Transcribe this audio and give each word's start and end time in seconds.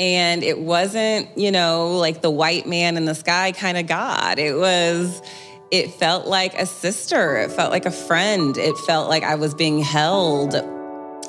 And 0.00 0.42
it 0.42 0.58
wasn't, 0.58 1.38
you 1.38 1.52
know, 1.52 1.96
like 1.98 2.20
the 2.20 2.30
white 2.30 2.66
man 2.66 2.96
in 2.96 3.04
the 3.04 3.14
sky 3.14 3.52
kind 3.52 3.78
of 3.78 3.86
God. 3.86 4.40
It 4.40 4.56
was, 4.56 5.22
it 5.70 5.92
felt 5.92 6.26
like 6.26 6.54
a 6.58 6.66
sister. 6.66 7.36
It 7.36 7.52
felt 7.52 7.70
like 7.70 7.86
a 7.86 7.92
friend. 7.92 8.56
It 8.56 8.76
felt 8.78 9.08
like 9.08 9.22
I 9.22 9.36
was 9.36 9.54
being 9.54 9.78
held 9.80 10.56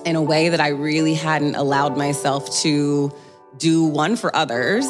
in 0.03 0.15
a 0.15 0.21
way 0.21 0.49
that 0.49 0.59
I 0.59 0.69
really 0.69 1.13
hadn't 1.13 1.55
allowed 1.55 1.95
myself 1.95 2.59
to 2.61 3.11
do 3.57 3.83
one 3.83 4.15
for 4.15 4.35
others, 4.35 4.85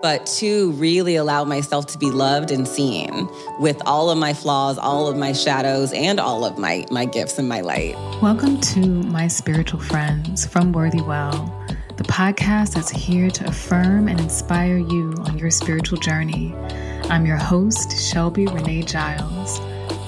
but 0.00 0.24
to 0.38 0.72
really 0.72 1.16
allow 1.16 1.44
myself 1.44 1.86
to 1.88 1.98
be 1.98 2.10
loved 2.10 2.50
and 2.50 2.66
seen 2.66 3.28
with 3.60 3.80
all 3.84 4.08
of 4.08 4.16
my 4.16 4.32
flaws, 4.32 4.78
all 4.78 5.06
of 5.06 5.18
my 5.18 5.32
shadows, 5.32 5.92
and 5.92 6.18
all 6.18 6.46
of 6.46 6.56
my, 6.56 6.86
my 6.90 7.04
gifts 7.04 7.38
and 7.38 7.46
my 7.46 7.60
light. 7.60 7.94
Welcome 8.22 8.58
to 8.60 8.80
My 8.80 9.28
Spiritual 9.28 9.80
Friends 9.80 10.46
from 10.46 10.72
Worthy 10.72 11.02
Well 11.02 11.54
the 11.98 12.04
podcast 12.04 12.74
that's 12.74 12.90
here 12.90 13.28
to 13.28 13.44
affirm 13.48 14.06
and 14.06 14.20
inspire 14.20 14.78
you 14.78 15.12
on 15.26 15.36
your 15.36 15.50
spiritual 15.50 15.98
journey. 15.98 16.54
I'm 17.10 17.26
your 17.26 17.36
host, 17.36 17.98
Shelby 17.98 18.46
Renee 18.46 18.82
Giles. 18.82 19.58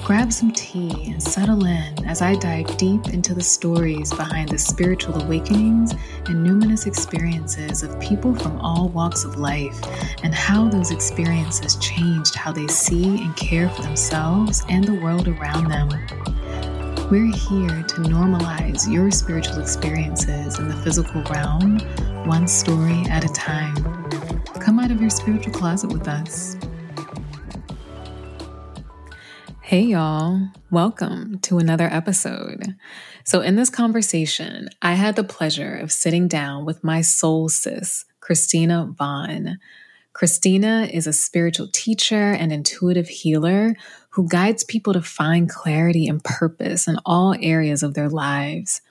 Grab 0.05 0.31
some 0.31 0.53
tea 0.53 1.11
and 1.11 1.21
settle 1.21 1.65
in 1.65 2.05
as 2.05 2.21
I 2.21 2.35
dive 2.35 2.77
deep 2.77 3.09
into 3.09 3.33
the 3.33 3.43
stories 3.43 4.09
behind 4.13 4.47
the 4.47 4.57
spiritual 4.57 5.21
awakenings 5.21 5.91
and 6.27 6.47
numinous 6.47 6.87
experiences 6.87 7.83
of 7.83 7.99
people 7.99 8.33
from 8.35 8.57
all 8.61 8.87
walks 8.87 9.25
of 9.25 9.37
life 9.37 9.77
and 10.23 10.33
how 10.33 10.69
those 10.69 10.91
experiences 10.91 11.75
changed 11.75 12.35
how 12.35 12.53
they 12.53 12.67
see 12.67 13.21
and 13.21 13.35
care 13.35 13.67
for 13.69 13.81
themselves 13.81 14.63
and 14.69 14.85
the 14.85 14.95
world 15.01 15.27
around 15.27 15.67
them. 15.67 16.80
We're 17.11 17.25
here 17.25 17.67
to 17.67 17.95
normalize 18.03 18.89
your 18.89 19.11
spiritual 19.11 19.59
experiences 19.59 20.57
in 20.59 20.69
the 20.69 20.75
physical 20.77 21.21
realm, 21.23 21.79
one 22.25 22.47
story 22.47 23.03
at 23.09 23.25
a 23.25 23.33
time. 23.33 23.75
Come 24.61 24.79
out 24.79 24.91
of 24.91 25.01
your 25.01 25.09
spiritual 25.09 25.51
closet 25.51 25.91
with 25.91 26.07
us. 26.07 26.55
Hey, 29.59 29.81
y'all. 29.81 30.39
Welcome 30.69 31.39
to 31.39 31.57
another 31.57 31.89
episode. 31.91 32.77
So, 33.25 33.41
in 33.41 33.57
this 33.57 33.69
conversation, 33.69 34.69
I 34.81 34.93
had 34.93 35.17
the 35.17 35.25
pleasure 35.25 35.75
of 35.75 35.91
sitting 35.91 36.29
down 36.29 36.63
with 36.63 36.81
my 36.81 37.01
soul 37.01 37.49
sis, 37.49 38.05
Kristina 38.21 38.95
Vaughn. 38.95 39.59
Kristina 40.13 40.89
is 40.89 41.07
a 41.07 41.13
spiritual 41.13 41.67
teacher 41.73 42.31
and 42.31 42.53
intuitive 42.53 43.07
healer 43.07 43.75
who 44.11 44.27
guides 44.27 44.63
people 44.63 44.93
to 44.93 45.01
find 45.01 45.49
clarity 45.49 46.07
and 46.07 46.23
purpose 46.23 46.87
in 46.87 46.97
all 47.05 47.35
areas 47.39 47.81
of 47.81 47.93
their 47.93 48.09
lives. 48.09 48.81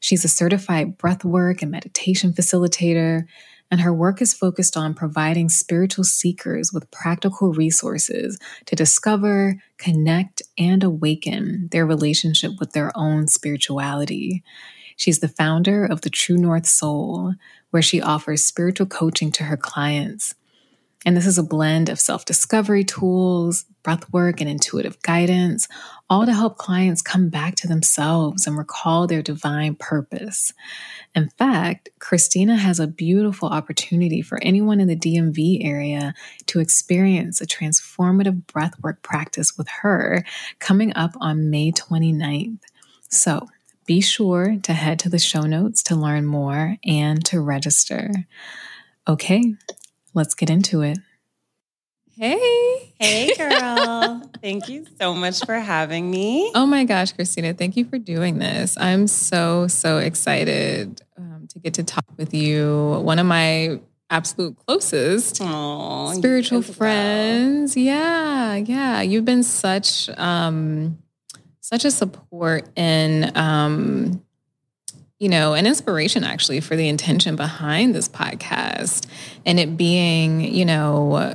She's 0.00 0.24
a 0.24 0.28
certified 0.28 0.98
breathwork 0.98 1.62
and 1.62 1.70
meditation 1.70 2.32
facilitator, 2.32 3.24
and 3.70 3.80
her 3.80 3.94
work 3.94 4.20
is 4.20 4.34
focused 4.34 4.76
on 4.76 4.94
providing 4.94 5.48
spiritual 5.48 6.04
seekers 6.04 6.72
with 6.72 6.90
practical 6.90 7.52
resources 7.52 8.38
to 8.66 8.76
discover, 8.76 9.56
connect, 9.78 10.42
and 10.58 10.84
awaken 10.84 11.68
their 11.70 11.86
relationship 11.86 12.52
with 12.58 12.72
their 12.72 12.90
own 12.96 13.26
spirituality. 13.28 14.42
She's 14.96 15.20
the 15.20 15.28
founder 15.28 15.84
of 15.84 16.02
the 16.02 16.10
TrueNorth 16.10 16.66
Soul, 16.66 17.34
where 17.70 17.82
she 17.82 18.00
offers 18.00 18.44
spiritual 18.44 18.86
coaching 18.86 19.32
to 19.32 19.44
her 19.44 19.56
clients. 19.56 20.34
And 21.04 21.16
this 21.16 21.26
is 21.26 21.36
a 21.36 21.42
blend 21.42 21.88
of 21.88 22.00
self 22.00 22.24
discovery 22.24 22.84
tools, 22.84 23.66
breathwork, 23.82 24.40
and 24.40 24.48
intuitive 24.48 25.00
guidance, 25.02 25.68
all 26.08 26.24
to 26.24 26.32
help 26.32 26.56
clients 26.56 27.02
come 27.02 27.28
back 27.28 27.56
to 27.56 27.68
themselves 27.68 28.46
and 28.46 28.56
recall 28.56 29.06
their 29.06 29.22
divine 29.22 29.74
purpose. 29.74 30.52
In 31.14 31.28
fact, 31.28 31.90
Kristina 31.98 32.56
has 32.56 32.80
a 32.80 32.86
beautiful 32.86 33.48
opportunity 33.48 34.22
for 34.22 34.38
anyone 34.42 34.80
in 34.80 34.88
the 34.88 34.96
DMV 34.96 35.64
area 35.64 36.14
to 36.46 36.60
experience 36.60 37.40
a 37.40 37.46
transformative 37.46 38.44
breathwork 38.46 39.02
practice 39.02 39.58
with 39.58 39.68
her 39.82 40.24
coming 40.58 40.92
up 40.96 41.12
on 41.20 41.50
May 41.50 41.70
29th. 41.72 42.60
So, 43.10 43.48
be 43.86 44.00
sure 44.00 44.56
to 44.62 44.72
head 44.72 44.98
to 45.00 45.10
the 45.10 45.18
show 45.18 45.42
notes 45.42 45.82
to 45.84 45.94
learn 45.94 46.24
more 46.24 46.76
and 46.86 47.22
to 47.26 47.40
register. 47.40 48.10
Okay, 49.06 49.54
let's 50.14 50.34
get 50.34 50.50
into 50.50 50.82
it. 50.82 50.98
Hey. 52.16 52.94
Hey, 53.00 53.34
girl. 53.36 54.22
thank 54.40 54.68
you 54.68 54.86
so 55.00 55.14
much 55.14 55.44
for 55.44 55.54
having 55.54 56.10
me. 56.10 56.52
Oh 56.54 56.64
my 56.64 56.84
gosh, 56.84 57.12
Kristina, 57.12 57.56
thank 57.56 57.76
you 57.76 57.84
for 57.84 57.98
doing 57.98 58.38
this. 58.38 58.76
I'm 58.78 59.08
so, 59.08 59.66
so 59.66 59.98
excited 59.98 61.02
um, 61.18 61.48
to 61.50 61.58
get 61.58 61.74
to 61.74 61.82
talk 61.82 62.04
with 62.16 62.32
you. 62.32 63.00
One 63.02 63.18
of 63.18 63.26
my 63.26 63.80
absolute 64.10 64.56
closest 64.66 65.40
Aww, 65.42 66.14
spiritual 66.14 66.62
friends. 66.62 67.74
Well. 67.74 67.84
Yeah, 67.84 68.54
yeah. 68.56 69.00
You've 69.02 69.24
been 69.24 69.42
such 69.42 70.08
um 70.16 70.98
such 71.60 71.84
a 71.84 71.90
support 71.90 72.68
in 72.76 73.36
um 73.36 74.23
you 75.18 75.28
know, 75.28 75.54
an 75.54 75.66
inspiration 75.66 76.24
actually 76.24 76.60
for 76.60 76.76
the 76.76 76.88
intention 76.88 77.36
behind 77.36 77.94
this 77.94 78.08
podcast. 78.08 79.06
And 79.46 79.60
it 79.60 79.76
being, 79.76 80.40
you 80.40 80.64
know, 80.64 81.34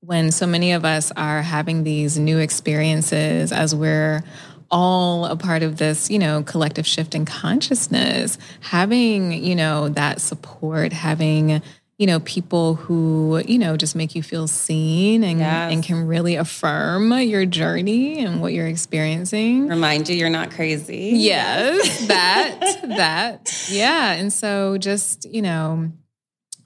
when 0.00 0.30
so 0.30 0.46
many 0.46 0.72
of 0.72 0.84
us 0.84 1.10
are 1.16 1.42
having 1.42 1.82
these 1.82 2.18
new 2.18 2.38
experiences 2.38 3.50
as 3.52 3.74
we're 3.74 4.22
all 4.70 5.26
a 5.26 5.36
part 5.36 5.62
of 5.62 5.78
this, 5.78 6.10
you 6.10 6.18
know, 6.18 6.42
collective 6.42 6.86
shift 6.86 7.14
in 7.14 7.24
consciousness, 7.24 8.38
having, 8.60 9.32
you 9.32 9.54
know, 9.54 9.88
that 9.90 10.20
support, 10.20 10.92
having, 10.92 11.62
you 11.98 12.06
know, 12.06 12.20
people 12.20 12.74
who, 12.74 13.42
you 13.46 13.58
know, 13.58 13.76
just 13.76 13.96
make 13.96 14.14
you 14.14 14.22
feel 14.22 14.46
seen 14.46 15.24
and, 15.24 15.38
yes. 15.38 15.72
and 15.72 15.82
can 15.82 16.06
really 16.06 16.36
affirm 16.36 17.10
your 17.20 17.46
journey 17.46 18.22
and 18.22 18.42
what 18.42 18.52
you're 18.52 18.66
experiencing. 18.66 19.68
Remind 19.68 20.08
you 20.08 20.16
you're 20.16 20.28
not 20.28 20.50
crazy. 20.50 21.12
Yes, 21.14 22.06
that, 22.08 22.80
that. 22.82 23.66
Yeah. 23.70 24.12
And 24.12 24.30
so 24.30 24.76
just, 24.76 25.24
you 25.32 25.40
know, 25.40 25.90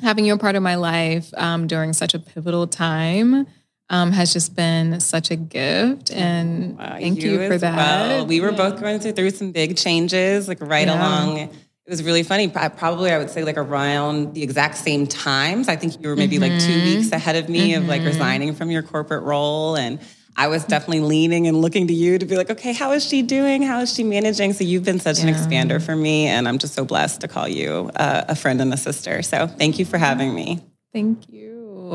having 0.00 0.24
you 0.24 0.34
a 0.34 0.38
part 0.38 0.56
of 0.56 0.62
my 0.64 0.74
life 0.74 1.32
um, 1.36 1.68
during 1.68 1.92
such 1.92 2.14
a 2.14 2.18
pivotal 2.18 2.66
time 2.66 3.46
um, 3.88 4.10
has 4.10 4.32
just 4.32 4.56
been 4.56 4.98
such 4.98 5.30
a 5.30 5.36
gift. 5.36 6.10
And 6.10 6.76
wow, 6.76 6.96
thank 6.98 7.22
you, 7.22 7.42
you 7.42 7.48
for 7.48 7.58
that. 7.58 7.76
Well. 7.76 8.26
We 8.26 8.40
were 8.40 8.50
yeah. 8.50 8.56
both 8.56 8.80
going 8.80 8.98
through 8.98 9.30
some 9.30 9.52
big 9.52 9.76
changes, 9.76 10.48
like 10.48 10.60
right 10.60 10.88
yeah. 10.88 10.98
along. 10.98 11.50
It 11.90 11.94
was 11.94 12.04
really 12.04 12.22
funny. 12.22 12.46
Probably, 12.46 13.10
I 13.10 13.18
would 13.18 13.30
say, 13.30 13.42
like 13.42 13.56
around 13.56 14.34
the 14.34 14.44
exact 14.44 14.76
same 14.76 15.08
times. 15.08 15.68
I 15.68 15.74
think 15.74 16.00
you 16.00 16.08
were 16.08 16.14
maybe 16.14 16.36
mm-hmm. 16.36 16.52
like 16.52 16.62
two 16.62 16.70
mm-hmm. 16.70 16.84
weeks 16.84 17.10
ahead 17.10 17.34
of 17.34 17.48
me 17.48 17.72
mm-hmm. 17.72 17.82
of 17.82 17.88
like 17.88 18.02
mm-hmm. 18.02 18.10
resigning 18.10 18.54
from 18.54 18.70
your 18.70 18.84
corporate 18.84 19.24
role 19.24 19.74
and 19.74 19.98
I 20.36 20.46
was 20.46 20.64
definitely 20.64 21.00
leaning 21.00 21.48
and 21.48 21.60
looking 21.60 21.88
to 21.88 21.92
you 21.92 22.16
to 22.16 22.24
be 22.24 22.36
like, 22.36 22.48
okay, 22.48 22.72
how 22.72 22.92
is 22.92 23.04
she 23.04 23.22
doing? 23.22 23.62
How 23.62 23.80
is 23.80 23.92
she 23.92 24.04
managing? 24.04 24.52
So 24.52 24.62
you've 24.62 24.84
been 24.84 25.00
such 25.00 25.18
yeah. 25.18 25.30
an 25.30 25.34
expander 25.34 25.82
for 25.82 25.96
me, 25.96 26.28
and 26.28 26.46
I'm 26.46 26.58
just 26.58 26.74
so 26.74 26.84
blessed 26.84 27.22
to 27.22 27.28
call 27.28 27.48
you 27.48 27.90
uh, 27.96 28.26
a 28.28 28.36
friend 28.36 28.60
and 28.60 28.72
a 28.72 28.76
sister. 28.76 29.22
So 29.22 29.48
thank 29.48 29.80
you 29.80 29.84
for 29.84 29.98
having 29.98 30.32
me. 30.32 30.60
Thank 30.92 31.28
you. 31.28 31.90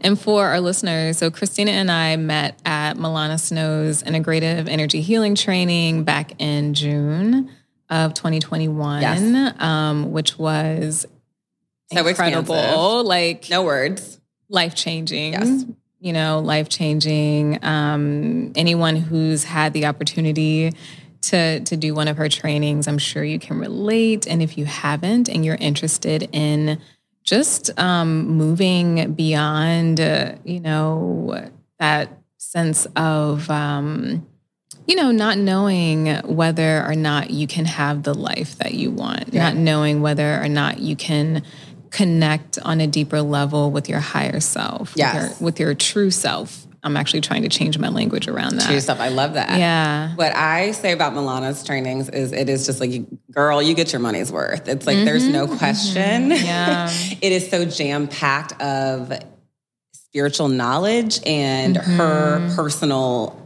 And 0.00 0.18
for 0.18 0.46
our 0.46 0.60
listeners, 0.60 1.18
so 1.18 1.32
Kristina 1.32 1.70
and 1.70 1.90
I 1.90 2.14
met 2.14 2.60
at 2.64 2.96
Milana 2.96 3.40
Snow's 3.40 4.04
Integrative 4.04 4.68
Energy 4.68 5.00
Healing 5.00 5.34
Training 5.34 6.04
back 6.04 6.40
in 6.40 6.74
June 6.74 7.50
of 7.92 8.14
2021, 8.14 9.02
yes. 9.02 9.54
um, 9.60 10.10
which 10.10 10.36
was 10.36 11.06
so 11.92 12.06
incredible. 12.06 12.54
Expansive. 12.54 13.06
Like 13.06 13.50
no 13.50 13.62
words, 13.62 14.20
life 14.48 14.74
changing. 14.74 15.34
Yes 15.34 15.64
you 16.02 16.12
know, 16.12 16.40
life 16.40 16.68
changing. 16.68 17.64
Um, 17.64 18.52
anyone 18.56 18.96
who's 18.96 19.44
had 19.44 19.72
the 19.72 19.86
opportunity 19.86 20.72
to 21.22 21.60
to 21.60 21.76
do 21.76 21.94
one 21.94 22.08
of 22.08 22.16
her 22.16 22.28
trainings, 22.28 22.88
I'm 22.88 22.98
sure 22.98 23.22
you 23.22 23.38
can 23.38 23.58
relate. 23.58 24.26
And 24.26 24.42
if 24.42 24.58
you 24.58 24.64
haven't, 24.64 25.28
and 25.28 25.44
you're 25.44 25.54
interested 25.54 26.28
in 26.32 26.80
just 27.22 27.70
um, 27.78 28.26
moving 28.26 29.12
beyond, 29.14 30.00
uh, 30.00 30.34
you 30.44 30.58
know, 30.58 31.48
that 31.78 32.08
sense 32.36 32.86
of 32.96 33.48
um, 33.48 34.26
you 34.92 34.96
know, 34.96 35.10
not 35.10 35.38
knowing 35.38 36.18
whether 36.18 36.84
or 36.84 36.94
not 36.94 37.30
you 37.30 37.46
can 37.46 37.64
have 37.64 38.02
the 38.02 38.12
life 38.12 38.58
that 38.58 38.74
you 38.74 38.90
want, 38.90 39.32
yeah. 39.32 39.44
not 39.44 39.56
knowing 39.56 40.02
whether 40.02 40.38
or 40.38 40.50
not 40.50 40.80
you 40.80 40.96
can 40.96 41.42
connect 41.88 42.58
on 42.58 42.78
a 42.82 42.86
deeper 42.86 43.22
level 43.22 43.70
with 43.70 43.88
your 43.88 44.00
higher 44.00 44.38
self, 44.38 44.92
yes. 44.94 45.14
with, 45.14 45.22
your, 45.22 45.46
with 45.46 45.60
your 45.60 45.74
true 45.74 46.10
self. 46.10 46.66
I'm 46.82 46.98
actually 46.98 47.22
trying 47.22 47.40
to 47.40 47.48
change 47.48 47.78
my 47.78 47.88
language 47.88 48.28
around 48.28 48.58
that. 48.58 48.68
True 48.68 48.80
self. 48.80 49.00
I 49.00 49.08
love 49.08 49.32
that. 49.32 49.58
Yeah. 49.58 50.14
What 50.14 50.36
I 50.36 50.72
say 50.72 50.92
about 50.92 51.14
Milana's 51.14 51.64
trainings 51.64 52.10
is 52.10 52.32
it 52.32 52.50
is 52.50 52.66
just 52.66 52.78
like, 52.78 52.90
girl, 53.30 53.62
you 53.62 53.72
get 53.72 53.94
your 53.94 54.00
money's 54.00 54.30
worth. 54.30 54.68
It's 54.68 54.86
like, 54.86 54.96
mm-hmm. 54.96 55.06
there's 55.06 55.26
no 55.26 55.46
mm-hmm. 55.46 55.56
question. 55.56 56.28
Mm-hmm. 56.28 56.44
Yeah. 56.44 56.90
it 57.22 57.32
is 57.32 57.48
so 57.48 57.64
jam 57.64 58.08
packed 58.08 58.60
of 58.60 59.10
spiritual 59.94 60.48
knowledge 60.48 61.18
and 61.24 61.76
mm-hmm. 61.76 61.96
her 61.96 62.54
personal 62.54 63.41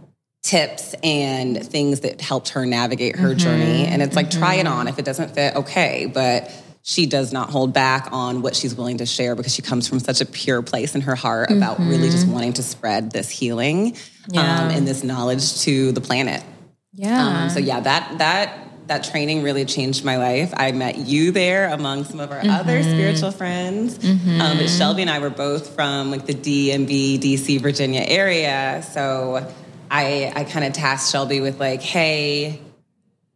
tips 0.47 0.95
and 1.03 1.67
things 1.67 2.01
that 2.01 2.21
helped 2.21 2.51
her 2.51 2.65
navigate 2.65 3.17
her 3.17 3.35
journey. 3.35 3.83
Mm-hmm. 3.83 3.93
And 3.93 4.03
it's 4.03 4.15
like, 4.15 4.31
try 4.31 4.55
it 4.55 4.67
mm-hmm. 4.67 4.73
on. 4.73 4.89
If 4.89 4.99
it 4.99 5.05
doesn't 5.05 5.35
fit, 5.35 5.57
okay. 5.57 6.11
But 6.13 6.53
she 6.83 7.07
does 7.07 7.33
not 7.33 7.51
hold 7.51 7.73
back 7.73 8.09
on 8.13 8.43
what 8.43 8.55
she's 8.55 8.77
willing 8.77 8.99
to 8.99 9.07
share 9.07 9.35
because 9.35 9.53
she 9.53 9.61
comes 9.61 9.89
from 9.89 9.99
such 9.99 10.21
a 10.21 10.25
pure 10.25 10.63
place 10.63 10.95
in 10.95 11.01
her 11.01 11.17
heart 11.17 11.51
about 11.51 11.79
mm-hmm. 11.79 11.91
really 11.91 12.11
just 12.11 12.29
wanting 12.29 12.53
to 12.55 12.63
spread 12.63 13.11
this 13.11 13.29
healing 13.29 13.97
yeah. 14.29 14.63
um, 14.63 14.71
and 14.71 14.87
this 14.87 15.03
knowledge 15.03 15.63
to 15.63 15.91
the 15.91 16.01
planet. 16.01 16.45
Yeah. 16.93 17.43
Um, 17.43 17.51
so 17.51 17.59
yeah, 17.59 17.81
that 17.81 18.19
that 18.19 18.63
that 18.87 19.03
training 19.03 19.43
really 19.43 19.65
changed 19.65 20.05
my 20.05 20.17
life. 20.17 20.55
I 20.57 20.71
met 20.71 20.97
you 20.97 21.33
there 21.33 21.73
among 21.73 22.05
some 22.05 22.21
of 22.21 22.31
our 22.31 22.39
mm-hmm. 22.39 22.51
other 22.51 22.81
spiritual 22.85 23.33
friends. 23.33 23.99
Mm-hmm. 23.99 24.41
Um, 24.41 24.59
but 24.59 24.69
Shelby 24.69 25.03
and 25.03 25.11
I 25.11 25.19
were 25.19 25.29
both 25.29 25.75
from 25.75 26.13
like 26.13 26.25
the 26.25 26.35
DMV, 26.35 27.19
DC, 27.19 27.61
Virginia 27.61 28.05
area. 28.07 28.85
So 28.93 29.53
I 29.91 30.33
I 30.35 30.45
kind 30.45 30.65
of 30.65 30.73
tasked 30.73 31.11
Shelby 31.11 31.41
with 31.41 31.59
like, 31.61 31.83
hey, 31.83 32.61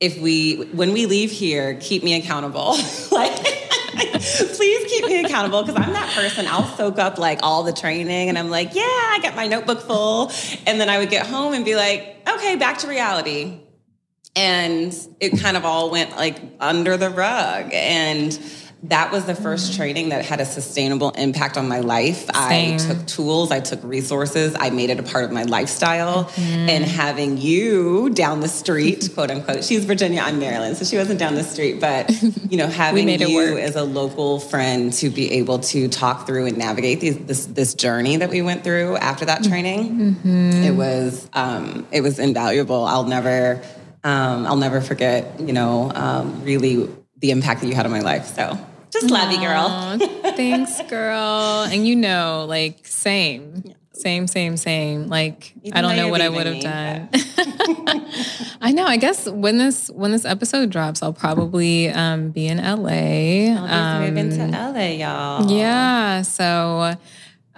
if 0.00 0.18
we 0.20 0.56
when 0.72 0.92
we 0.92 1.06
leave 1.06 1.30
here, 1.30 1.78
keep 1.80 2.02
me 2.02 2.14
accountable. 2.14 2.76
like 3.12 3.36
please 4.20 4.90
keep 4.90 5.06
me 5.06 5.24
accountable 5.24 5.62
because 5.62 5.76
I'm 5.76 5.92
that 5.92 6.12
person. 6.14 6.46
I'll 6.46 6.66
soak 6.76 6.98
up 6.98 7.18
like 7.18 7.40
all 7.42 7.62
the 7.62 7.72
training 7.72 8.28
and 8.28 8.38
I'm 8.38 8.50
like, 8.50 8.74
yeah, 8.74 8.82
I 8.82 9.18
got 9.22 9.34
my 9.34 9.46
notebook 9.46 9.80
full. 9.80 10.30
And 10.66 10.80
then 10.80 10.88
I 10.88 10.98
would 10.98 11.10
get 11.10 11.26
home 11.26 11.54
and 11.54 11.64
be 11.64 11.74
like, 11.74 12.16
okay, 12.28 12.56
back 12.56 12.78
to 12.78 12.88
reality 12.88 13.60
and 14.36 14.96
it 15.18 15.40
kind 15.40 15.56
of 15.56 15.64
all 15.64 15.90
went 15.90 16.16
like 16.16 16.40
under 16.60 16.96
the 16.96 17.10
rug 17.10 17.70
and 17.72 18.38
that 18.84 19.12
was 19.12 19.26
the 19.26 19.34
first 19.34 19.74
training 19.74 20.08
that 20.08 20.24
had 20.24 20.40
a 20.40 20.46
sustainable 20.46 21.10
impact 21.10 21.58
on 21.58 21.68
my 21.68 21.80
life. 21.80 22.30
Same. 22.34 22.74
I 22.74 22.76
took 22.78 23.06
tools, 23.06 23.50
I 23.50 23.60
took 23.60 23.82
resources, 23.84 24.56
I 24.58 24.70
made 24.70 24.88
it 24.88 24.98
a 24.98 25.02
part 25.02 25.24
of 25.24 25.32
my 25.32 25.42
lifestyle. 25.42 26.24
Mm-hmm. 26.24 26.68
And 26.68 26.84
having 26.84 27.36
you 27.36 28.08
down 28.10 28.40
the 28.40 28.48
street, 28.48 29.10
quote 29.12 29.30
unquote, 29.30 29.64
she's 29.64 29.84
Virginia, 29.84 30.22
I'm 30.22 30.38
Maryland, 30.38 30.78
so 30.78 30.86
she 30.86 30.96
wasn't 30.96 31.18
down 31.18 31.34
the 31.34 31.44
street, 31.44 31.78
but 31.78 32.10
you 32.50 32.56
know, 32.56 32.66
having 32.68 33.08
you 33.08 33.58
as 33.58 33.76
a 33.76 33.84
local 33.84 34.40
friend 34.40 34.92
to 34.94 35.10
be 35.10 35.32
able 35.32 35.58
to 35.58 35.88
talk 35.88 36.26
through 36.26 36.46
and 36.46 36.56
navigate 36.56 37.00
these, 37.00 37.18
this 37.18 37.46
this 37.46 37.74
journey 37.74 38.16
that 38.16 38.30
we 38.30 38.40
went 38.40 38.64
through 38.64 38.96
after 38.96 39.26
that 39.26 39.44
training, 39.44 40.14
mm-hmm. 40.14 40.62
it 40.62 40.74
was 40.74 41.28
um, 41.34 41.86
it 41.92 42.00
was 42.00 42.18
invaluable. 42.18 42.86
I'll 42.86 43.04
never 43.04 43.62
um, 44.04 44.46
I'll 44.46 44.56
never 44.56 44.80
forget, 44.80 45.38
you 45.38 45.52
know, 45.52 45.92
um, 45.94 46.42
really 46.44 46.88
the 47.18 47.30
impact 47.30 47.60
that 47.60 47.66
you 47.66 47.74
had 47.74 47.84
on 47.84 47.92
my 47.92 48.00
life. 48.00 48.24
So 48.34 48.58
just 48.92 49.10
love 49.10 49.32
you, 49.32 49.40
girl. 49.40 49.98
thanks, 50.34 50.80
girl. 50.88 51.62
And 51.62 51.86
you 51.86 51.96
know, 51.96 52.46
like, 52.48 52.86
same. 52.86 53.62
Yeah. 53.64 53.74
Same, 53.92 54.26
same, 54.28 54.56
same. 54.56 55.08
Like 55.08 55.52
Even 55.62 55.76
I 55.76 55.82
don't 55.82 55.96
know 55.96 56.08
what 56.08 56.22
I 56.22 56.30
would 56.30 56.46
have 56.46 56.62
done. 56.62 57.10
I 58.62 58.72
know. 58.72 58.86
I 58.86 58.96
guess 58.96 59.28
when 59.28 59.58
this 59.58 59.90
when 59.90 60.10
this 60.10 60.24
episode 60.24 60.70
drops, 60.70 61.02
I'll 61.02 61.12
probably 61.12 61.90
um, 61.90 62.30
be 62.30 62.46
in 62.46 62.56
LA. 62.56 63.52
I'll 63.60 63.98
um, 63.98 64.02
move 64.04 64.16
into 64.16 64.46
LA, 64.46 64.86
y'all. 64.92 65.50
Yeah. 65.50 66.22
So 66.22 66.94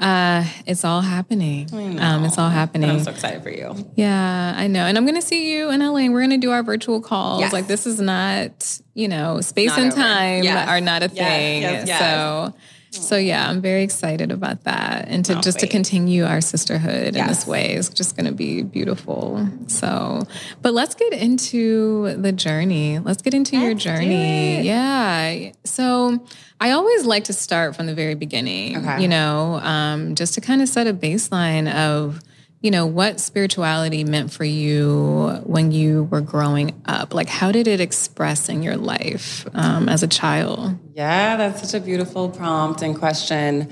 uh, 0.03 0.45
it's 0.67 0.85
all 0.85 1.01
happening. 1.01 1.69
Um, 2.01 2.25
it's 2.25 2.37
all 2.37 2.51
happening. 2.51 2.91
I'm 2.91 3.05
so 3.05 3.13
excited 3.13 3.43
for 3.43 3.51
you. 3.51 3.75
Yeah, 3.95 4.55
I 4.57 4.67
know. 4.67 4.85
And 4.85 4.99
I'm 4.99 5.05
going 5.05 5.21
to 5.21 5.27
see 5.27 5.53
you 5.53 5.71
in 5.71 5.81
LA 5.81 5.99
and 5.99 6.13
we're 6.13 6.21
going 6.21 6.31
to 6.31 6.39
do 6.39 6.51
our 6.51 6.63
virtual 6.63 7.01
calls. 7.01 7.41
Yes. 7.41 7.53
Like 7.53 7.69
this 7.69 7.87
is 7.87 8.01
not, 8.01 8.81
you 8.95 9.07
know, 9.09 9.41
space 9.41 9.71
not 9.71 9.79
and 9.79 9.93
time 9.93 10.43
yes. 10.43 10.69
are 10.69 10.81
not 10.81 11.03
a 11.03 11.09
thing. 11.09 11.63
Yes, 11.63 11.89
so 11.89 12.53
so 12.93 13.17
yeah, 13.17 13.49
I'm 13.49 13.61
very 13.61 13.83
excited 13.83 14.31
about 14.31 14.65
that, 14.65 15.09
and 15.09 15.25
to 15.25 15.39
oh, 15.39 15.41
just 15.41 15.57
wait. 15.57 15.63
to 15.63 15.67
continue 15.69 16.25
our 16.25 16.41
sisterhood 16.41 17.15
yes. 17.15 17.23
in 17.23 17.27
this 17.27 17.47
way 17.47 17.75
is 17.75 17.89
just 17.89 18.17
going 18.17 18.27
to 18.27 18.33
be 18.33 18.63
beautiful. 18.63 19.49
So, 19.67 20.23
but 20.61 20.75
let's 20.75 20.95
get 20.95 21.13
into 21.13 22.15
the 22.17 22.33
journey. 22.33 22.99
Let's 22.99 23.23
get 23.23 23.35
into 23.35 23.57
let's 23.57 23.65
your 23.65 23.75
journey. 23.75 24.63
Yeah. 24.63 25.53
So 25.65 26.25
I 26.61 26.73
always 26.73 27.07
like 27.07 27.25
to 27.25 27.33
start 27.33 27.75
from 27.75 27.87
the 27.87 27.95
very 27.95 28.15
beginning. 28.15 28.77
Okay. 28.77 29.03
You 29.03 29.09
know, 29.09 29.55
um, 29.63 30.15
just 30.15 30.35
to 30.35 30.41
kind 30.41 30.61
of 30.61 30.69
set 30.69 30.87
a 30.87 30.95
baseline 30.95 31.73
of 31.73 32.21
you 32.63 32.71
know, 32.71 32.87
what 32.87 33.19
spirituality 33.19 34.05
meant 34.05 34.33
for 34.33 34.45
you 34.45 35.41
when 35.45 35.73
you 35.73 36.05
were 36.05 36.21
growing 36.21 36.81
up. 36.85 37.13
Like, 37.13 37.29
how 37.29 37.51
did 37.51 37.67
it 37.67 37.81
express 37.81 38.49
in 38.49 38.63
your 38.63 38.77
life 38.77 39.47
um, 39.53 39.89
as 39.89 40.05
a 40.05 40.09
child? 40.09 40.79
Yeah, 40.95 41.37
that's 41.37 41.69
such 41.69 41.81
a 41.81 41.85
beautiful 41.85 42.29
prompt 42.29 42.81
and 42.83 42.97
question. 42.97 43.69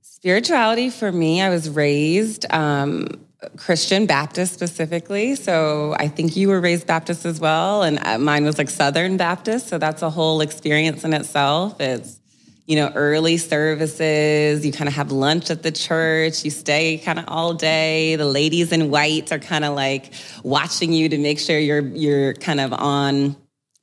Spirituality 0.00 0.88
for 0.88 1.12
me, 1.12 1.42
I 1.42 1.50
was 1.50 1.68
raised 1.68 2.50
um, 2.50 3.08
Christian 3.58 4.06
Baptist 4.06 4.54
specifically. 4.54 5.34
So 5.34 5.94
I 5.98 6.08
think 6.08 6.34
you 6.34 6.48
were 6.48 6.60
raised 6.60 6.86
Baptist 6.86 7.26
as 7.26 7.38
well. 7.38 7.82
And 7.82 7.98
uh, 7.98 8.18
mine 8.18 8.44
was 8.44 8.56
like 8.56 8.70
Southern 8.70 9.18
Baptist. 9.18 9.68
So 9.68 9.76
that's 9.76 10.00
a 10.00 10.08
whole 10.08 10.40
experience 10.40 11.04
in 11.04 11.12
itself. 11.12 11.80
It's 11.80 12.18
you 12.66 12.76
know, 12.76 12.92
early 12.94 13.36
services. 13.36 14.64
You 14.64 14.72
kind 14.72 14.88
of 14.88 14.94
have 14.94 15.10
lunch 15.10 15.50
at 15.50 15.62
the 15.62 15.72
church. 15.72 16.44
You 16.44 16.50
stay 16.50 16.98
kind 16.98 17.18
of 17.18 17.24
all 17.28 17.54
day. 17.54 18.16
The 18.16 18.26
ladies 18.26 18.72
in 18.72 18.90
white 18.90 19.32
are 19.32 19.38
kind 19.38 19.64
of 19.64 19.74
like 19.74 20.12
watching 20.42 20.92
you 20.92 21.08
to 21.08 21.18
make 21.18 21.38
sure 21.38 21.58
you're 21.58 21.80
you're 21.80 22.34
kind 22.34 22.60
of 22.60 22.72
on 22.72 23.36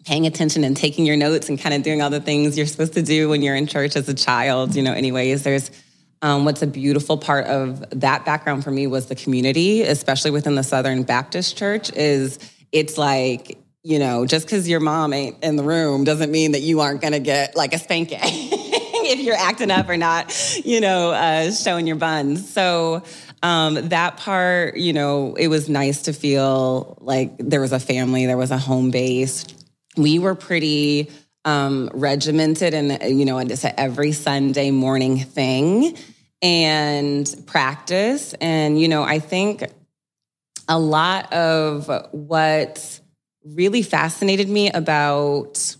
paying 0.06 0.26
attention 0.26 0.64
and 0.64 0.78
taking 0.78 1.06
your 1.06 1.18
notes 1.18 1.50
and 1.50 1.60
kind 1.60 1.76
of 1.76 1.84
doing 1.84 2.02
all 2.02 2.10
the 2.10 2.22
things 2.22 2.58
you're 2.58 2.66
supposed 2.66 2.94
to 2.94 3.02
do 3.02 3.30
when 3.30 3.42
you're 3.42 3.56
in 3.56 3.68
church 3.68 3.96
as 3.96 4.08
a 4.08 4.14
child. 4.14 4.76
You 4.76 4.84
know, 4.84 4.94
anyways, 4.94 5.44
there's 5.44 5.72
um, 6.22 6.46
what's 6.46 6.62
a 6.62 6.68
beautiful 6.68 7.18
part 7.18 7.48
of 7.48 7.84
that 8.00 8.26
background 8.26 8.64
for 8.64 8.72
me 8.72 8.88
was 8.88 9.08
the 9.08 9.16
community, 9.16 9.84
especially 9.84 10.31
within 10.31 10.56
the 10.56 10.64
Southern 10.64 11.04
Baptist 11.04 11.58
Church. 11.58 11.92
Is 11.94 12.40
it's 12.72 12.98
like 12.98 13.58
you 13.84 13.98
know, 13.98 14.26
just 14.26 14.46
because 14.46 14.68
your 14.68 14.81
mom 14.81 15.14
ain't 15.14 15.42
in 15.44 15.56
the 15.56 15.64
room 15.64 16.04
doesn't 16.04 16.31
mean 16.31 16.52
that 16.52 16.62
you 16.62 16.81
aren't 16.81 17.02
going 17.02 17.14
to 17.14 17.20
get 17.20 17.56
like 17.56 17.74
a 17.74 17.80
spanking. 17.80 18.20
if 19.10 19.20
you're 19.20 19.36
acting 19.36 19.72
up 19.72 19.90
or 19.90 19.98
not, 19.98 20.34
you 20.64 20.80
know, 20.80 21.12
uh, 21.12 21.52
showing 21.52 21.88
your 21.88 21.96
buns. 21.96 22.52
So 22.52 23.04
um, 23.42 23.90
that 23.90 24.18
part, 24.18 24.78
you 24.78 24.94
know, 24.94 25.36
it 25.36 25.48
was 25.48 25.68
nice 25.68 26.04
to 26.04 26.14
feel 26.14 26.98
like 27.02 27.36
there 27.40 27.62
was 27.62 27.72
a 27.72 27.80
family, 27.80 28.26
there 28.26 28.38
was 28.38 28.52
a 28.52 28.58
home 28.58 28.92
base. 28.92 29.46
We 29.98 30.20
were 30.20 30.36
pretty 30.36 31.10
um, 31.46 31.90
regimented 31.94 32.74
and, 32.74 33.02
you 33.18 33.26
know, 33.26 33.40
it's 33.40 33.66
an 33.66 33.74
every 33.78 34.12
Sunday 34.12 34.72
morning 34.72 35.18
thing 35.20 35.98
and 36.42 37.34
practice. 37.48 38.34
And, 38.36 38.80
you 38.80 38.88
know, 38.88 39.04
I 39.04 39.20
think 39.20 39.64
a 40.68 40.78
lot 40.78 41.34
of 41.34 41.90
what 42.12 43.00
really 43.44 43.82
fascinated 43.82 44.50
me 44.50 44.70
about 44.70 45.76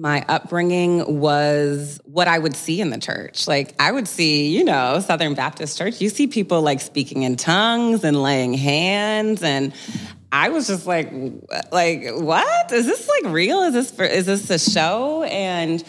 my 0.00 0.24
upbringing 0.28 1.20
was 1.20 2.00
what 2.04 2.26
I 2.26 2.38
would 2.38 2.56
see 2.56 2.80
in 2.80 2.88
the 2.88 2.98
church. 2.98 3.46
Like 3.46 3.74
I 3.78 3.92
would 3.92 4.08
see, 4.08 4.48
you 4.48 4.64
know, 4.64 4.98
Southern 5.00 5.34
Baptist 5.34 5.76
Church, 5.76 6.00
you 6.00 6.08
see 6.08 6.26
people 6.26 6.62
like 6.62 6.80
speaking 6.80 7.22
in 7.22 7.36
tongues 7.36 8.02
and 8.02 8.22
laying 8.22 8.54
hands 8.54 9.42
and 9.42 9.74
I 10.32 10.48
was 10.48 10.68
just 10.68 10.86
like 10.86 11.12
like 11.70 12.06
what? 12.14 12.72
Is 12.72 12.86
this 12.86 13.06
like 13.08 13.34
real? 13.34 13.60
Is 13.60 13.74
this 13.74 13.90
for, 13.90 14.04
is 14.04 14.24
this 14.24 14.48
a 14.48 14.58
show? 14.58 15.24
And 15.24 15.84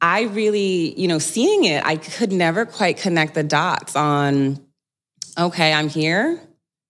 I 0.00 0.22
really, 0.22 0.98
you 0.98 1.06
know, 1.06 1.18
seeing 1.18 1.64
it, 1.64 1.84
I 1.84 1.96
could 1.96 2.32
never 2.32 2.64
quite 2.64 2.96
connect 2.96 3.34
the 3.34 3.42
dots 3.42 3.94
on 3.94 4.58
okay, 5.36 5.74
I'm 5.74 5.90
here. 5.90 6.40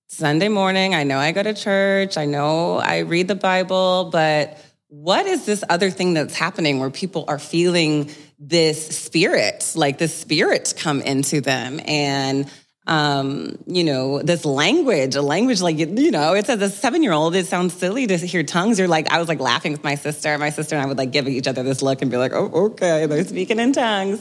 Sunday 0.06 0.48
morning, 0.48 0.94
I 0.94 1.02
know 1.02 1.18
I 1.18 1.32
go 1.32 1.42
to 1.42 1.54
church, 1.54 2.16
I 2.16 2.26
know 2.26 2.76
I 2.76 2.98
read 3.00 3.26
the 3.26 3.34
Bible, 3.34 4.10
but 4.12 4.58
what 4.90 5.26
is 5.26 5.46
this 5.46 5.62
other 5.68 5.88
thing 5.88 6.14
that's 6.14 6.34
happening 6.34 6.80
where 6.80 6.90
people 6.90 7.24
are 7.28 7.38
feeling 7.38 8.10
this 8.40 8.88
spirit, 8.88 9.72
like 9.76 9.98
this 9.98 10.14
spirit 10.14 10.74
come 10.76 11.00
into 11.00 11.40
them 11.40 11.80
and 11.86 12.50
um, 12.86 13.56
you 13.66 13.84
know, 13.84 14.20
this 14.20 14.44
language, 14.44 15.14
a 15.14 15.22
language 15.22 15.60
like, 15.60 15.78
you 15.78 16.10
know, 16.10 16.32
it's 16.32 16.48
as 16.48 16.60
a 16.60 16.68
seven 16.68 17.04
year 17.04 17.12
old, 17.12 17.36
it 17.36 17.46
sounds 17.46 17.72
silly 17.72 18.08
to 18.08 18.16
hear 18.16 18.42
tongues. 18.42 18.80
You're 18.80 18.88
like, 18.88 19.12
I 19.12 19.20
was 19.20 19.28
like 19.28 19.38
laughing 19.38 19.70
with 19.70 19.84
my 19.84 19.94
sister. 19.94 20.36
My 20.38 20.50
sister 20.50 20.74
and 20.74 20.82
I 20.82 20.88
would 20.88 20.98
like 20.98 21.12
give 21.12 21.28
each 21.28 21.46
other 21.46 21.62
this 21.62 21.82
look 21.82 22.02
and 22.02 22.10
be 22.10 22.16
like, 22.16 22.32
oh, 22.32 22.50
okay, 22.72 23.06
they're 23.06 23.24
speaking 23.24 23.60
in 23.60 23.72
tongues. 23.72 24.20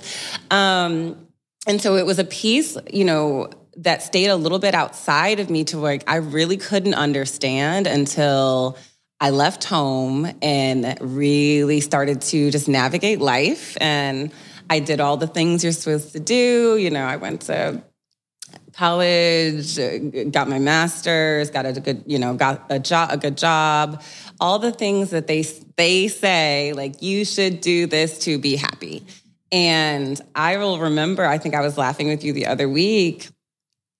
Um, 0.51 1.27
and 1.65 1.81
so 1.81 1.95
it 1.95 2.05
was 2.05 2.19
a 2.19 2.23
piece, 2.23 2.77
you 2.93 3.05
know, 3.05 3.49
that 3.77 4.03
stayed 4.03 4.27
a 4.27 4.35
little 4.35 4.59
bit 4.59 4.75
outside 4.75 5.39
of 5.39 5.49
me 5.49 5.63
to 5.63 5.79
like, 5.79 6.03
I 6.07 6.17
really 6.17 6.57
couldn't 6.57 6.93
understand 6.93 7.87
until 7.87 8.77
I 9.21 9.31
left 9.31 9.65
home 9.65 10.31
and 10.41 10.97
really 11.01 11.81
started 11.81 12.21
to 12.21 12.51
just 12.51 12.67
navigate 12.67 13.19
life. 13.19 13.77
And 13.81 14.31
I 14.69 14.79
did 14.79 15.01
all 15.01 15.17
the 15.17 15.27
things 15.27 15.63
you're 15.63 15.73
supposed 15.73 16.13
to 16.13 16.19
do. 16.19 16.77
You 16.77 16.89
know, 16.89 17.03
I 17.03 17.17
went 17.17 17.41
to 17.43 17.83
college, 18.73 19.77
got 20.31 20.47
my 20.47 20.59
master's, 20.59 21.49
got 21.49 21.65
a 21.65 21.73
good, 21.73 22.03
you 22.05 22.17
know, 22.17 22.33
got 22.33 22.65
a 22.69 22.79
job, 22.79 23.09
a 23.11 23.17
good 23.17 23.37
job, 23.37 24.01
all 24.39 24.57
the 24.57 24.71
things 24.71 25.09
that 25.09 25.27
they 25.27 25.41
they 25.75 26.07
say 26.07 26.71
like 26.73 27.01
you 27.01 27.25
should 27.25 27.59
do 27.59 27.87
this 27.87 28.19
to 28.19 28.37
be 28.37 28.55
happy. 28.55 29.05
And 29.51 30.19
I 30.33 30.57
will 30.57 30.79
remember, 30.79 31.25
I 31.25 31.39
think 31.39 31.55
I 31.55 31.61
was 31.61 31.77
laughing 31.77 32.07
with 32.07 32.23
you 32.23 32.31
the 32.31 32.45
other 32.45 32.69
week. 32.69 33.27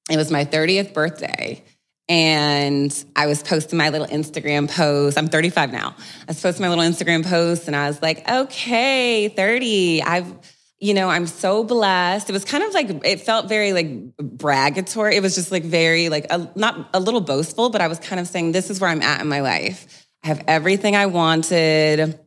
It 0.10 0.16
was 0.16 0.32
my 0.32 0.46
30th 0.46 0.94
birthday 0.94 1.64
And 2.10 3.06
I 3.16 3.28
was 3.28 3.44
posting 3.44 3.78
my 3.78 3.90
little 3.90 4.08
Instagram 4.08 4.68
post. 4.68 5.16
I'm 5.16 5.28
35 5.28 5.72
now. 5.72 5.96
I 5.96 6.26
was 6.30 6.42
posting 6.42 6.64
my 6.64 6.70
little 6.70 6.84
Instagram 6.84 7.24
post 7.24 7.68
and 7.68 7.76
I 7.76 7.88
was 7.88 8.02
like, 8.02 8.28
okay, 8.28 9.30
30. 9.30 10.02
I've, 10.02 10.34
you 10.80 10.96
know, 10.96 11.08
I'm 11.08 11.28
so 11.28 11.64
blessed. 11.64 12.28
It 12.28 12.34
was 12.34 12.46
kind 12.46 12.64
of 12.64 12.74
like, 12.74 13.06
it 13.06 13.22
felt 13.22 13.48
very 13.48 13.74
like 13.74 14.18
bragatory. 14.18 15.14
It 15.14 15.22
was 15.22 15.36
just 15.36 15.52
like 15.52 15.64
very, 15.64 16.10
like, 16.10 16.26
a, 16.32 16.50
not 16.56 16.90
a 16.96 17.00
little 17.00 17.22
boastful, 17.22 17.70
but 17.70 17.80
I 17.80 17.88
was 17.88 18.00
kind 18.00 18.20
of 18.20 18.28
saying, 18.28 18.54
this 18.54 18.72
is 18.72 18.82
where 18.82 18.90
I'm 18.90 19.04
at 19.04 19.22
in 19.22 19.28
my 19.28 19.42
life. 19.42 20.08
I 20.24 20.30
have 20.30 20.44
everything 20.48 20.96
I 20.96 21.06
wanted. 21.06 22.20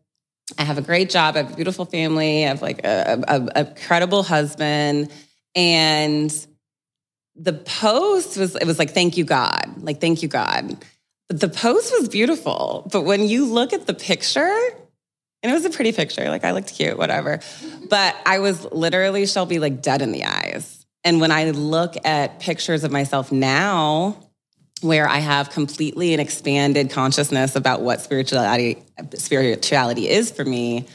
I 0.58 0.62
have 0.62 0.78
a 0.78 0.82
great 0.82 1.10
job. 1.10 1.34
I 1.34 1.38
have 1.38 1.52
a 1.52 1.56
beautiful 1.56 1.86
family. 1.86 2.44
I 2.44 2.48
have 2.48 2.62
like 2.62 2.84
a, 2.84 3.20
a, 3.26 3.62
a 3.62 3.64
credible 3.64 4.22
husband. 4.22 5.10
And 5.56 6.46
the 7.36 7.52
post 7.52 8.36
was 8.36 8.54
it 8.56 8.66
was 8.66 8.78
like 8.78 8.90
thank 8.90 9.16
you 9.16 9.24
god. 9.24 9.74
Like 9.78 10.00
thank 10.00 10.22
you 10.22 10.28
god. 10.28 10.76
But 11.28 11.40
the 11.40 11.48
post 11.48 11.92
was 11.98 12.08
beautiful. 12.08 12.88
But 12.92 13.02
when 13.02 13.26
you 13.26 13.46
look 13.46 13.72
at 13.72 13.86
the 13.86 13.94
picture 13.94 14.58
and 15.42 15.50
it 15.50 15.54
was 15.54 15.64
a 15.64 15.70
pretty 15.70 15.92
picture 15.92 16.28
like 16.28 16.44
i 16.44 16.52
looked 16.52 16.74
cute 16.74 16.98
whatever. 16.98 17.40
But 17.88 18.16
i 18.26 18.38
was 18.38 18.64
literally 18.72 19.26
shelby 19.26 19.58
like 19.58 19.82
dead 19.82 20.02
in 20.02 20.12
the 20.12 20.24
eyes. 20.24 20.84
And 21.04 21.20
when 21.20 21.30
i 21.30 21.50
look 21.50 21.94
at 22.04 22.40
pictures 22.40 22.84
of 22.84 22.92
myself 22.92 23.32
now 23.32 24.16
where 24.82 25.08
i 25.08 25.18
have 25.18 25.50
completely 25.50 26.12
an 26.12 26.20
expanded 26.20 26.90
consciousness 26.90 27.56
about 27.56 27.82
what 27.82 28.00
spirituality 28.00 28.82
spirituality 29.14 30.08
is 30.08 30.30
for 30.30 30.44
me 30.44 30.86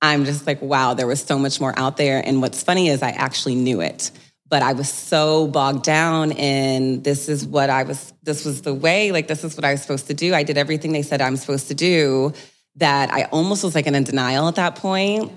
i'm 0.00 0.24
just 0.24 0.46
like 0.46 0.62
wow 0.62 0.94
there 0.94 1.06
was 1.06 1.22
so 1.22 1.38
much 1.38 1.60
more 1.60 1.76
out 1.78 1.96
there. 1.96 2.26
And 2.26 2.40
what's 2.40 2.62
funny 2.62 2.88
is 2.88 3.02
i 3.02 3.10
actually 3.10 3.54
knew 3.56 3.80
it 3.80 4.10
but 4.54 4.62
I 4.62 4.74
was 4.74 4.88
so 4.88 5.48
bogged 5.48 5.82
down 5.82 6.30
in 6.30 7.02
this 7.02 7.28
is 7.28 7.44
what 7.44 7.70
I 7.70 7.82
was, 7.82 8.12
this 8.22 8.44
was 8.44 8.62
the 8.62 8.72
way, 8.72 9.10
like, 9.10 9.26
this 9.26 9.42
is 9.42 9.56
what 9.56 9.64
I 9.64 9.72
was 9.72 9.82
supposed 9.82 10.06
to 10.06 10.14
do. 10.14 10.32
I 10.32 10.44
did 10.44 10.56
everything 10.56 10.92
they 10.92 11.02
said 11.02 11.20
I'm 11.20 11.36
supposed 11.36 11.66
to 11.66 11.74
do 11.74 12.32
that 12.76 13.12
I 13.12 13.24
almost 13.24 13.64
was 13.64 13.74
like 13.74 13.88
in 13.88 14.04
denial 14.04 14.46
at 14.46 14.54
that 14.54 14.76
point 14.76 15.32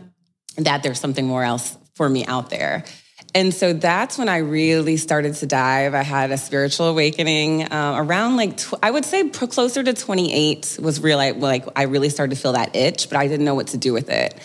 yeah. 0.56 0.66
that 0.66 0.84
there's 0.84 1.00
something 1.00 1.26
more 1.26 1.44
else 1.44 1.76
for 1.96 2.08
me 2.08 2.28
out 2.28 2.52
there. 2.52 2.86
And 3.34 3.52
so 3.52 3.74
that's 3.74 4.20
when 4.20 4.30
I 4.30 4.38
really 4.38 4.98
started 4.98 5.34
to 5.38 5.48
dive. 5.48 5.96
I 5.96 6.04
had 6.04 6.30
a 6.30 6.38
spiritual 6.38 6.86
awakening 6.86 7.64
uh, 7.64 7.96
around 7.98 8.38
like 8.38 8.58
tw- 8.58 8.76
I 8.84 8.92
would 8.92 9.04
say 9.04 9.28
closer 9.30 9.82
to 9.82 9.94
28 9.94 10.78
was 10.80 11.00
real. 11.00 11.18
like 11.18 11.66
I 11.76 11.84
really 11.84 12.10
started 12.10 12.36
to 12.36 12.40
feel 12.40 12.54
that 12.54 12.76
itch, 12.76 13.10
but 13.10 13.18
I 13.18 13.28
didn't 13.28 13.48
know 13.48 13.56
what 13.56 13.68
to 13.70 13.78
do 13.78 13.94
with 13.94 14.10
it. 14.10 14.40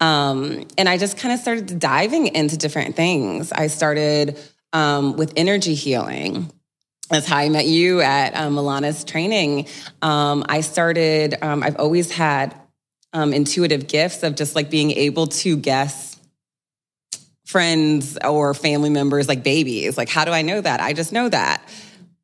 Um, 0.00 0.66
and 0.76 0.88
I 0.88 0.96
just 0.96 1.18
kind 1.18 1.34
of 1.34 1.40
started 1.40 1.78
diving 1.78 2.34
into 2.34 2.56
different 2.56 2.96
things. 2.96 3.52
I 3.52 3.66
started 3.66 4.38
um, 4.72 5.16
with 5.16 5.32
energy 5.36 5.74
healing. 5.74 6.52
That's 7.10 7.26
how 7.26 7.38
I 7.38 7.48
met 7.48 7.66
you 7.66 8.00
at 8.00 8.36
um, 8.36 8.54
Milana's 8.54 9.02
training. 9.02 9.66
Um, 10.02 10.44
I 10.48 10.60
started, 10.60 11.36
um, 11.42 11.62
I've 11.62 11.76
always 11.76 12.10
had 12.10 12.54
um, 13.12 13.32
intuitive 13.32 13.86
gifts 13.88 14.22
of 14.22 14.34
just 14.34 14.54
like 14.54 14.70
being 14.70 14.90
able 14.90 15.28
to 15.28 15.56
guess 15.56 16.18
friends 17.46 18.18
or 18.22 18.52
family 18.52 18.90
members 18.90 19.26
like 19.26 19.42
babies. 19.42 19.96
Like, 19.96 20.10
how 20.10 20.26
do 20.26 20.32
I 20.32 20.42
know 20.42 20.60
that? 20.60 20.80
I 20.80 20.92
just 20.92 21.12
know 21.12 21.28
that. 21.30 21.66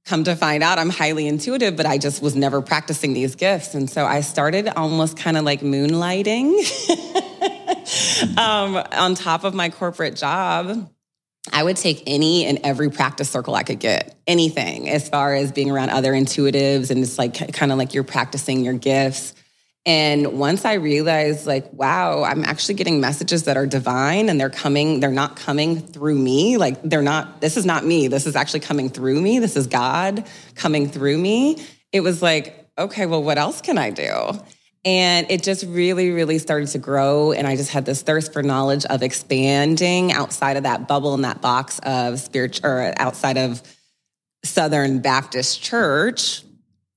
Come 0.05 0.25
to 0.25 0.37
find 0.37 0.63
out, 0.63 0.79
I'm 0.79 0.91
highly 0.91 1.27
intuitive, 1.27 1.77
but 1.77 1.87
I 1.87 1.97
just 1.97 2.21
was 2.21 2.37
never 2.37 2.61
practicing 2.61 3.15
these 3.15 3.37
gifts. 3.37 3.75
And 3.75 3.89
so 3.89 4.05
I 4.05 4.21
started 4.21 4.69
almost 4.69 5.17
kind 5.17 5.39
of 5.39 5.45
like 5.45 5.63
moonlighting. 5.63 6.53
um, 8.39 8.77
on 8.77 9.15
top 9.15 9.45
of 9.45 9.55
my 9.55 9.71
corporate 9.71 10.17
job, 10.17 10.91
I 11.53 11.63
would 11.63 11.77
take 11.77 12.03
any 12.07 12.47
and 12.47 12.61
every 12.65 12.91
practice 12.91 13.31
circle 13.31 13.55
I 13.55 13.63
could 13.63 13.79
get, 13.79 14.17
anything 14.27 14.89
as 14.89 15.09
far 15.09 15.35
as 15.35 15.53
being 15.53 15.71
around 15.71 15.91
other 15.91 16.13
intuitives 16.13 16.91
and 16.91 17.03
it's 17.03 17.19
like 17.19 17.53
kind 17.53 17.71
of 17.71 17.79
like 17.79 17.93
you're 17.95 18.05
practicing 18.05 18.65
your 18.65 18.75
gifts. 18.75 19.35
And 19.87 20.39
once 20.39 20.65
I 20.65 20.75
realized, 20.75 21.47
like, 21.47 21.71
wow, 21.75 22.25
I'm 22.25 22.43
actually 22.43 22.77
getting 22.77 23.01
messages 23.01 23.43
that 23.43 23.59
are 23.59 23.67
divine 23.67 24.31
and 24.31 24.41
they're 24.41 24.49
coming, 24.49 25.01
they're 25.01 25.11
not 25.11 25.37
coming 25.37 25.79
through 25.79 26.15
me. 26.15 26.57
Like, 26.57 26.83
they're 26.83 27.03
not, 27.03 27.43
this 27.43 27.59
is 27.59 27.67
not 27.67 27.85
me. 27.85 28.09
This 28.09 28.27
is 28.27 28.35
actually 28.35 28.61
coming 28.61 28.89
through 28.89 29.21
me. 29.21 29.41
This 29.41 29.57
is 29.57 29.67
God 29.67 30.27
coming 30.55 30.89
through 30.89 31.19
me. 31.19 31.63
It 31.93 32.01
was 32.01 32.23
like, 32.23 32.67
okay, 32.79 33.05
well, 33.05 33.23
what 33.23 33.37
else 33.37 33.61
can 33.61 33.77
I 33.77 33.91
do? 33.91 34.41
And 34.85 35.31
it 35.31 35.43
just 35.43 35.65
really, 35.65 36.11
really 36.11 36.39
started 36.39 36.69
to 36.69 36.79
grow. 36.79 37.33
And 37.33 37.47
I 37.47 37.57
just 37.57 37.71
had 37.71 37.87
this 37.87 38.03
thirst 38.03 38.33
for 38.33 38.43
knowledge 38.43 38.85
of 38.85 39.03
expanding 39.03 40.13
outside 40.13 40.59
of 40.59 40.65
that 40.65 40.87
bubble 40.87 41.15
and 41.15 41.25
that 41.25 41.41
box 41.41 41.79
of 41.81 42.21
spiritual, 42.21 42.69
or 42.69 42.93
outside 42.97 43.39
of 43.39 43.63
Southern 44.45 44.99
Baptist 44.99 45.63
Church, 45.63 46.43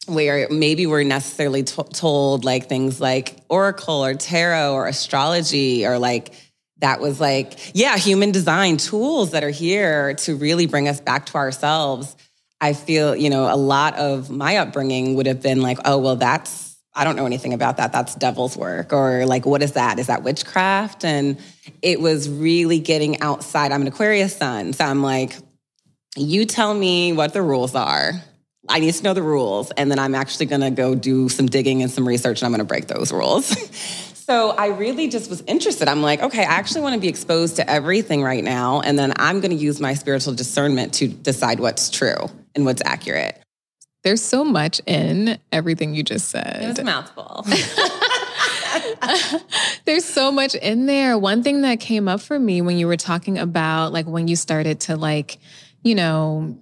where 0.06 0.50
maybe 0.50 0.86
we're 0.86 1.04
necessarily 1.04 1.64
t- 1.64 1.82
told 1.94 2.44
like 2.44 2.68
things 2.68 3.00
like 3.00 3.38
oracle 3.48 4.04
or 4.04 4.14
tarot 4.16 4.74
or 4.74 4.88
astrology 4.88 5.86
or 5.86 5.98
like, 5.98 6.34
that 6.80 7.00
was 7.00 7.20
like, 7.20 7.72
yeah, 7.74 7.98
human 7.98 8.32
design 8.32 8.78
tools 8.78 9.32
that 9.32 9.44
are 9.44 9.50
here 9.50 10.14
to 10.14 10.36
really 10.36 10.68
bring 10.68 10.88
us 10.88 11.02
back 11.02 11.26
to 11.28 11.36
ourselves. 11.36 12.16
I 12.60 12.74
feel, 12.74 13.16
you 13.16 13.30
know, 13.30 13.52
a 13.52 13.56
lot 13.56 13.96
of 13.96 14.30
my 14.30 14.58
upbringing 14.58 15.16
would 15.16 15.26
have 15.26 15.42
been 15.42 15.62
like, 15.62 15.80
oh, 15.86 15.98
well, 15.98 16.18
that's 16.18 16.67
I 16.98 17.04
don't 17.04 17.16
know 17.16 17.28
anything 17.28 17.54
about 17.54 17.78
that. 17.78 17.92
That's 17.92 18.16
devil's 18.16 18.58
work. 18.58 18.92
Or 18.92 19.28
like, 19.28 19.46
what 19.46 19.62
is 19.62 19.74
that? 19.74 20.00
Is 20.00 20.08
that 20.08 20.24
witchcraft? 20.24 21.06
And 21.06 21.38
it 21.84 22.02
was 22.02 22.28
really 22.28 22.80
getting 22.80 23.22
outside. 23.22 23.72
I'm 23.72 23.82
an 23.82 23.88
Aquarius 23.88 24.36
sun. 24.36 24.74
So 24.74 24.84
I'm 24.84 25.04
like, 25.04 25.36
you 26.16 26.46
tell 26.46 26.74
me 26.74 27.14
what 27.14 27.34
the 27.34 27.44
rules 27.44 27.76
are. 27.76 28.14
I 28.68 28.80
need 28.80 28.92
to 28.92 29.04
know 29.04 29.14
the 29.14 29.22
rules. 29.22 29.70
And 29.72 29.92
then 29.92 30.00
I'm 30.00 30.16
actually 30.16 30.48
going 30.48 30.62
to 30.62 30.72
go 30.72 30.96
do 30.96 31.30
some 31.30 31.46
digging 31.46 31.84
and 31.84 31.92
some 31.92 32.08
research 32.08 32.42
and 32.42 32.48
I'm 32.48 32.52
going 32.52 32.60
to 32.60 32.66
break 32.66 32.88
those 32.88 33.14
rules. 33.14 33.46
so 34.16 34.50
I 34.50 34.68
really 34.70 35.08
just 35.08 35.30
was 35.30 35.42
interested. 35.42 35.88
I'm 35.88 36.02
like, 36.02 36.24
okay, 36.24 36.42
I 36.42 36.54
actually 36.54 36.82
want 36.82 36.96
to 36.96 37.00
be 37.00 37.10
exposed 37.10 37.58
to 37.58 37.70
everything 37.70 38.24
right 38.24 38.44
now. 38.44 38.82
And 38.82 38.98
then 38.98 39.14
I'm 39.18 39.40
going 39.40 39.52
to 39.52 39.64
use 39.64 39.80
my 39.80 39.94
spiritual 39.94 40.34
discernment 40.34 40.96
to 40.96 41.08
decide 41.08 41.60
what's 41.60 41.92
true 41.92 42.18
and 42.56 42.66
what's 42.66 42.82
accurate. 42.84 43.40
There's 44.08 44.24
so 44.24 44.46
much 44.46 44.80
in 44.86 45.38
everything 45.52 45.94
you 45.94 46.02
just 46.02 46.30
said. 46.30 46.62
It 46.64 46.68
was 46.70 46.80
a 46.80 46.86
mouthful. 46.86 47.46
There's 49.86 50.06
so 50.06 50.32
much 50.32 50.56
in 50.56 50.86
there. 50.86 51.18
One 51.18 51.44
thing 51.44 51.64
that 51.64 51.82
came 51.82 52.08
up 52.08 52.22
for 52.22 52.40
me 52.40 52.62
when 52.62 52.78
you 52.78 52.88
were 52.88 52.96
talking 52.96 53.38
about 53.38 53.92
like 53.92 54.06
when 54.06 54.30
you 54.30 54.38
started 54.38 54.80
to 54.80 54.96
like, 54.96 55.40
you 55.84 55.94
know, 55.94 56.58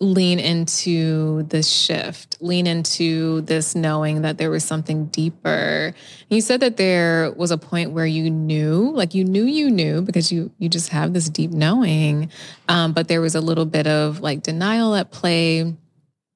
lean 0.00 0.40
into 0.40 1.44
this 1.44 1.70
shift, 1.70 2.38
lean 2.40 2.66
into 2.66 3.42
this 3.42 3.76
knowing 3.76 4.22
that 4.22 4.38
there 4.38 4.50
was 4.50 4.64
something 4.64 5.06
deeper. 5.06 5.94
You 6.28 6.40
said 6.40 6.58
that 6.58 6.76
there 6.76 7.30
was 7.36 7.52
a 7.52 7.58
point 7.58 7.92
where 7.92 8.04
you 8.04 8.30
knew, 8.30 8.90
like 8.90 9.14
you 9.14 9.24
knew 9.24 9.44
you 9.44 9.70
knew 9.70 10.02
because 10.02 10.32
you 10.32 10.50
you 10.58 10.68
just 10.68 10.88
have 10.88 11.12
this 11.12 11.28
deep 11.28 11.52
knowing, 11.52 12.32
um, 12.68 12.94
but 12.94 13.06
there 13.06 13.20
was 13.20 13.36
a 13.36 13.40
little 13.40 13.64
bit 13.64 13.86
of 13.86 14.18
like 14.18 14.42
denial 14.42 14.96
at 14.96 15.12
play 15.12 15.76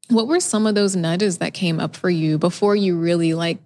what 0.09 0.29
were 0.29 0.41
some 0.41 0.67
of 0.67 0.75
those 0.75 0.97
nudges 0.97 1.39
that 1.39 1.55
came 1.55 1.81
up 1.81 1.97
for 1.97 2.11
you 2.11 2.39
before 2.39 2.77
you 2.77 2.99
really 2.99 3.35
like 3.35 3.59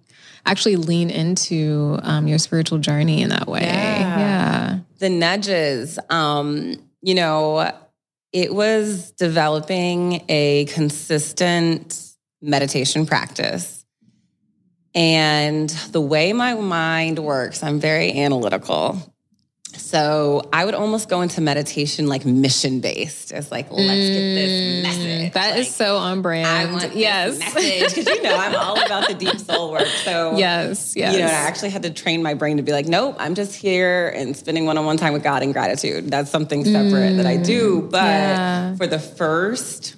actually 0.45 0.77
lean 0.77 1.09
into 1.09 1.99
um, 2.03 2.27
your 2.27 2.37
spiritual 2.37 2.77
journey 2.77 3.21
in 3.21 3.29
that 3.29 3.47
way? 3.47 3.61
Yeah. 3.61 4.19
yeah. 4.19 4.79
The 4.99 5.09
nudges, 5.09 5.99
um, 6.09 6.75
you 7.01 7.15
know, 7.15 7.71
it 8.31 8.53
was 8.53 9.11
developing 9.11 10.23
a 10.29 10.65
consistent 10.65 12.01
meditation 12.41 13.05
practice. 13.05 13.85
And 14.95 15.69
the 15.91 16.01
way 16.01 16.33
my 16.33 16.55
mind 16.55 17.19
works, 17.19 17.63
I'm 17.63 17.79
very 17.79 18.11
analytical. 18.19 19.13
So 19.77 20.47
I 20.51 20.65
would 20.65 20.73
almost 20.73 21.09
go 21.09 21.21
into 21.21 21.41
meditation 21.41 22.07
like 22.07 22.25
mission 22.25 22.79
based. 22.79 23.31
It's 23.31 23.51
like, 23.51 23.71
let's 23.71 23.85
get 23.85 23.87
this 23.87 24.51
mm, 24.51 24.83
message. 24.83 25.33
That 25.33 25.51
like, 25.51 25.59
is 25.59 25.75
so 25.75 25.97
on 25.97 26.21
brand. 26.21 26.47
I 26.47 26.71
want 26.71 26.95
yes. 26.95 27.39
message 27.39 27.95
because 27.95 28.07
you 28.07 28.23
know 28.23 28.35
I'm 28.35 28.55
all 28.55 28.83
about 28.83 29.07
the 29.07 29.13
deep 29.13 29.39
soul 29.39 29.71
work. 29.71 29.87
So 29.87 30.37
yes, 30.37 30.93
yes. 30.97 31.13
You 31.13 31.19
know, 31.19 31.27
I 31.27 31.29
actually 31.29 31.69
had 31.69 31.83
to 31.83 31.91
train 31.91 32.23
my 32.23 32.33
brain 32.33 32.57
to 32.57 32.63
be 32.63 32.71
like, 32.71 32.87
nope, 32.87 33.15
I'm 33.19 33.35
just 33.35 33.55
here 33.55 34.09
and 34.09 34.35
spending 34.35 34.65
one 34.65 34.77
on 34.77 34.85
one 34.85 34.97
time 34.97 35.13
with 35.13 35.23
God 35.23 35.43
in 35.43 35.51
gratitude. 35.51 36.09
That's 36.09 36.31
something 36.31 36.65
separate 36.65 37.13
mm, 37.13 37.17
that 37.17 37.25
I 37.25 37.37
do. 37.37 37.81
Mm, 37.81 37.91
but 37.91 38.03
yeah. 38.03 38.75
for 38.75 38.87
the 38.87 38.99
first 38.99 39.95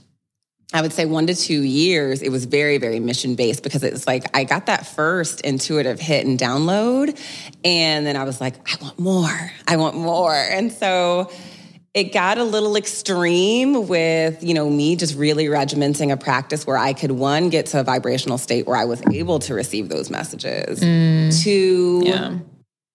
I 0.74 0.82
would 0.82 0.94
say 0.94 1.06
one 1.06 1.28
to 1.28 1.36
two 1.36 1.62
years, 1.62 2.22
it 2.22 2.30
was 2.30 2.46
very, 2.46 2.78
very 2.78 3.00
mission 3.00 3.36
based 3.36 3.62
because 3.64 3.84
it's 3.84 4.08
like 4.08 4.36
I 4.36 4.46
got 4.46 4.68
that 4.68 4.88
first 4.88 5.42
intuitive 5.42 6.00
hit 6.00 6.26
and 6.26 6.40
download. 6.40 7.20
And 7.64 8.06
then 8.06 8.16
I 8.16 8.24
was 8.24 8.40
like, 8.40 8.56
I 8.70 8.82
want 8.82 8.98
more. 8.98 9.52
I 9.68 9.76
want 9.76 9.98
more. 9.98 10.34
And 10.34 10.72
so 10.72 11.30
it 11.94 12.14
got 12.14 12.38
a 12.38 12.44
little 12.46 12.78
extreme 12.78 13.90
with, 13.90 14.42
you 14.42 14.54
know, 14.54 14.70
me 14.70 14.96
just 14.96 15.18
really 15.18 15.48
regimenting 15.48 16.10
a 16.10 16.16
practice 16.16 16.66
where 16.66 16.78
I 16.78 16.94
could 16.94 17.12
one 17.12 17.50
get 17.50 17.66
to 17.68 17.82
a 17.82 17.84
vibrational 17.84 18.38
state 18.38 18.66
where 18.66 18.78
I 18.78 18.86
was 18.86 19.02
able 19.12 19.40
to 19.40 19.54
receive 19.54 19.90
those 19.90 20.10
messages. 20.10 20.80
Mm, 20.80 21.44
to 21.44 22.02
yeah 22.06 22.38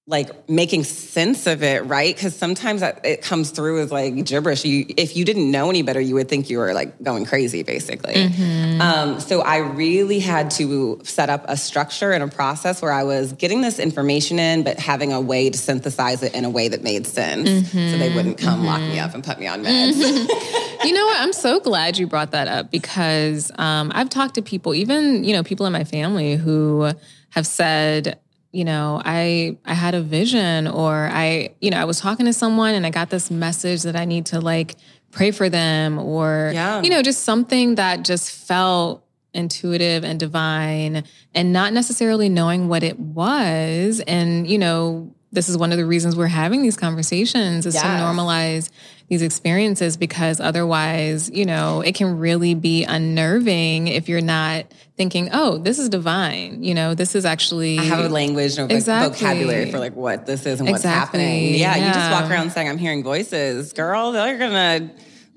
like 0.09 0.49
making 0.49 0.85
sense 0.85 1.49
of 1.49 1.65
it, 1.65 1.85
right? 1.87 2.15
Because 2.15 2.37
sometimes 2.37 2.81
it 2.81 3.23
comes 3.23 3.51
through 3.51 3.81
as 3.81 3.91
like 3.91 4.25
gibberish. 4.25 4.65
You, 4.65 4.87
if 4.97 5.17
you 5.17 5.25
didn't 5.25 5.51
know 5.51 5.69
any 5.69 5.83
better, 5.83 6.01
you 6.01 6.15
would 6.15 6.29
think 6.29 6.49
you 6.49 6.59
were 6.59 6.73
like 6.75 7.03
going 7.03 7.25
crazy, 7.25 7.65
basically. 7.65 8.15
Mm-hmm. 8.15 8.81
Um, 8.81 9.19
so 9.19 9.41
I 9.41 9.57
really 9.57 10.21
had 10.21 10.53
to 10.53 11.01
set 11.03 11.29
up 11.29 11.45
a 11.49 11.57
structure 11.57 12.13
and 12.13 12.23
a 12.23 12.29
process 12.29 12.81
where 12.81 12.93
I 12.93 13.03
was 13.03 13.33
getting 13.33 13.63
this 13.63 13.81
information 13.81 14.39
in, 14.39 14.63
but 14.63 14.79
having 14.79 15.13
a 15.13 15.21
way 15.21 15.51
to 15.51 15.59
synthesize 15.59 16.23
it 16.23 16.37
in 16.37 16.45
a 16.45 16.51
way 16.51 16.69
that 16.69 16.85
made 16.85 17.05
sense, 17.05 17.49
mm-hmm. 17.49 17.91
so 17.91 17.99
they 17.99 18.15
wouldn't 18.15 18.39
come 18.39 18.61
mm-hmm. 18.61 18.67
lock 18.67 18.81
me 18.83 19.01
up 19.01 19.13
and 19.13 19.25
put 19.25 19.41
me 19.41 19.49
on 19.49 19.65
meds. 19.65 19.99
you 20.85 20.93
know 20.93 21.05
what? 21.05 21.21
I'm 21.21 21.33
so 21.33 21.59
glad 21.59 21.99
you 21.99 22.07
brought 22.07 22.31
that 22.31 22.47
up 22.47 22.71
because 22.71 23.51
um, 23.59 23.91
I've 23.93 24.11
talked 24.11 24.37
to 24.37 24.43
people, 24.43 24.73
even 24.73 25.25
you 25.25 25.33
know, 25.33 25.43
people 25.43 25.67
in 25.67 25.73
my 25.73 25.85
family 25.85 26.37
who 26.37 26.93
have 27.31 27.47
said 27.47 28.21
you 28.57 28.65
know 28.65 29.03
i 29.05 29.55
i 29.67 29.75
had 29.75 29.95
a 29.95 30.01
vision 30.01 30.67
or 30.67 31.11
i 31.13 31.55
you 31.61 31.71
know 31.71 31.77
i 31.77 31.85
was 31.85 32.01
talking 32.01 32.25
to 32.25 32.33
someone 32.33 32.75
and 32.75 32.87
i 32.87 32.91
got 32.91 33.11
this 33.11 33.31
message 33.31 33.83
that 33.83 33.95
i 33.95 34.07
need 34.07 34.25
to 34.25 34.41
like 34.41 34.77
pray 35.11 35.31
for 35.31 35.51
them 35.51 35.99
or 35.99 36.51
yeah. 36.55 36.81
you 36.81 36.89
know 36.89 37.03
just 37.03 37.25
something 37.25 37.75
that 37.75 38.03
just 38.03 38.31
felt 38.31 39.05
intuitive 39.35 40.05
and 40.05 40.19
divine 40.19 41.05
and 41.35 41.53
not 41.53 41.75
necessarily 41.75 42.31
knowing 42.31 42.67
what 42.67 42.83
it 42.83 42.99
was 42.99 44.01
and 44.07 44.49
you 44.49 44.57
know 44.57 45.13
this 45.33 45.51
is 45.51 45.59
one 45.59 45.71
of 45.71 45.77
the 45.77 45.85
reasons 45.85 46.17
we're 46.17 46.27
having 46.27 46.63
these 46.63 46.79
conversations 46.79 47.67
is 47.67 47.75
yes. 47.75 47.83
to 47.83 47.89
normalize 47.89 48.71
these 49.09 49.23
experiences 49.23 49.97
because 49.97 50.41
otherwise, 50.41 51.31
you 51.31 51.47
know, 51.47 51.81
it 51.81 51.95
can 51.95 52.19
really 52.19 52.55
be 52.55 52.85
unnerving 52.85 53.89
if 53.89 54.09
you're 54.09 54.21
not 54.21 54.67
thinking, 54.97 55.31
oh, 55.33 55.59
this 55.59 55.79
is 55.79 55.89
divine. 55.89 56.63
You 56.63 56.75
know, 56.75 56.95
this 56.95 57.15
is 57.15 57.25
actually. 57.25 57.79
I 57.79 57.85
have 57.85 58.05
a 58.05 58.09
language 58.09 58.59
and 58.59 58.71
exactly. 58.71 59.19
vocabulary 59.19 59.71
for 59.71 59.79
like 59.79 59.95
what 59.95 60.27
this 60.27 60.45
is 60.45 60.61
and 60.61 60.69
what's 60.69 60.85
exactly. 60.85 61.21
happening. 61.21 61.55
Yeah, 61.55 61.77
yeah, 61.77 61.87
you 61.87 61.95
just 61.95 62.11
walk 62.11 62.31
around 62.31 62.51
saying, 62.51 62.69
I'm 62.69 62.79
hearing 62.79 63.05
voices. 63.05 63.73
Girl, 63.73 64.13
they're 64.13 64.39
going 64.39 64.93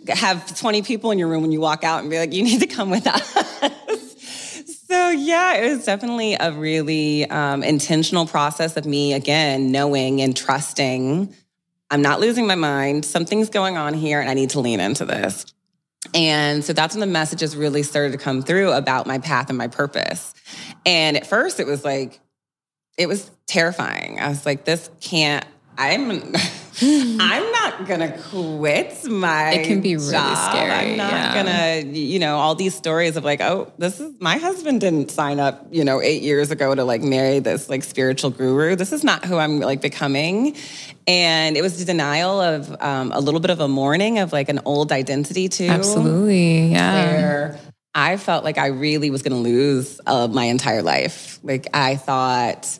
to 0.05 0.15
have 0.15 0.57
20 0.57 0.81
people 0.81 1.11
in 1.11 1.19
your 1.19 1.27
room 1.27 1.41
when 1.41 1.51
you 1.51 1.59
walk 1.59 1.83
out 1.83 2.01
and 2.01 2.09
be 2.09 2.17
like, 2.17 2.33
you 2.33 2.43
need 2.43 2.61
to 2.61 2.67
come 2.67 2.89
with 2.89 3.05
us. 3.05 3.35
So 4.89 5.09
yeah, 5.09 5.53
it 5.57 5.69
was 5.69 5.85
definitely 5.85 6.33
a 6.33 6.51
really 6.51 7.29
um, 7.29 7.61
intentional 7.61 8.25
process 8.25 8.75
of 8.75 8.87
me 8.87 9.13
again 9.13 9.71
knowing 9.71 10.19
and 10.19 10.35
trusting 10.35 11.31
I'm 11.91 12.01
not 12.01 12.19
losing 12.19 12.47
my 12.47 12.55
mind. 12.55 13.05
Something's 13.05 13.49
going 13.49 13.77
on 13.77 13.93
here 13.93 14.19
and 14.19 14.29
I 14.29 14.33
need 14.33 14.51
to 14.51 14.59
lean 14.59 14.79
into 14.79 15.05
this. 15.05 15.45
And 16.13 16.63
so 16.63 16.73
that's 16.73 16.95
when 16.95 17.01
the 17.01 17.07
messages 17.07 17.55
really 17.55 17.83
started 17.83 18.13
to 18.13 18.17
come 18.17 18.41
through 18.41 18.71
about 18.71 19.05
my 19.05 19.19
path 19.19 19.49
and 19.49 19.57
my 19.57 19.67
purpose. 19.67 20.33
And 20.85 21.17
at 21.17 21.27
first 21.27 21.59
it 21.59 21.67
was 21.67 21.83
like, 21.83 22.19
it 22.97 23.07
was 23.07 23.29
terrifying. 23.47 24.19
I 24.19 24.29
was 24.29 24.45
like, 24.45 24.65
this 24.65 24.89
can't, 25.01 25.45
I'm 25.79 26.11
I'm 26.81 27.51
not 27.51 27.87
gonna 27.87 28.17
quit 28.29 29.05
my. 29.05 29.51
It 29.51 29.65
can 29.65 29.79
be 29.79 29.95
really 29.95 30.11
job. 30.11 30.51
scary. 30.51 30.71
I'm 30.71 30.97
not 30.97 31.11
yeah. 31.11 31.33
gonna, 31.33 31.91
you 31.91 32.19
know, 32.19 32.35
all 32.35 32.53
these 32.53 32.75
stories 32.75 33.15
of 33.15 33.23
like, 33.23 33.39
oh, 33.39 33.71
this 33.77 33.99
is 34.01 34.13
my 34.19 34.37
husband 34.37 34.81
didn't 34.81 35.09
sign 35.09 35.39
up, 35.39 35.67
you 35.71 35.85
know, 35.85 36.01
eight 36.01 36.21
years 36.21 36.51
ago 36.51 36.75
to 36.75 36.83
like 36.83 37.01
marry 37.01 37.39
this 37.39 37.69
like 37.69 37.83
spiritual 37.83 38.29
guru. 38.29 38.75
This 38.75 38.91
is 38.91 39.05
not 39.05 39.23
who 39.23 39.37
I'm 39.37 39.61
like 39.61 39.81
becoming, 39.81 40.57
and 41.07 41.55
it 41.55 41.61
was 41.61 41.83
denial 41.85 42.41
of 42.41 42.75
um, 42.81 43.13
a 43.13 43.19
little 43.21 43.39
bit 43.39 43.49
of 43.49 43.61
a 43.61 43.67
mourning 43.69 44.19
of 44.19 44.33
like 44.33 44.49
an 44.49 44.59
old 44.65 44.91
identity 44.91 45.47
too. 45.47 45.67
Absolutely, 45.67 46.67
yeah. 46.67 46.93
Where 46.93 47.59
I 47.95 48.17
felt 48.17 48.43
like 48.43 48.57
I 48.57 48.67
really 48.67 49.11
was 49.11 49.21
gonna 49.21 49.37
lose 49.37 50.01
uh, 50.05 50.27
my 50.27 50.45
entire 50.45 50.81
life. 50.81 51.39
Like 51.41 51.67
I 51.73 51.95
thought 51.95 52.79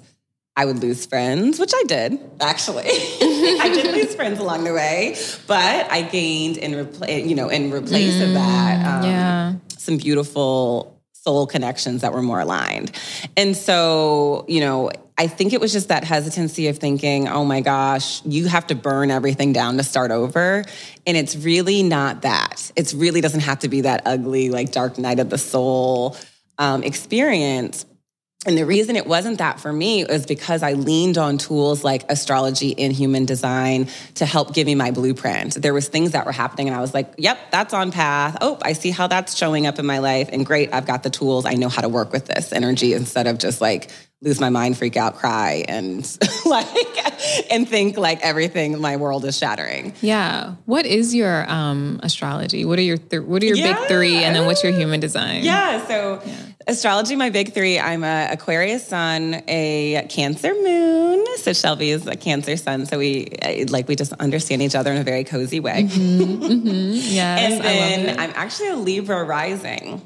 I 0.55 0.65
would 0.65 0.79
lose 0.79 1.05
friends, 1.05 1.59
which 1.59 1.71
I 1.73 1.83
did 1.83 2.19
actually. 2.41 2.87
I 2.89 3.71
did 3.73 3.93
lose 3.93 4.15
friends 4.15 4.39
along 4.39 4.65
the 4.65 4.73
way, 4.73 5.15
but 5.47 5.91
I 5.91 6.01
gained 6.01 6.57
in 6.57 6.75
replace, 6.75 7.25
you 7.25 7.35
know, 7.35 7.49
in 7.49 7.71
replace 7.71 8.15
mm, 8.15 8.27
of 8.27 8.33
that, 8.33 8.85
um, 8.85 9.09
yeah. 9.09 9.53
some 9.77 9.97
beautiful 9.97 10.99
soul 11.13 11.47
connections 11.47 12.01
that 12.01 12.13
were 12.13 12.21
more 12.21 12.39
aligned. 12.39 12.91
And 13.35 13.55
so, 13.55 14.45
you 14.47 14.61
know, 14.61 14.91
I 15.17 15.27
think 15.27 15.51
it 15.51 15.59
was 15.59 15.73
just 15.73 15.89
that 15.89 16.05
hesitancy 16.05 16.67
of 16.67 16.77
thinking, 16.77 17.27
oh 17.27 17.43
my 17.43 17.59
gosh, 17.59 18.25
you 18.25 18.47
have 18.47 18.67
to 18.67 18.75
burn 18.75 19.11
everything 19.11 19.51
down 19.51 19.75
to 19.75 19.83
start 19.83 20.11
over. 20.11 20.63
And 21.05 21.17
it's 21.17 21.35
really 21.35 21.83
not 21.83 22.21
that. 22.21 22.71
It 22.77 22.93
really 22.95 23.19
doesn't 23.19 23.41
have 23.41 23.59
to 23.59 23.67
be 23.67 23.81
that 23.81 24.03
ugly, 24.05 24.49
like 24.49 24.71
dark 24.71 24.97
night 24.97 25.19
of 25.19 25.29
the 25.29 25.37
soul 25.37 26.15
um, 26.57 26.83
experience. 26.83 27.85
And 28.49 28.57
the 28.57 28.65
reason 28.65 28.95
it 28.95 29.05
wasn't 29.05 29.37
that 29.37 29.59
for 29.59 29.71
me 29.71 30.05
was 30.05 30.25
because 30.25 30.63
I 30.63 30.73
leaned 30.73 31.19
on 31.19 31.37
tools 31.37 31.83
like 31.83 32.03
astrology 32.09 32.73
and 32.79 32.91
human 32.91 33.25
design 33.25 33.89
to 34.15 34.25
help 34.25 34.55
give 34.55 34.65
me 34.65 34.73
my 34.73 34.89
blueprint. 34.89 35.53
There 35.53 35.71
was 35.71 35.87
things 35.87 36.13
that 36.13 36.25
were 36.25 36.31
happening 36.31 36.67
and 36.67 36.75
I 36.75 36.81
was 36.81 36.91
like, 36.91 37.13
yep, 37.19 37.37
that's 37.51 37.75
on 37.75 37.91
path. 37.91 38.39
Oh, 38.41 38.57
I 38.63 38.73
see 38.73 38.89
how 38.89 39.05
that's 39.05 39.35
showing 39.35 39.67
up 39.67 39.77
in 39.77 39.85
my 39.85 39.99
life. 39.99 40.29
And 40.33 40.47
great, 40.47 40.73
I've 40.73 40.87
got 40.87 41.03
the 41.03 41.11
tools. 41.11 41.45
I 41.45 41.53
know 41.53 41.69
how 41.69 41.83
to 41.83 41.89
work 41.89 42.11
with 42.11 42.25
this 42.25 42.51
energy 42.51 42.93
instead 42.93 43.27
of 43.27 43.37
just 43.37 43.61
like 43.61 43.91
lose 44.21 44.39
my 44.39 44.49
mind, 44.49 44.77
freak 44.79 44.97
out, 44.97 45.15
cry, 45.15 45.63
and 45.67 45.99
like 46.45 46.67
and 47.51 47.69
think 47.69 47.97
like 47.97 48.21
everything 48.21 48.81
my 48.81 48.97
world 48.97 49.25
is 49.25 49.37
shattering. 49.37 49.93
Yeah. 50.01 50.55
What 50.65 50.87
is 50.87 51.13
your 51.13 51.47
um 51.49 51.99
astrology? 52.01 52.65
What 52.65 52.79
are 52.79 52.83
your 52.83 52.97
th- 52.97 53.21
what 53.21 53.43
are 53.43 53.45
your 53.45 53.57
yeah. 53.57 53.77
big 53.77 53.87
three, 53.87 54.17
and 54.17 54.35
then 54.35 54.47
what's 54.47 54.63
your 54.63 54.73
human 54.73 54.99
design? 54.99 55.43
Yeah. 55.43 55.85
So 55.85 56.21
yeah. 56.25 56.35
Astrology, 56.67 57.15
my 57.15 57.29
big 57.29 57.53
three. 57.53 57.79
I'm 57.79 58.03
a 58.03 58.29
Aquarius 58.31 58.87
sun, 58.87 59.43
a 59.47 60.05
Cancer 60.09 60.53
moon. 60.53 61.25
So 61.37 61.53
Shelby 61.53 61.91
is 61.91 62.07
a 62.07 62.15
Cancer 62.15 62.57
sun. 62.57 62.85
So 62.85 62.97
we 62.97 63.27
like 63.69 63.87
we 63.87 63.95
just 63.95 64.13
understand 64.13 64.61
each 64.61 64.75
other 64.75 64.91
in 64.91 64.97
a 64.97 65.03
very 65.03 65.23
cozy 65.23 65.59
way. 65.59 65.83
Mm-hmm. 65.83 66.43
Mm-hmm. 66.43 66.89
Yes. 67.19 67.53
and 67.53 67.63
then 67.63 68.19
I'm 68.19 68.31
actually 68.35 68.69
a 68.69 68.75
Libra 68.75 69.23
rising. 69.23 70.01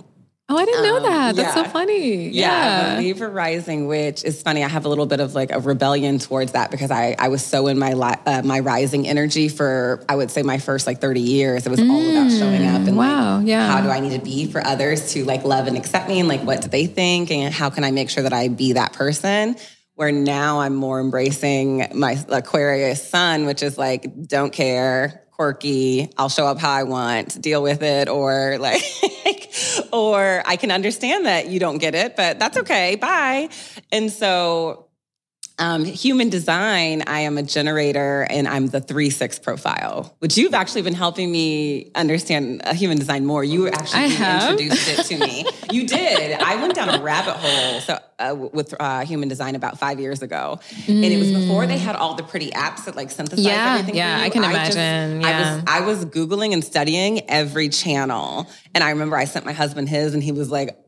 Oh, 0.50 0.58
I 0.58 0.66
didn't 0.66 0.84
know 0.84 0.98
um, 0.98 1.04
that. 1.04 1.36
That's 1.38 1.56
yeah. 1.56 1.64
so 1.64 1.70
funny. 1.70 2.28
Yeah. 2.28 2.96
yeah. 2.96 3.00
Libra 3.00 3.30
rising, 3.30 3.88
which 3.88 4.26
is 4.26 4.42
funny. 4.42 4.62
I 4.62 4.68
have 4.68 4.84
a 4.84 4.90
little 4.90 5.06
bit 5.06 5.22
of 5.22 5.34
like 5.36 5.52
a 5.52 5.60
rebellion 5.60 6.20
towards 6.20 6.52
that 6.52 6.70
because 6.70 6.92
I, 6.92 7.16
I 7.18 7.30
was 7.30 7.46
so 7.46 7.68
in 7.68 7.80
my 7.80 7.94
uh, 7.94 8.42
my 8.44 8.60
rising 8.60 9.08
energy 9.08 9.48
for 9.48 10.04
I 10.10 10.18
would 10.18 10.32
say 10.32 10.44
my 10.44 10.58
first 10.58 10.86
like 10.86 11.00
30 11.00 11.22
years. 11.22 11.66
It 11.66 11.70
was 11.70 11.80
mm, 11.80 11.90
all 11.90 12.02
about 12.02 12.30
showing 12.30 12.66
up 12.68 12.86
and 12.86 12.98
wow, 12.98 13.38
like 13.38 13.48
yeah. 13.48 13.68
how 13.68 13.82
do 13.82 13.90
I 13.90 14.02
need 14.02 14.20
to 14.20 14.24
be 14.24 14.46
for 14.52 14.66
others 14.66 15.14
to 15.14 15.24
like 15.24 15.46
love 15.46 15.68
and 15.68 15.78
accept 15.78 16.10
me 16.10 16.20
and 16.20 16.28
like 16.28 16.42
what 16.42 16.62
do 16.62 16.68
they 16.68 16.88
think 16.88 17.32
and 17.32 17.54
how 17.54 17.70
can 17.70 17.86
I 17.86 17.92
make 17.92 18.10
sure 18.10 18.24
that 18.24 18.34
I 18.34 18.50
be 18.50 18.74
that 18.74 18.92
person? 18.92 19.56
Where 19.96 20.12
now 20.12 20.60
I'm 20.60 20.76
more 20.76 21.00
embracing 21.00 21.88
my 21.94 22.18
Aquarius 22.28 23.08
sun, 23.08 23.46
which 23.46 23.64
is 23.64 23.78
like 23.78 24.28
don't 24.28 24.52
care, 24.52 25.23
quirky, 25.36 26.10
I'll 26.18 26.30
show 26.30 26.46
up 26.46 26.60
how 26.60 26.72
I 26.72 26.84
want, 26.84 27.42
deal 27.42 27.62
with 27.62 27.82
it, 27.82 28.10
or 28.10 28.58
like 28.60 28.84
or 29.92 30.44
I 30.46 30.56
can 30.56 30.72
understand 30.72 31.26
that 31.26 31.48
you 31.48 31.60
don't 31.60 31.78
get 31.78 31.96
it, 31.96 32.16
but 32.16 32.40
that's 32.40 32.58
okay. 32.58 32.96
Bye. 32.96 33.50
And 33.92 34.12
so 34.12 34.83
um, 35.60 35.86
human 35.86 36.30
design, 36.30 37.04
I 37.06 37.22
am 37.22 37.38
a 37.38 37.44
generator 37.44 38.26
and 38.30 38.48
I'm 38.48 38.68
the 38.68 38.82
3 38.82 39.12
6 39.12 39.40
profile, 39.40 40.16
which 40.20 40.36
you've 40.36 40.56
actually 40.56 40.82
been 40.82 40.96
helping 40.96 41.32
me 41.32 41.92
understand 41.94 42.62
uh, 42.64 42.74
human 42.74 42.98
design 42.98 43.26
more. 43.26 43.44
You 43.44 43.68
actually 43.68 44.16
introduced 44.16 44.88
it 44.88 45.04
to 45.06 45.18
me. 45.18 45.46
you 45.72 45.86
did. 45.88 46.40
I 46.42 46.56
went 46.56 46.74
down 46.74 46.90
a 46.90 47.02
rabbit 47.04 47.36
hole 47.36 47.80
so, 47.82 48.00
uh, 48.18 48.36
with 48.36 48.74
uh, 48.80 49.06
human 49.06 49.30
design 49.30 49.54
about 49.54 49.78
five 49.78 50.00
years 50.00 50.24
ago. 50.24 50.60
Mm. 50.86 51.04
And 51.04 51.06
it 51.06 51.20
was 51.20 51.32
before 51.32 51.68
they 51.68 51.78
had 51.78 51.96
all 51.96 52.16
the 52.16 52.24
pretty 52.24 52.50
apps 52.50 52.86
that 52.86 52.96
like 52.96 53.12
synthesize 53.12 53.46
yeah, 53.46 53.74
everything. 53.74 53.96
Yeah, 53.96 54.22
I 54.22 54.30
can 54.30 54.44
imagine. 54.44 54.58
I, 54.58 54.66
just, 54.66 54.78
yeah. 54.78 55.22
I, 55.28 55.40
was, 55.40 55.64
I 55.68 55.80
was 55.82 56.06
Googling 56.06 56.54
and 56.54 56.64
studying 56.64 57.30
every 57.30 57.70
channel. 57.70 58.50
And 58.74 58.84
I 58.84 58.90
remember 58.90 59.18
I 59.18 59.26
sent 59.26 59.46
my 59.46 59.54
husband 59.54 59.88
his 59.88 60.16
and 60.16 60.24
he 60.24 60.32
was 60.32 60.50
like, 60.50 60.80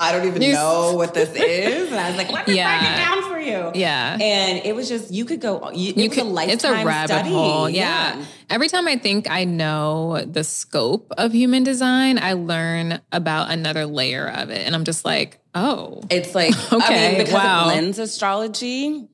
I 0.00 0.12
don't 0.12 0.26
even 0.26 0.40
know 0.52 0.94
what 0.94 1.12
this 1.12 1.28
is. 1.34 1.90
And 1.90 2.00
I 2.00 2.08
was 2.08 2.16
like, 2.16 2.30
let 2.30 2.48
me 2.48 2.56
yeah. 2.56 2.94
it 2.94 2.96
down 2.96 3.22
for 3.22 3.29
you. 3.50 3.80
Yeah. 3.80 4.16
And 4.20 4.64
it 4.64 4.74
was 4.74 4.88
just, 4.88 5.12
you 5.12 5.24
could 5.24 5.40
go, 5.40 5.70
you, 5.72 5.92
you 5.94 6.10
could, 6.10 6.26
a 6.26 6.48
it's 6.48 6.64
a 6.64 6.72
rabbit 6.84 7.08
study. 7.08 7.30
hole. 7.30 7.68
Yeah. 7.68 8.16
yeah. 8.16 8.24
Every 8.48 8.68
time 8.68 8.88
I 8.88 8.96
think 8.96 9.30
I 9.30 9.44
know 9.44 10.24
the 10.24 10.44
scope 10.44 11.12
of 11.16 11.32
human 11.32 11.62
design, 11.62 12.18
I 12.18 12.34
learn 12.34 13.00
about 13.12 13.50
another 13.50 13.86
layer 13.86 14.28
of 14.28 14.50
it. 14.50 14.66
And 14.66 14.74
I'm 14.74 14.84
just 14.84 15.04
like, 15.04 15.38
oh. 15.54 16.02
It's 16.10 16.34
like, 16.34 16.54
okay, 16.72 17.06
I 17.06 17.10
mean, 17.10 17.18
because 17.18 17.34
wow. 17.34 17.62
of 17.62 17.66
lens 17.68 17.98
astrology, 17.98 19.08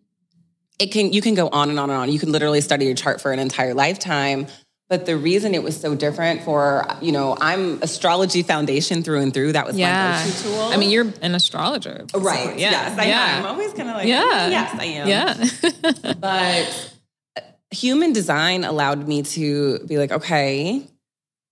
it 0.78 0.92
can, 0.92 1.12
you 1.12 1.22
can 1.22 1.34
go 1.34 1.48
on 1.48 1.70
and 1.70 1.80
on 1.80 1.90
and 1.90 1.98
on. 1.98 2.12
You 2.12 2.18
can 2.18 2.32
literally 2.32 2.60
study 2.60 2.86
your 2.86 2.94
chart 2.94 3.20
for 3.20 3.32
an 3.32 3.38
entire 3.38 3.74
lifetime 3.74 4.46
but 4.88 5.06
the 5.06 5.16
reason 5.16 5.54
it 5.54 5.62
was 5.62 5.78
so 5.78 5.94
different 5.94 6.42
for, 6.42 6.86
you 7.00 7.12
know, 7.12 7.36
I'm 7.40 7.82
astrology 7.82 8.42
foundation 8.42 9.02
through 9.02 9.20
and 9.20 9.34
through. 9.34 9.52
That 9.52 9.66
was 9.66 9.76
yeah. 9.76 10.22
my 10.22 10.30
go-to 10.30 10.42
tool. 10.42 10.60
I 10.60 10.76
mean, 10.76 10.90
you're 10.90 11.12
an 11.22 11.34
astrologer. 11.34 12.04
Oh, 12.14 12.18
so, 12.18 12.24
right. 12.24 12.58
Yeah. 12.58 12.70
Yes, 12.70 12.98
I 12.98 13.04
yeah. 13.06 13.24
am. 13.24 13.44
I'm 13.44 13.50
always 13.50 13.72
kind 13.72 13.88
of 13.88 13.96
like, 13.96 14.06
yeah. 14.06 14.48
yes, 14.48 14.76
I 14.78 14.84
am. 14.84 15.08
Yeah. 15.08 16.12
but 16.20 16.92
uh, 17.36 17.40
human 17.70 18.12
design 18.12 18.64
allowed 18.64 19.08
me 19.08 19.22
to 19.22 19.80
be 19.80 19.98
like, 19.98 20.12
okay, 20.12 20.86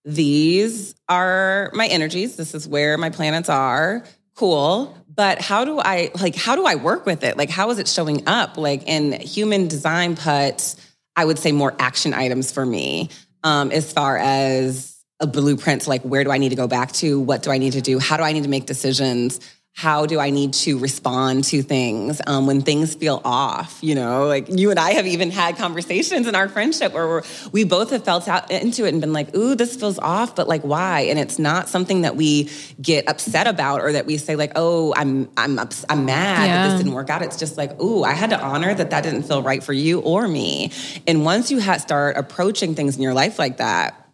these 0.05 0.95
are 1.09 1.71
my 1.73 1.87
energies. 1.87 2.37
This 2.37 2.55
is 2.55 2.67
where 2.67 2.97
my 2.97 3.09
planets 3.09 3.49
are. 3.49 4.05
cool 4.35 4.95
but 5.15 5.41
how 5.41 5.65
do 5.65 5.79
i 5.79 6.11
like 6.19 6.35
how 6.35 6.55
do 6.55 6.65
i 6.65 6.75
work 6.75 7.05
with 7.05 7.23
it 7.23 7.37
like 7.37 7.49
how 7.49 7.69
is 7.69 7.79
it 7.79 7.87
showing 7.87 8.27
up 8.27 8.57
like 8.57 8.83
in 8.87 9.13
human 9.13 9.67
design 9.67 10.15
puts 10.15 10.75
i 11.15 11.23
would 11.23 11.39
say 11.39 11.51
more 11.51 11.73
action 11.79 12.13
items 12.13 12.51
for 12.51 12.65
me 12.65 13.09
um, 13.45 13.71
as 13.71 13.93
far 13.93 14.17
as 14.17 14.97
a 15.21 15.27
blueprint 15.27 15.87
like 15.87 16.01
where 16.01 16.25
do 16.25 16.31
i 16.31 16.37
need 16.37 16.49
to 16.49 16.57
go 16.57 16.67
back 16.67 16.91
to? 16.91 17.21
What 17.21 17.41
do 17.41 17.51
i 17.51 17.57
need 17.57 17.73
to 17.73 17.81
do? 17.81 17.99
How 17.99 18.17
do 18.17 18.23
i 18.23 18.33
need 18.33 18.43
to 18.43 18.49
make 18.49 18.65
decisions 18.65 19.39
how 19.77 20.05
do 20.05 20.21
I 20.21 20.29
need 20.29 20.53
to 20.53 20.79
respond 20.79 21.43
to 21.45 21.61
things 21.61 22.21
um, 22.25 22.47
when 22.47 22.61
things 22.61 22.95
feel 22.95 23.21
off? 23.25 23.77
You 23.81 23.95
know, 23.95 24.25
like 24.25 24.47
you 24.49 24.71
and 24.71 24.79
I 24.79 24.91
have 24.91 25.05
even 25.05 25.31
had 25.31 25.57
conversations 25.57 26.27
in 26.27 26.33
our 26.33 26.47
friendship 26.47 26.93
where 26.93 27.23
we 27.51 27.65
both 27.65 27.89
have 27.89 28.05
felt 28.05 28.29
out 28.29 28.49
into 28.49 28.85
it 28.85 28.93
and 28.93 29.01
been 29.01 29.11
like, 29.11 29.35
"Ooh, 29.35 29.53
this 29.53 29.75
feels 29.75 29.99
off," 29.99 30.33
but 30.33 30.47
like, 30.47 30.61
why? 30.61 31.01
And 31.01 31.19
it's 31.19 31.37
not 31.37 31.67
something 31.67 32.03
that 32.03 32.15
we 32.15 32.49
get 32.81 33.09
upset 33.09 33.47
about 33.47 33.81
or 33.81 33.91
that 33.91 34.05
we 34.05 34.15
say 34.15 34.37
like, 34.37 34.53
"Oh, 34.55 34.93
I'm 34.95 35.29
I'm 35.35 35.59
ups- 35.59 35.83
I'm 35.89 36.05
mad 36.05 36.47
yeah. 36.47 36.55
that 36.55 36.69
this 36.69 36.79
didn't 36.79 36.93
work 36.93 37.09
out." 37.09 37.21
It's 37.21 37.37
just 37.37 37.57
like, 37.57 37.77
"Ooh, 37.81 38.05
I 38.05 38.13
had 38.13 38.29
to 38.29 38.39
honor 38.39 38.73
that 38.73 38.91
that 38.91 39.03
didn't 39.03 39.23
feel 39.23 39.43
right 39.43 39.61
for 39.61 39.73
you 39.73 39.99
or 39.99 40.25
me." 40.25 40.71
And 41.05 41.25
once 41.25 41.51
you 41.51 41.59
ha- 41.59 41.79
start 41.79 42.15
approaching 42.15 42.75
things 42.75 42.95
in 42.95 43.01
your 43.01 43.13
life 43.13 43.37
like 43.37 43.57
that, 43.57 44.09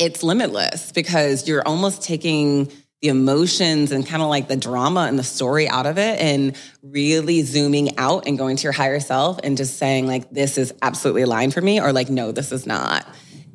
it's 0.00 0.24
limitless 0.24 0.90
because 0.90 1.46
you're 1.46 1.62
almost 1.64 2.02
taking 2.02 2.72
the 3.02 3.08
emotions 3.08 3.92
and 3.92 4.06
kind 4.06 4.22
of 4.22 4.28
like 4.28 4.48
the 4.48 4.56
drama 4.56 5.00
and 5.02 5.18
the 5.18 5.22
story 5.22 5.68
out 5.68 5.86
of 5.86 5.98
it 5.98 6.18
and 6.18 6.56
really 6.82 7.42
zooming 7.42 7.98
out 7.98 8.26
and 8.26 8.38
going 8.38 8.56
to 8.56 8.62
your 8.62 8.72
higher 8.72 9.00
self 9.00 9.38
and 9.44 9.56
just 9.56 9.76
saying 9.76 10.06
like 10.06 10.30
this 10.30 10.56
is 10.56 10.72
absolutely 10.80 11.22
aligned 11.22 11.52
for 11.52 11.60
me 11.60 11.80
or 11.80 11.92
like 11.92 12.08
no 12.08 12.32
this 12.32 12.52
is 12.52 12.66
not. 12.66 13.06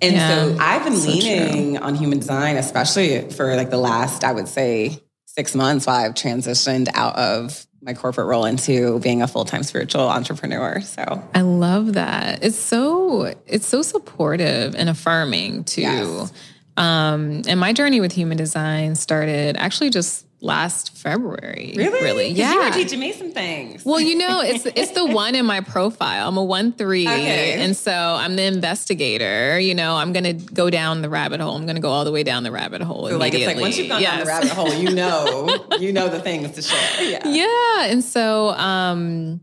And 0.04 0.15
yeah, 0.15 0.30
so 0.30 0.58
i've 0.60 0.84
been 0.84 0.95
so 0.95 1.10
leaning 1.10 1.75
true. 1.75 1.86
on 1.86 1.95
human 1.95 2.19
design 2.19 2.58
especially 2.58 3.30
for 3.30 3.56
like 3.56 3.69
the 3.69 3.77
last 3.77 4.23
i 4.23 4.32
would 4.32 4.47
say 4.47 4.99
six 5.25 5.54
months 5.54 5.86
while 5.86 6.04
i've 6.04 6.15
transitioned 6.15 6.89
out 6.95 7.15
of 7.15 7.67
my 7.84 7.93
corporate 7.93 8.25
role 8.25 8.45
into 8.45 8.99
being 8.99 9.21
a 9.21 9.27
full-time 9.27 9.63
spiritual 9.63 10.08
entrepreneur 10.08 10.82
so. 10.82 11.23
I 11.34 11.41
love 11.41 11.93
that. 11.93 12.43
It's 12.43 12.58
so 12.58 13.34
it's 13.47 13.67
so 13.67 13.82
supportive 13.82 14.75
and 14.75 14.89
affirming 14.89 15.63
to 15.65 15.82
yes 15.82 16.34
um, 16.77 17.41
and 17.47 17.60
my 17.60 17.73
journey 17.73 17.99
with 17.99 18.12
human 18.12 18.38
design 18.38 18.95
started 18.95 19.57
actually 19.57 19.89
just 19.89 20.25
last 20.41 20.97
February. 20.97 21.73
Really? 21.77 22.03
Really? 22.03 22.29
Yeah. 22.29 22.53
You 22.53 22.60
were 22.63 22.71
teaching 22.71 22.99
me 22.99 23.13
some 23.13 23.31
things. 23.31 23.86
Well, 23.86 23.99
you 23.99 24.17
know, 24.17 24.41
it's 24.41 24.65
it's 24.65 24.91
the 24.91 25.05
one 25.05 25.36
in 25.36 25.45
my 25.45 25.62
profile. 25.62 26.27
I'm 26.27 26.38
a 26.38 26.43
one 26.43 26.73
three, 26.73 27.07
okay. 27.07 27.62
and 27.62 27.77
so 27.77 27.93
I'm 27.93 28.36
the 28.36 28.43
investigator. 28.43 29.60
You 29.60 29.75
know, 29.75 29.95
I'm 29.95 30.13
gonna 30.13 30.34
go 30.34 30.69
down 30.69 31.01
the 31.01 31.10
rabbit 31.10 31.39
hole. 31.39 31.55
I'm 31.55 31.65
gonna 31.65 31.79
go 31.79 31.89
all 31.89 32.05
the 32.05 32.12
way 32.12 32.23
down 32.23 32.43
the 32.43 32.51
rabbit 32.51 32.81
hole. 32.81 33.07
So 33.07 33.17
like 33.17 33.34
it's 33.34 33.45
like 33.45 33.57
once 33.57 33.77
you've 33.77 33.89
gone 33.89 34.01
yes. 34.01 34.12
down 34.12 34.19
the 34.19 34.25
rabbit 34.25 34.49
hole, 34.49 34.73
you 34.73 34.91
know, 34.91 35.67
you 35.79 35.93
know 35.93 36.10
the 36.10 36.19
things 36.19 36.51
to 36.55 36.62
share. 36.62 37.03
Yeah. 37.03 37.27
Yeah, 37.27 37.91
and 37.91 38.03
so. 38.03 38.49
um 38.49 39.41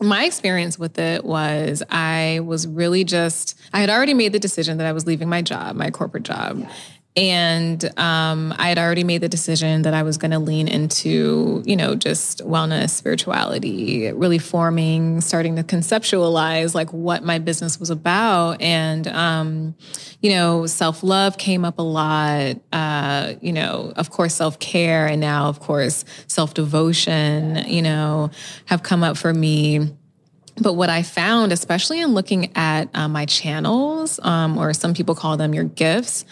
my 0.00 0.24
experience 0.24 0.78
with 0.78 0.98
it 0.98 1.24
was 1.24 1.82
I 1.90 2.40
was 2.44 2.66
really 2.66 3.04
just, 3.04 3.58
I 3.72 3.80
had 3.80 3.90
already 3.90 4.14
made 4.14 4.32
the 4.32 4.38
decision 4.38 4.78
that 4.78 4.86
I 4.86 4.92
was 4.92 5.06
leaving 5.06 5.28
my 5.28 5.42
job, 5.42 5.76
my 5.76 5.90
corporate 5.90 6.24
job. 6.24 6.68
And 7.16 7.82
um, 7.98 8.54
I 8.58 8.68
had 8.68 8.78
already 8.78 9.02
made 9.02 9.22
the 9.22 9.28
decision 9.28 9.82
that 9.82 9.94
I 9.94 10.02
was 10.02 10.18
going 10.18 10.32
to 10.32 10.38
lean 10.38 10.68
into, 10.68 11.62
you 11.64 11.74
know, 11.74 11.94
just 11.94 12.46
wellness, 12.46 12.90
spirituality, 12.90 14.12
really 14.12 14.38
forming, 14.38 15.22
starting 15.22 15.56
to 15.56 15.62
conceptualize 15.62 16.74
like 16.74 16.92
what 16.92 17.24
my 17.24 17.38
business 17.38 17.80
was 17.80 17.88
about. 17.88 18.60
And, 18.60 19.08
um, 19.08 19.74
you 20.20 20.30
know, 20.30 20.66
self 20.66 21.02
love 21.02 21.38
came 21.38 21.64
up 21.64 21.78
a 21.78 21.82
lot. 21.82 22.56
Uh, 22.70 23.34
you 23.40 23.52
know, 23.52 23.94
of 23.96 24.10
course, 24.10 24.34
self 24.34 24.58
care, 24.58 25.06
and 25.06 25.20
now, 25.20 25.46
of 25.46 25.60
course, 25.60 26.04
self 26.26 26.52
devotion. 26.52 27.64
You 27.66 27.80
know, 27.80 28.30
have 28.66 28.82
come 28.82 29.02
up 29.02 29.16
for 29.16 29.32
me. 29.32 29.90
But 30.58 30.72
what 30.72 30.88
I 30.88 31.02
found, 31.02 31.52
especially 31.52 32.00
in 32.00 32.14
looking 32.14 32.56
at 32.56 32.88
uh, 32.94 33.08
my 33.08 33.26
channels, 33.26 34.18
um, 34.22 34.56
or 34.56 34.72
some 34.72 34.94
people 34.94 35.14
call 35.14 35.36
them 35.36 35.52
your 35.52 35.64
gifts, 35.64 36.24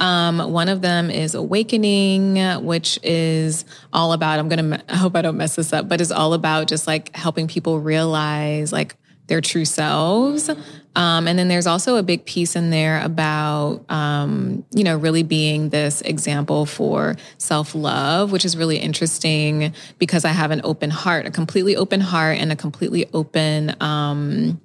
um, 0.00 0.52
one 0.52 0.68
of 0.68 0.82
them 0.82 1.10
is 1.10 1.34
Awakening, 1.34 2.64
which 2.64 2.98
is 3.02 3.64
all 3.92 4.12
about, 4.12 4.38
I'm 4.38 4.48
going 4.48 4.70
to, 4.70 4.84
I 4.88 4.96
hope 4.96 5.14
I 5.16 5.22
don't 5.22 5.36
mess 5.36 5.56
this 5.56 5.72
up, 5.72 5.88
but 5.88 6.00
is 6.00 6.10
all 6.10 6.34
about 6.34 6.68
just 6.68 6.86
like 6.86 7.14
helping 7.14 7.46
people 7.46 7.78
realize 7.80 8.72
like 8.72 8.96
their 9.28 9.40
true 9.40 9.64
selves. 9.64 10.50
Um, 10.94 11.26
and 11.26 11.38
then 11.38 11.48
there's 11.48 11.66
also 11.66 11.96
a 11.96 12.02
big 12.02 12.26
piece 12.26 12.54
in 12.54 12.70
there 12.70 13.00
about, 13.02 13.90
um, 13.90 14.64
you 14.72 14.84
know, 14.84 14.96
really 14.96 15.22
being 15.22 15.70
this 15.70 16.02
example 16.02 16.66
for 16.66 17.16
self 17.38 17.74
love, 17.74 18.32
which 18.32 18.44
is 18.44 18.56
really 18.56 18.76
interesting 18.76 19.72
because 19.98 20.24
I 20.24 20.30
have 20.30 20.50
an 20.50 20.60
open 20.64 20.90
heart, 20.90 21.26
a 21.26 21.30
completely 21.30 21.76
open 21.76 22.00
heart, 22.00 22.38
and 22.38 22.52
a 22.52 22.56
completely 22.56 23.06
open, 23.14 23.74
um, 23.80 24.60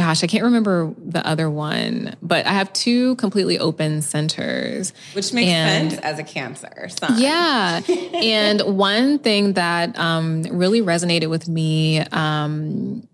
gosh, 0.00 0.24
I 0.24 0.26
can't 0.26 0.44
remember 0.44 0.94
the 0.96 1.24
other 1.26 1.50
one, 1.50 2.16
but 2.22 2.46
I 2.46 2.52
have 2.54 2.72
two 2.72 3.16
completely 3.16 3.58
open 3.58 4.00
centers. 4.00 4.94
Which 5.12 5.34
makes 5.34 5.50
and, 5.50 5.90
sense 5.90 6.02
as 6.02 6.18
a 6.18 6.22
cancer. 6.22 6.88
Sun. 6.88 7.20
Yeah. 7.20 7.82
and 8.14 8.62
one 8.62 9.18
thing 9.18 9.52
that 9.52 9.98
um, 9.98 10.44
really 10.44 10.80
resonated 10.80 11.28
with 11.28 11.48
me 11.48 12.00
um, 12.00 13.06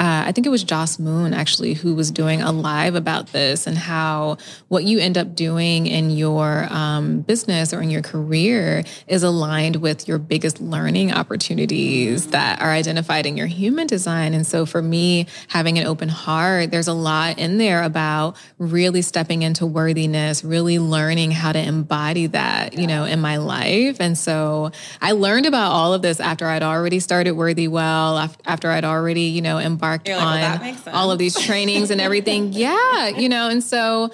uh, 0.00 0.24
I 0.26 0.32
think 0.32 0.46
it 0.46 0.50
was 0.50 0.64
Joss 0.64 0.98
Moon 0.98 1.34
actually 1.34 1.74
who 1.74 1.94
was 1.94 2.10
doing 2.10 2.40
a 2.40 2.52
live 2.52 2.94
about 2.94 3.32
this 3.32 3.66
and 3.66 3.76
how 3.76 4.38
what 4.68 4.84
you 4.84 4.98
end 4.98 5.18
up 5.18 5.34
doing 5.34 5.86
in 5.86 6.08
your 6.08 6.66
um, 6.70 7.20
business 7.20 7.74
or 7.74 7.82
in 7.82 7.90
your 7.90 8.00
career 8.00 8.82
is 9.08 9.22
aligned 9.22 9.76
with 9.76 10.08
your 10.08 10.16
biggest 10.16 10.58
learning 10.58 11.12
opportunities 11.12 12.28
that 12.28 12.62
are 12.62 12.70
identified 12.70 13.26
in 13.26 13.36
your 13.36 13.46
human 13.46 13.86
design. 13.86 14.32
And 14.32 14.46
so 14.46 14.64
for 14.64 14.80
me, 14.80 15.26
having 15.48 15.78
an 15.78 15.86
open 15.86 16.08
heart, 16.08 16.70
there's 16.70 16.88
a 16.88 16.94
lot 16.94 17.38
in 17.38 17.58
there 17.58 17.82
about 17.82 18.36
really 18.56 19.02
stepping 19.02 19.42
into 19.42 19.66
worthiness, 19.66 20.42
really 20.42 20.78
learning 20.78 21.30
how 21.30 21.52
to 21.52 21.58
embody 21.58 22.26
that, 22.28 22.72
you 22.72 22.86
know, 22.86 23.04
in 23.04 23.20
my 23.20 23.36
life. 23.36 23.98
And 24.00 24.16
so 24.16 24.70
I 25.02 25.12
learned 25.12 25.44
about 25.44 25.72
all 25.72 25.92
of 25.92 26.00
this 26.00 26.20
after 26.20 26.46
I'd 26.46 26.62
already 26.62 27.00
started 27.00 27.32
Worthy 27.32 27.68
Well, 27.68 28.16
after 28.46 28.70
I'd 28.70 28.86
already, 28.86 29.24
you 29.24 29.42
know, 29.42 29.58
embarked 29.58 29.89
embarked 29.98 30.08
like, 30.08 30.74
on 30.74 30.76
well, 30.86 30.94
all 30.94 31.10
of 31.10 31.18
these 31.18 31.38
trainings 31.38 31.90
and 31.90 32.00
everything. 32.00 32.52
yeah, 32.52 33.08
you 33.08 33.28
know, 33.28 33.48
and 33.48 33.62
so 33.62 34.10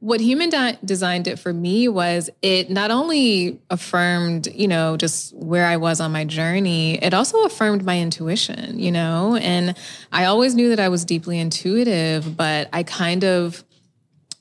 what 0.00 0.20
human 0.20 0.50
Di- 0.50 0.78
design 0.84 1.22
did 1.22 1.40
for 1.40 1.52
me 1.52 1.88
was 1.88 2.28
it 2.42 2.70
not 2.70 2.90
only 2.90 3.60
affirmed, 3.70 4.46
you 4.54 4.68
know, 4.68 4.96
just 4.96 5.34
where 5.34 5.66
I 5.66 5.78
was 5.78 6.00
on 6.00 6.12
my 6.12 6.24
journey, 6.24 7.02
it 7.02 7.14
also 7.14 7.44
affirmed 7.44 7.84
my 7.84 7.98
intuition, 7.98 8.78
you 8.78 8.92
know, 8.92 9.36
and 9.36 9.76
I 10.12 10.26
always 10.26 10.54
knew 10.54 10.68
that 10.68 10.80
I 10.80 10.90
was 10.90 11.04
deeply 11.04 11.38
intuitive, 11.40 12.36
but 12.36 12.68
I 12.72 12.82
kind 12.82 13.24
of, 13.24 13.64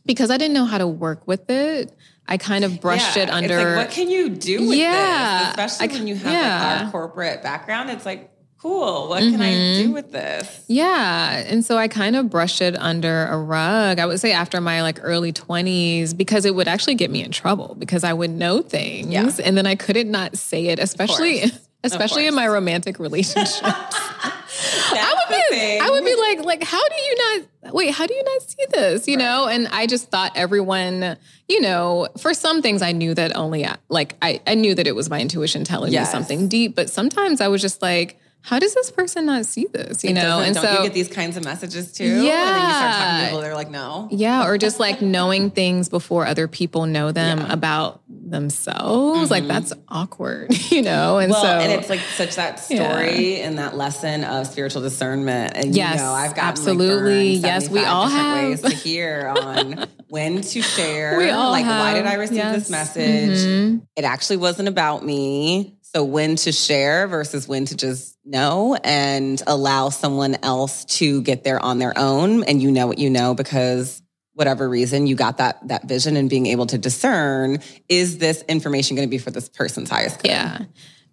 because 0.05 0.29
I 0.29 0.37
didn't 0.37 0.53
know 0.53 0.65
how 0.65 0.77
to 0.77 0.87
work 0.87 1.25
with 1.25 1.49
it, 1.49 1.91
I 2.27 2.37
kind 2.37 2.65
of 2.65 2.81
brushed 2.81 3.15
yeah, 3.15 3.23
it 3.23 3.29
under. 3.29 3.75
Like, 3.75 3.87
what 3.87 3.91
can 3.91 4.09
you 4.09 4.29
do 4.29 4.67
with 4.67 4.77
yeah, 4.77 5.53
this? 5.55 5.71
Especially 5.71 5.95
I, 5.95 5.99
when 5.99 6.07
you 6.07 6.15
have 6.15 6.33
yeah. 6.33 6.75
like 6.75 6.85
our 6.85 6.91
corporate 6.91 7.43
background. 7.43 7.91
It's 7.91 8.05
like, 8.05 8.31
cool. 8.61 9.09
What 9.09 9.23
mm-hmm. 9.23 9.31
can 9.33 9.41
I 9.41 9.51
do 9.51 9.83
mm-hmm. 9.83 9.93
with 9.93 10.11
this? 10.11 10.65
Yeah. 10.67 11.43
And 11.47 11.63
so 11.63 11.77
I 11.77 11.87
kind 11.87 12.15
of 12.15 12.29
brushed 12.29 12.61
it 12.61 12.75
under 12.77 13.25
a 13.27 13.37
rug. 13.37 13.99
I 13.99 14.05
would 14.05 14.19
say 14.19 14.31
after 14.31 14.59
my 14.61 14.81
like 14.81 14.99
early 15.01 15.31
20s 15.31 16.15
because 16.15 16.45
it 16.45 16.55
would 16.55 16.67
actually 16.67 16.95
get 16.95 17.11
me 17.11 17.23
in 17.23 17.31
trouble 17.31 17.75
because 17.77 18.03
I 18.03 18.13
would 18.13 18.31
know 18.31 18.61
things 18.61 19.11
yeah. 19.11 19.29
and 19.43 19.57
then 19.57 19.65
I 19.65 19.75
couldn't 19.75 20.09
not 20.09 20.37
say 20.37 20.67
it, 20.67 20.79
especially 20.79 21.43
especially 21.83 22.27
in 22.27 22.35
my 22.35 22.47
romantic 22.47 22.99
relationships. 22.99 23.61
I 24.57 25.13
would 25.13 25.35
be 25.51 25.79
I 25.79 25.89
would 25.89 26.05
be 26.05 26.15
like 26.15 26.45
like 26.45 26.63
how 26.63 26.81
do 26.87 26.95
you 26.95 27.15
not 27.63 27.73
wait, 27.73 27.93
how 27.93 28.05
do 28.07 28.13
you 28.13 28.23
not 28.23 28.41
see 28.41 28.65
this, 28.71 29.07
you 29.07 29.17
right. 29.17 29.23
know? 29.23 29.47
And 29.47 29.67
I 29.67 29.85
just 29.85 30.09
thought 30.09 30.31
everyone, 30.35 31.17
you 31.47 31.61
know, 31.61 32.07
for 32.17 32.33
some 32.33 32.61
things 32.61 32.81
I 32.81 32.91
knew 32.91 33.13
that 33.13 33.35
only 33.35 33.67
like 33.89 34.15
I 34.21 34.41
I 34.47 34.55
knew 34.55 34.75
that 34.75 34.87
it 34.87 34.95
was 34.95 35.09
my 35.09 35.19
intuition 35.19 35.63
telling 35.63 35.91
yes. 35.91 36.07
me 36.07 36.11
something 36.11 36.47
deep, 36.47 36.75
but 36.75 36.89
sometimes 36.89 37.41
I 37.41 37.47
was 37.47 37.61
just 37.61 37.81
like 37.81 38.19
how 38.45 38.59
does 38.59 38.75
this 38.75 38.91
person 38.91 39.25
not 39.25 39.43
see 39.47 39.65
this? 39.65 40.03
You 40.03 40.13
know, 40.13 40.39
and 40.39 40.53
don't 40.53 40.63
so 40.63 40.71
you 40.71 40.83
get 40.83 40.93
these 40.93 41.07
kinds 41.07 41.35
of 41.35 41.43
messages 41.43 41.91
too. 41.91 42.03
Yeah, 42.03 42.11
and 42.11 42.21
then 42.21 42.61
you 42.61 42.75
start 42.75 42.93
talking 42.93 43.19
to 43.19 43.25
people, 43.25 43.41
they're 43.41 43.55
like, 43.55 43.71
no. 43.71 44.07
Yeah, 44.11 44.45
or 44.45 44.59
just 44.59 44.79
like 44.79 45.01
knowing 45.01 45.49
things 45.49 45.89
before 45.89 46.27
other 46.27 46.47
people 46.47 46.85
know 46.85 47.11
them 47.11 47.39
yeah. 47.39 47.51
about 47.51 48.01
themselves. 48.07 49.19
Mm-hmm. 49.19 49.31
Like 49.31 49.47
that's 49.47 49.73
awkward, 49.87 50.55
you 50.71 50.83
know. 50.83 51.17
And 51.17 51.31
well, 51.31 51.41
so, 51.41 51.47
and 51.47 51.71
it's 51.71 51.89
like 51.89 52.01
such 52.01 52.35
that 52.35 52.59
story 52.59 53.37
yeah. 53.37 53.47
and 53.47 53.57
that 53.57 53.75
lesson 53.75 54.23
of 54.23 54.45
spiritual 54.45 54.83
discernment. 54.83 55.53
And 55.55 55.75
yes, 55.75 55.95
you 55.95 56.01
know, 56.03 56.11
I've 56.11 56.35
got 56.35 56.43
absolutely. 56.43 57.37
Like 57.37 57.45
yes, 57.45 57.67
we 57.67 57.83
all 57.83 58.07
have 58.07 58.43
ways 58.43 58.61
to 58.61 58.69
hear 58.75 59.33
on 59.39 59.87
when 60.07 60.41
to 60.41 60.61
share. 60.61 61.17
We 61.17 61.31
all 61.31 61.49
like, 61.49 61.65
have. 61.65 61.79
why 61.79 61.95
did 61.95 62.05
I 62.05 62.13
receive 62.13 62.37
yes. 62.37 62.55
this 62.55 62.69
message? 62.69 63.39
Mm-hmm. 63.39 63.77
It 63.95 64.05
actually 64.05 64.37
wasn't 64.37 64.69
about 64.69 65.03
me. 65.03 65.79
So 65.81 66.03
when 66.03 66.35
to 66.35 66.51
share 66.51 67.07
versus 67.07 67.47
when 67.47 67.65
to 67.65 67.75
just 67.75 68.14
know 68.25 68.75
and 68.83 69.41
allow 69.47 69.89
someone 69.89 70.35
else 70.43 70.85
to 70.85 71.21
get 71.21 71.43
there 71.43 71.59
on 71.59 71.79
their 71.79 71.93
own 71.97 72.43
and 72.43 72.61
you 72.61 72.71
know 72.71 72.87
what 72.87 72.97
you 72.97 73.09
know 73.09 73.33
because 73.33 74.01
whatever 74.33 74.67
reason 74.67 75.07
you 75.07 75.15
got 75.15 75.37
that 75.37 75.65
that 75.67 75.85
vision 75.85 76.15
and 76.17 76.29
being 76.29 76.45
able 76.45 76.65
to 76.65 76.77
discern 76.77 77.59
is 77.87 78.17
this 78.17 78.43
information 78.47 78.95
going 78.95 79.07
to 79.07 79.11
be 79.11 79.17
for 79.17 79.31
this 79.31 79.49
person's 79.49 79.89
highest 79.89 80.21
good? 80.21 80.29
Yeah. 80.29 80.59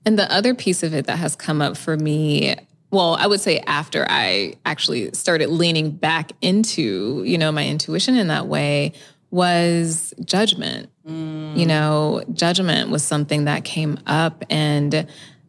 And 0.04 0.18
the 0.18 0.30
other 0.32 0.54
piece 0.54 0.82
of 0.82 0.94
it 0.94 1.06
that 1.06 1.18
has 1.18 1.36
come 1.36 1.62
up 1.62 1.76
for 1.76 1.96
me 1.96 2.56
well, 2.92 3.16
I 3.18 3.26
would 3.26 3.40
say 3.40 3.58
after 3.60 4.04
I 4.06 4.56
actually 4.66 5.12
started 5.14 5.48
leaning 5.48 5.92
back 5.92 6.32
into, 6.42 7.24
you 7.24 7.38
know, 7.38 7.50
my 7.50 7.66
intuition 7.66 8.16
in 8.16 8.28
that 8.28 8.46
way 8.46 8.92
was 9.30 10.12
judgment. 10.22 10.90
Mm. 11.08 11.56
You 11.56 11.64
know, 11.64 12.22
judgment 12.34 12.90
was 12.90 13.02
something 13.02 13.46
that 13.46 13.64
came 13.64 13.98
up 14.06 14.44
and 14.50 15.06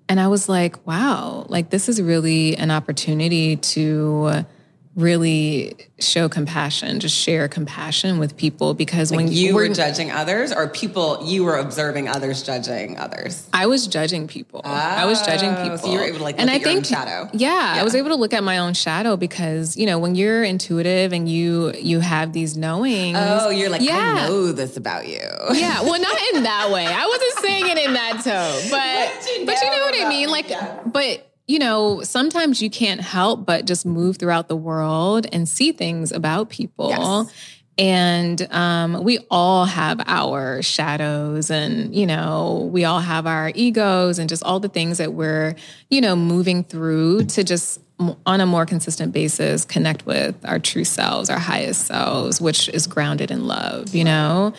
and 0.09 0.19
I 0.19 0.27
was 0.27 0.49
like, 0.49 0.85
wow, 0.85 1.45
like 1.49 1.69
this 1.69 1.87
is 1.89 2.01
really 2.01 2.55
an 2.57 2.71
opportunity 2.71 3.55
to 3.57 4.45
really 4.95 5.75
show 5.99 6.29
compassion, 6.29 6.99
just 6.99 7.15
share 7.15 7.47
compassion 7.47 8.19
with 8.19 8.37
people 8.37 8.73
because 8.73 9.11
like 9.11 9.17
when 9.17 9.31
you 9.31 9.55
were 9.55 9.67
judging 9.69 10.11
others 10.11 10.51
or 10.51 10.67
people 10.67 11.19
you 11.23 11.43
were 11.43 11.57
observing 11.57 12.07
others 12.07 12.43
judging 12.43 12.97
others. 12.97 13.47
I 13.53 13.65
was 13.65 13.87
judging 13.87 14.27
people. 14.27 14.61
Oh, 14.63 14.69
I 14.69 15.05
was 15.05 15.21
judging 15.21 15.55
people. 15.55 15.77
So 15.77 15.91
you 15.91 15.97
were 15.97 16.05
able 16.05 16.17
to 16.19 16.23
like 16.23 16.39
and 16.39 16.49
I 16.49 16.59
think, 16.59 16.85
shadow. 16.85 17.29
Yeah, 17.33 17.75
yeah, 17.75 17.81
I 17.81 17.83
was 17.83 17.95
able 17.95 18.09
to 18.09 18.15
look 18.15 18.33
at 18.33 18.43
my 18.43 18.59
own 18.59 18.73
shadow 18.73 19.17
because, 19.17 19.77
you 19.77 19.85
know, 19.85 19.99
when 19.99 20.15
you're 20.15 20.43
intuitive 20.43 21.13
and 21.13 21.27
you 21.27 21.73
you 21.73 21.99
have 21.99 22.33
these 22.33 22.57
knowings. 22.57 23.17
Oh, 23.19 23.49
you're 23.49 23.69
like, 23.69 23.81
yeah. 23.81 24.25
I 24.25 24.27
know 24.27 24.51
this 24.51 24.77
about 24.77 25.07
you. 25.07 25.21
Yeah. 25.53 25.81
Well, 25.81 25.99
not 25.99 26.17
in 26.33 26.43
that 26.43 26.71
way. 26.71 26.85
I 26.85 27.05
wasn't 27.05 27.45
saying 27.45 27.67
it 27.67 27.77
in 27.77 27.93
that 27.93 28.23
tone. 28.23 28.43
But 28.73 29.27
you 29.27 29.45
but 29.45 29.55
you 29.61 29.69
know 29.69 29.85
what 29.85 30.01
I 30.01 30.09
mean? 30.09 30.29
Like 30.29 30.49
yeah. 30.49 30.79
but 30.85 31.32
you 31.47 31.59
know, 31.59 32.01
sometimes 32.01 32.61
you 32.61 32.69
can't 32.69 33.01
help 33.01 33.45
but 33.45 33.65
just 33.65 33.85
move 33.85 34.17
throughout 34.17 34.47
the 34.47 34.55
world 34.55 35.27
and 35.31 35.47
see 35.47 35.71
things 35.71 36.11
about 36.11 36.49
people. 36.49 36.89
Yes. 36.89 37.33
And 37.77 38.47
um, 38.53 39.03
we 39.03 39.17
all 39.31 39.65
have 39.65 39.99
our 40.05 40.61
shadows, 40.61 41.49
and, 41.49 41.93
you 41.95 42.05
know, 42.05 42.69
we 42.71 42.85
all 42.85 42.99
have 42.99 43.25
our 43.25 43.51
egos 43.55 44.19
and 44.19 44.29
just 44.29 44.43
all 44.43 44.59
the 44.59 44.69
things 44.69 44.99
that 44.99 45.13
we're, 45.13 45.55
you 45.89 45.99
know, 45.99 46.15
moving 46.15 46.63
through 46.63 47.23
to 47.25 47.43
just 47.43 47.81
on 48.27 48.41
a 48.41 48.45
more 48.45 48.67
consistent 48.67 49.11
basis 49.11 49.65
connect 49.65 50.05
with 50.05 50.35
our 50.45 50.59
true 50.59 50.83
selves, 50.83 51.31
our 51.31 51.39
highest 51.39 51.87
selves, 51.87 52.39
which 52.39 52.69
is 52.69 52.85
grounded 52.85 53.31
in 53.31 53.47
love, 53.47 53.95
you 53.95 54.03
know? 54.03 54.53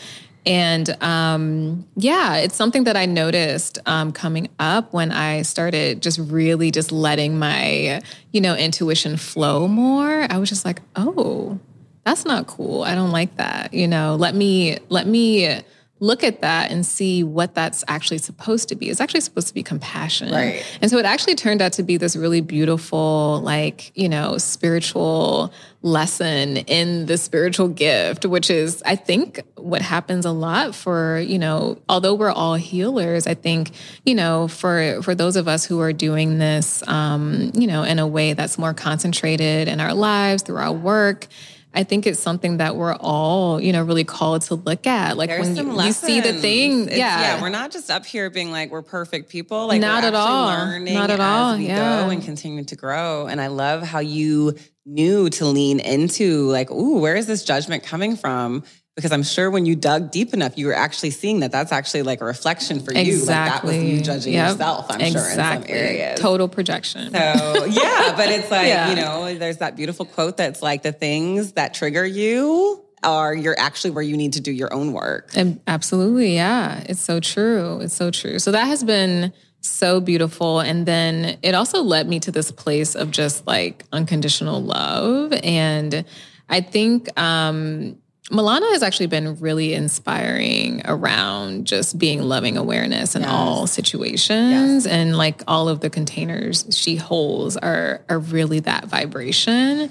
And 0.46 0.90
um, 1.02 1.86
yeah, 1.96 2.36
it's 2.36 2.54
something 2.54 2.84
that 2.84 2.96
I 2.96 3.06
noticed 3.06 3.78
um, 3.86 4.12
coming 4.12 4.48
up 4.58 4.92
when 4.92 5.10
I 5.10 5.42
started 5.42 6.02
just 6.02 6.18
really 6.18 6.70
just 6.70 6.92
letting 6.92 7.38
my, 7.38 8.02
you 8.32 8.40
know, 8.40 8.54
intuition 8.54 9.16
flow 9.16 9.66
more. 9.68 10.26
I 10.30 10.36
was 10.38 10.48
just 10.48 10.64
like, 10.64 10.82
oh, 10.96 11.58
that's 12.04 12.26
not 12.26 12.46
cool. 12.46 12.82
I 12.82 12.94
don't 12.94 13.12
like 13.12 13.36
that. 13.36 13.72
You 13.72 13.88
know, 13.88 14.16
let 14.16 14.34
me, 14.34 14.78
let 14.90 15.06
me 15.06 15.62
look 16.00 16.24
at 16.24 16.40
that 16.40 16.70
and 16.70 16.84
see 16.84 17.22
what 17.22 17.54
that's 17.54 17.84
actually 17.86 18.18
supposed 18.18 18.68
to 18.68 18.74
be. 18.74 18.90
It's 18.90 19.00
actually 19.00 19.20
supposed 19.20 19.48
to 19.48 19.54
be 19.54 19.62
compassion. 19.62 20.32
Right. 20.32 20.64
And 20.82 20.90
so 20.90 20.98
it 20.98 21.04
actually 21.04 21.36
turned 21.36 21.62
out 21.62 21.72
to 21.74 21.82
be 21.82 21.96
this 21.96 22.16
really 22.16 22.40
beautiful, 22.40 23.40
like, 23.42 23.96
you 23.96 24.08
know, 24.08 24.36
spiritual 24.38 25.52
lesson 25.82 26.56
in 26.56 27.06
the 27.06 27.16
spiritual 27.16 27.68
gift, 27.68 28.26
which 28.26 28.50
is, 28.50 28.82
I 28.84 28.96
think, 28.96 29.42
what 29.56 29.82
happens 29.82 30.24
a 30.24 30.32
lot 30.32 30.74
for, 30.74 31.20
you 31.20 31.38
know, 31.38 31.80
although 31.88 32.14
we're 32.14 32.32
all 32.32 32.54
healers, 32.54 33.26
I 33.26 33.34
think, 33.34 33.70
you 34.04 34.14
know, 34.14 34.48
for 34.48 35.00
for 35.02 35.14
those 35.14 35.36
of 35.36 35.46
us 35.46 35.64
who 35.64 35.80
are 35.80 35.92
doing 35.92 36.38
this 36.38 36.86
um, 36.88 37.52
you 37.54 37.66
know, 37.66 37.82
in 37.82 37.98
a 37.98 38.06
way 38.06 38.32
that's 38.32 38.58
more 38.58 38.74
concentrated 38.74 39.68
in 39.68 39.80
our 39.80 39.94
lives 39.94 40.42
through 40.42 40.58
our 40.58 40.72
work 40.72 41.28
I 41.74 41.82
think 41.82 42.06
it's 42.06 42.20
something 42.20 42.58
that 42.58 42.76
we're 42.76 42.94
all, 42.94 43.60
you 43.60 43.72
know, 43.72 43.82
really 43.82 44.04
called 44.04 44.42
to 44.42 44.54
look 44.54 44.86
at. 44.86 45.16
Like 45.16 45.28
There's 45.28 45.56
when 45.56 45.66
you, 45.66 45.82
you, 45.82 45.92
see 45.92 46.20
the 46.20 46.32
thing, 46.32 46.84
it's, 46.84 46.96
yeah, 46.96 47.20
yeah, 47.20 47.42
we're 47.42 47.48
not 47.48 47.72
just 47.72 47.90
up 47.90 48.06
here 48.06 48.30
being 48.30 48.52
like 48.52 48.70
we're 48.70 48.82
perfect 48.82 49.28
people. 49.28 49.66
Like 49.66 49.80
not 49.80 50.04
at 50.04 50.14
all, 50.14 50.78
not 50.78 51.10
at 51.10 51.20
all. 51.20 51.56
we 51.56 51.66
yeah. 51.66 52.02
go 52.02 52.10
and 52.10 52.22
continue 52.22 52.62
to 52.64 52.76
grow. 52.76 53.26
And 53.26 53.40
I 53.40 53.48
love 53.48 53.82
how 53.82 53.98
you 53.98 54.54
knew 54.86 55.28
to 55.30 55.46
lean 55.46 55.80
into 55.80 56.48
like, 56.48 56.70
ooh, 56.70 57.00
where 57.00 57.16
is 57.16 57.26
this 57.26 57.44
judgment 57.44 57.82
coming 57.82 58.16
from? 58.16 58.62
Because 58.96 59.10
I'm 59.10 59.22
sure 59.22 59.50
when 59.50 59.66
you 59.66 59.74
dug 59.74 60.10
deep 60.10 60.32
enough, 60.32 60.56
you 60.56 60.66
were 60.66 60.74
actually 60.74 61.10
seeing 61.10 61.40
that 61.40 61.50
that's 61.50 61.72
actually 61.72 62.02
like 62.02 62.20
a 62.20 62.24
reflection 62.24 62.78
for 62.78 62.92
exactly. 62.92 63.10
you. 63.10 63.18
Like 63.18 63.26
that 63.26 63.64
was 63.64 63.76
you 63.76 64.00
judging 64.00 64.32
yep. 64.34 64.52
yourself, 64.52 64.86
I'm 64.88 65.00
exactly. 65.00 65.20
sure, 65.20 65.30
in 65.30 65.62
some 65.62 65.64
areas. 65.68 66.20
Total 66.20 66.48
projection. 66.48 67.12
So, 67.12 67.64
yeah, 67.64 68.14
but 68.16 68.28
it's 68.28 68.50
like, 68.50 68.68
yeah. 68.68 68.90
you 68.90 68.96
know, 68.96 69.34
there's 69.34 69.58
that 69.58 69.74
beautiful 69.76 70.06
quote 70.06 70.36
that's 70.36 70.62
like 70.62 70.82
the 70.82 70.92
things 70.92 71.52
that 71.52 71.74
trigger 71.74 72.06
you 72.06 72.84
are 73.02 73.34
you're 73.34 73.58
actually 73.58 73.90
where 73.90 74.02
you 74.02 74.16
need 74.16 74.32
to 74.34 74.40
do 74.40 74.50
your 74.50 74.72
own 74.72 74.92
work. 74.92 75.30
And 75.36 75.60
absolutely, 75.66 76.34
yeah. 76.34 76.82
It's 76.88 77.00
so 77.00 77.20
true. 77.20 77.80
It's 77.80 77.94
so 77.94 78.10
true. 78.10 78.38
So 78.38 78.52
that 78.52 78.64
has 78.64 78.82
been 78.82 79.32
so 79.60 80.00
beautiful. 80.00 80.60
And 80.60 80.86
then 80.86 81.38
it 81.42 81.54
also 81.54 81.82
led 81.82 82.08
me 82.08 82.20
to 82.20 82.30
this 82.30 82.50
place 82.50 82.94
of 82.94 83.10
just 83.10 83.46
like 83.46 83.84
unconditional 83.92 84.62
love. 84.62 85.32
And 85.42 86.04
I 86.48 86.60
think 86.60 87.08
um 87.18 87.98
Milana 88.30 88.72
has 88.72 88.82
actually 88.82 89.08
been 89.08 89.38
really 89.38 89.74
inspiring 89.74 90.80
around 90.86 91.66
just 91.66 91.98
being 91.98 92.22
loving 92.22 92.56
awareness 92.56 93.14
in 93.14 93.22
yes. 93.22 93.30
all 93.30 93.66
situations. 93.66 94.86
Yes. 94.86 94.86
And 94.86 95.16
like 95.16 95.42
all 95.46 95.68
of 95.68 95.80
the 95.80 95.90
containers 95.90 96.66
she 96.70 96.96
holds 96.96 97.56
are 97.58 98.02
are 98.08 98.18
really 98.18 98.60
that 98.60 98.86
vibration. 98.86 99.90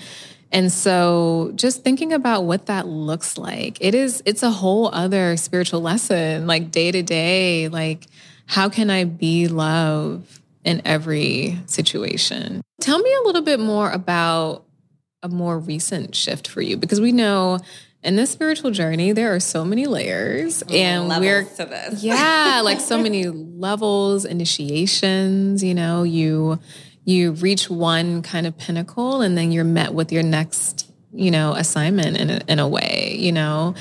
And 0.51 0.71
so 0.71 1.51
just 1.55 1.83
thinking 1.83 2.13
about 2.13 2.45
what 2.45 2.67
that 2.67 2.87
looks 2.87 3.37
like, 3.37 3.77
it 3.79 3.93
is 3.93 4.23
it's 4.25 4.41
a 4.41 4.51
whole 4.51 4.89
other 4.93 5.37
spiritual 5.37 5.81
lesson, 5.81 6.47
like 6.47 6.71
day 6.71 6.91
to 6.91 7.03
day, 7.03 7.67
like 7.67 8.07
how 8.47 8.67
can 8.67 8.89
I 8.89 9.03
be 9.03 9.47
love 9.47 10.41
in 10.63 10.81
every 10.85 11.59
situation? 11.67 12.61
Tell 12.81 12.99
me 12.99 13.13
a 13.21 13.25
little 13.25 13.41
bit 13.43 13.59
more 13.59 13.91
about 13.91 14.63
a 15.21 15.29
more 15.29 15.57
recent 15.57 16.15
shift 16.15 16.47
for 16.47 16.61
you 16.61 16.77
because 16.77 16.99
we 16.99 17.11
know 17.11 17.59
in 18.03 18.15
this 18.15 18.31
spiritual 18.31 18.71
journey, 18.71 19.11
there 19.13 19.33
are 19.33 19.39
so 19.39 19.63
many 19.63 19.85
layers, 19.85 20.61
and 20.63 21.07
we're 21.07 21.43
to 21.43 21.65
this. 21.65 22.03
yeah, 22.03 22.61
like 22.63 22.79
so 22.79 22.97
many 22.97 23.27
levels, 23.27 24.25
initiations. 24.25 25.63
You 25.63 25.73
know, 25.73 26.03
you 26.03 26.59
you 27.05 27.31
reach 27.33 27.69
one 27.69 28.21
kind 28.21 28.45
of 28.45 28.57
pinnacle, 28.57 29.21
and 29.21 29.37
then 29.37 29.51
you're 29.51 29.63
met 29.63 29.93
with 29.93 30.11
your 30.11 30.23
next, 30.23 30.91
you 31.13 31.31
know, 31.31 31.53
assignment 31.53 32.17
in 32.17 32.29
a, 32.29 32.41
in 32.47 32.59
a 32.59 32.67
way. 32.67 33.15
You 33.17 33.31
know, 33.31 33.75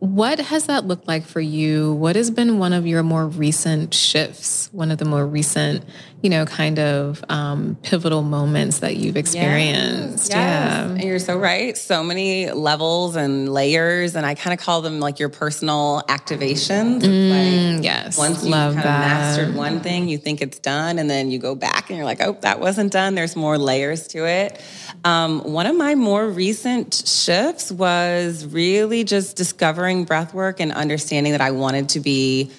what 0.00 0.38
has 0.38 0.66
that 0.66 0.86
looked 0.86 1.08
like 1.08 1.24
for 1.24 1.40
you? 1.40 1.92
What 1.94 2.16
has 2.16 2.30
been 2.30 2.58
one 2.58 2.72
of 2.72 2.86
your 2.86 3.02
more 3.02 3.26
recent 3.26 3.94
shifts? 3.94 4.68
One 4.72 4.90
of 4.90 4.98
the 4.98 5.04
more 5.04 5.26
recent, 5.26 5.84
you 6.22 6.30
know, 6.30 6.44
kind 6.44 6.78
of 6.78 7.24
um, 7.28 7.76
pivotal 7.82 8.22
moments 8.22 8.80
that 8.80 8.96
you've 8.96 9.16
experienced? 9.16 10.30
Yes, 10.30 10.34
yes. 10.34 10.34
Yeah. 10.34 10.88
And 10.88 11.04
you're 11.04 11.18
so 11.20 11.38
right. 11.38 11.76
So 11.76 12.02
many 12.02 12.50
levels 12.50 13.14
and 13.14 13.52
layers. 13.52 14.16
And 14.16 14.26
I 14.26 14.34
kind 14.34 14.52
of 14.52 14.64
call 14.64 14.82
them 14.82 14.98
like 14.98 15.20
your 15.20 15.28
personal 15.28 16.02
activations. 16.08 17.02
Mm, 17.02 17.76
like 17.76 17.84
yes. 17.84 18.18
Once 18.18 18.44
you 18.44 18.52
kind 18.52 18.78
of 18.78 18.84
mastered 18.84 19.54
one 19.54 19.80
thing, 19.80 20.08
you 20.08 20.18
think 20.18 20.42
it's 20.42 20.58
done. 20.58 20.98
And 20.98 21.08
then 21.08 21.30
you 21.30 21.38
go 21.38 21.54
back 21.54 21.88
and 21.88 21.96
you're 21.96 22.06
like, 22.06 22.20
oh, 22.20 22.36
that 22.40 22.58
wasn't 22.58 22.92
done. 22.92 23.14
There's 23.14 23.36
more 23.36 23.56
layers 23.56 24.08
to 24.08 24.26
it. 24.26 24.60
Um, 25.04 25.40
one 25.44 25.66
of 25.66 25.76
my 25.76 25.94
more 25.94 26.28
recent 26.28 26.94
shifts 26.94 27.70
was 27.70 28.44
really 28.44 29.04
just 29.04 29.36
discovering 29.36 30.04
breath 30.04 30.34
work 30.34 30.58
and 30.58 30.72
understanding 30.72 31.32
that 31.32 31.40
I 31.40 31.52
wanted 31.52 31.90
to 31.90 32.00
be 32.00 32.50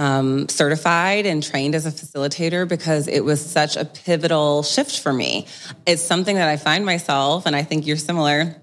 um, 0.00 0.48
certified 0.48 1.26
and 1.26 1.42
trained 1.42 1.74
as 1.74 1.84
a 1.84 1.90
facilitator 1.90 2.66
because 2.66 3.06
it 3.06 3.22
was 3.22 3.44
such 3.44 3.76
a 3.76 3.84
pivotal 3.84 4.62
shift 4.62 4.98
for 4.98 5.12
me. 5.12 5.46
It's 5.86 6.00
something 6.00 6.36
that 6.36 6.48
I 6.48 6.56
find 6.56 6.86
myself, 6.86 7.44
and 7.44 7.54
I 7.54 7.64
think 7.64 7.86
you're 7.86 7.98
similar, 7.98 8.56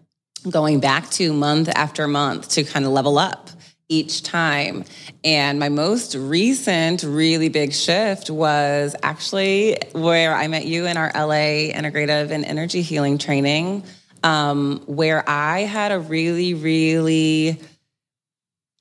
going 0.50 0.80
back 0.80 1.12
to 1.12 1.32
month 1.34 1.70
after 1.70 2.08
month 2.08 2.50
to 2.50 2.64
kind 2.64 2.86
of 2.86 2.92
level 2.92 3.20
up 3.20 3.52
each 3.88 4.24
time. 4.24 4.84
And 5.24 5.60
my 5.60 5.70
most 5.70 6.16
recent 6.16 7.04
really 7.04 7.50
big 7.50 7.72
shift 7.72 8.32
was 8.32 8.96
actually 9.04 9.78
where 9.92 10.34
I 10.34 10.48
met 10.48 10.66
you 10.66 10.88
in 10.88 10.98
our 10.98 11.12
LA 11.14 11.70
integrative 11.72 12.32
and 12.32 12.46
energy 12.46 12.82
healing 12.82 13.20
training, 13.20 13.84
um, 14.24 14.82
where 14.88 15.24
I 15.30 15.62
had 15.62 15.92
a 15.92 16.00
really, 16.00 16.56
really 16.56 17.62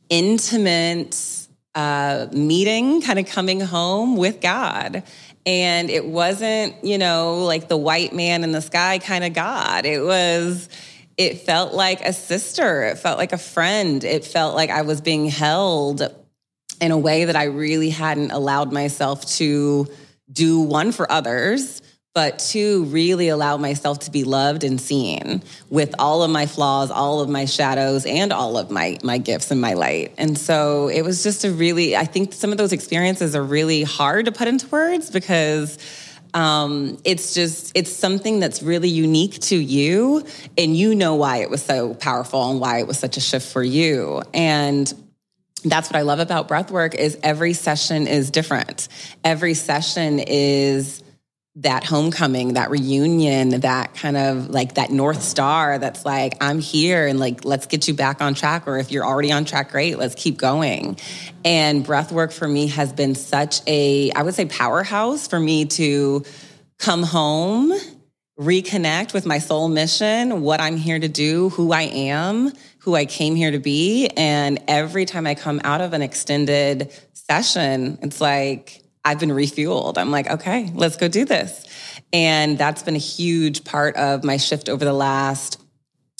intimate 0.09 1.46
uh, 1.77 2.27
meeting, 2.33 3.03
kind 3.03 3.19
of 3.19 3.27
coming 3.27 3.61
home 3.61 4.17
with 4.17 4.41
God. 4.41 5.05
And 5.45 5.91
it 5.91 6.05
wasn't, 6.05 6.83
you 6.83 6.99
know, 6.99 7.45
like 7.45 7.69
the 7.69 7.77
white 7.77 8.12
man 8.12 8.43
in 8.43 8.51
the 8.51 8.62
sky 8.62 8.99
kind 8.99 9.23
of 9.23 9.35
God. 9.35 9.85
It 9.85 10.03
was, 10.03 10.69
it 11.17 11.43
felt 11.43 11.75
like 11.75 12.01
a 12.01 12.12
sister. 12.12 12.83
It 12.85 12.99
felt 12.99 13.19
like 13.19 13.33
a 13.33 13.39
friend. 13.39 14.03
It 14.03 14.25
felt 14.25 14.57
like 14.57 14.71
I 14.71 14.83
was 14.83 15.01
being 15.01 15.27
held 15.27 16.03
in 16.81 16.91
a 16.91 16.99
way 16.99 17.27
that 17.27 17.37
I 17.37 17.45
really 17.45 17.91
hadn't 17.91 18.33
allowed 18.33 18.73
myself 18.73 19.27
to 19.37 19.87
do 20.33 20.61
one 20.61 20.93
for 20.93 21.11
others, 21.11 21.81
but 22.16 22.38
to 22.38 22.85
really 22.85 23.29
allow 23.29 23.59
myself 23.59 23.98
to 23.98 24.11
be 24.11 24.24
loved 24.24 24.64
and 24.64 24.81
seen 24.81 25.42
with 25.68 25.94
all 25.98 26.22
of 26.22 26.31
my 26.31 26.46
flaws, 26.46 26.90
all 26.90 27.20
of 27.20 27.29
my 27.29 27.44
shadows, 27.44 28.07
and 28.07 28.33
all 28.33 28.57
of 28.57 28.70
my 28.70 28.96
my 29.02 29.18
gifts 29.18 29.50
and 29.50 29.61
my 29.61 29.74
light. 29.74 30.14
And 30.16 30.38
so 30.38 30.88
it 30.88 31.02
was 31.02 31.22
just 31.22 31.44
a 31.44 31.50
really, 31.50 31.94
I 31.94 32.07
think 32.07 32.33
some 32.33 32.52
of 32.52 32.57
those 32.57 32.72
experiences 32.72 33.37
are 33.37 33.42
really 33.42 33.83
hard 33.83 34.24
to 34.24 34.33
put 34.33 34.48
into 34.48 34.66
words 34.68 35.11
because 35.11 35.76
um, 36.33 36.96
it's 37.05 37.35
just 37.35 37.72
it's 37.76 37.92
something 37.92 38.40
that's 38.40 38.62
really 38.62 38.88
unique 38.88 39.38
to 39.40 39.57
you, 39.57 40.24
and 40.57 40.74
you 40.74 40.94
know 40.94 41.16
why 41.16 41.42
it 41.42 41.50
was 41.50 41.62
so 41.62 41.92
powerful 41.92 42.50
and 42.50 42.61
why 42.61 42.79
it 42.79 42.87
was 42.87 42.98
such 42.98 43.18
a 43.18 43.20
shift 43.20 43.52
for 43.52 43.62
you. 43.62 44.22
And 44.33 44.90
that's 45.66 45.90
what 45.90 45.96
I 45.96 46.02
love 46.02 46.20
about 46.20 46.48
breath 46.48 46.70
work 46.70 46.94
is 46.94 47.18
every 47.22 47.52
session 47.52 48.07
is 48.07 48.31
different. 48.31 48.88
Every 49.22 49.52
session 49.52 50.18
is 50.18 51.02
that 51.57 51.85
homecoming, 51.85 52.53
that 52.53 52.71
reunion, 52.71 53.61
that 53.61 53.95
kind 53.95 54.16
of 54.16 54.51
like 54.51 54.75
that 54.75 54.90
North 54.90 55.23
Star 55.23 55.79
that's 55.79 56.05
like, 56.05 56.37
I'm 56.42 56.59
here 56.59 57.07
and 57.07 57.19
like, 57.19 57.47
let's 57.47 57.64
get 57.64 57.88
you 57.88 57.95
back 57.95 58.21
on 58.21 58.35
track. 58.35 58.69
Or 58.69 58.77
if 58.77 58.90
you're 58.90 59.07
already 59.07 59.33
on 59.33 59.47
track, 59.47 59.73
great, 59.73 59.99
let's 59.99 60.14
keep 60.14 60.37
going. 60.37 60.99
And 61.47 61.83
breath 61.83 62.12
work 62.12 62.33
for 62.33 62.47
me 62.47 62.66
has 62.69 62.92
been 62.92 63.14
such 63.14 63.62
a, 63.66 64.11
I 64.11 64.23
would 64.23 64.35
say, 64.35 64.45
powerhouse 64.45 65.29
for 65.29 65.40
me 65.40 65.64
to 65.64 66.25
come 66.79 67.03
home, 67.03 67.73
reconnect 68.38 69.14
with 69.14 69.25
my 69.25 69.38
soul 69.38 69.69
mission, 69.69 70.42
what 70.42 70.61
I'm 70.61 70.77
here 70.77 70.99
to 70.99 71.09
do, 71.09 71.49
who 71.49 71.73
I 71.73 71.83
am, 71.83 72.53
who 72.81 72.95
I 72.95 73.07
came 73.07 73.35
here 73.35 73.51
to 73.51 73.59
be. 73.59 74.09
And 74.09 74.62
every 74.69 75.07
time 75.07 75.27
I 75.27 75.35
come 75.35 75.62
out 75.64 75.81
of 75.81 75.95
an 75.95 76.03
extended 76.03 76.92
session, 77.14 77.99
it's 78.03 78.21
like, 78.21 78.83
I've 79.07 79.21
been 79.21 79.31
refueled. 79.31 79.99
I'm 79.99 80.11
like, 80.11 80.29
okay, 80.29 80.69
let's 80.75 80.97
go 80.97 81.07
do 81.07 81.25
this. 81.25 81.64
And 82.12 82.59
that's 82.59 82.83
been 82.83 82.97
a 82.97 82.99
huge 82.99 83.62
part 83.62 83.95
of 83.97 84.25
my 84.25 84.37
shift 84.37 84.69
over 84.69 84.85
the 84.85 84.92
last 84.92 85.61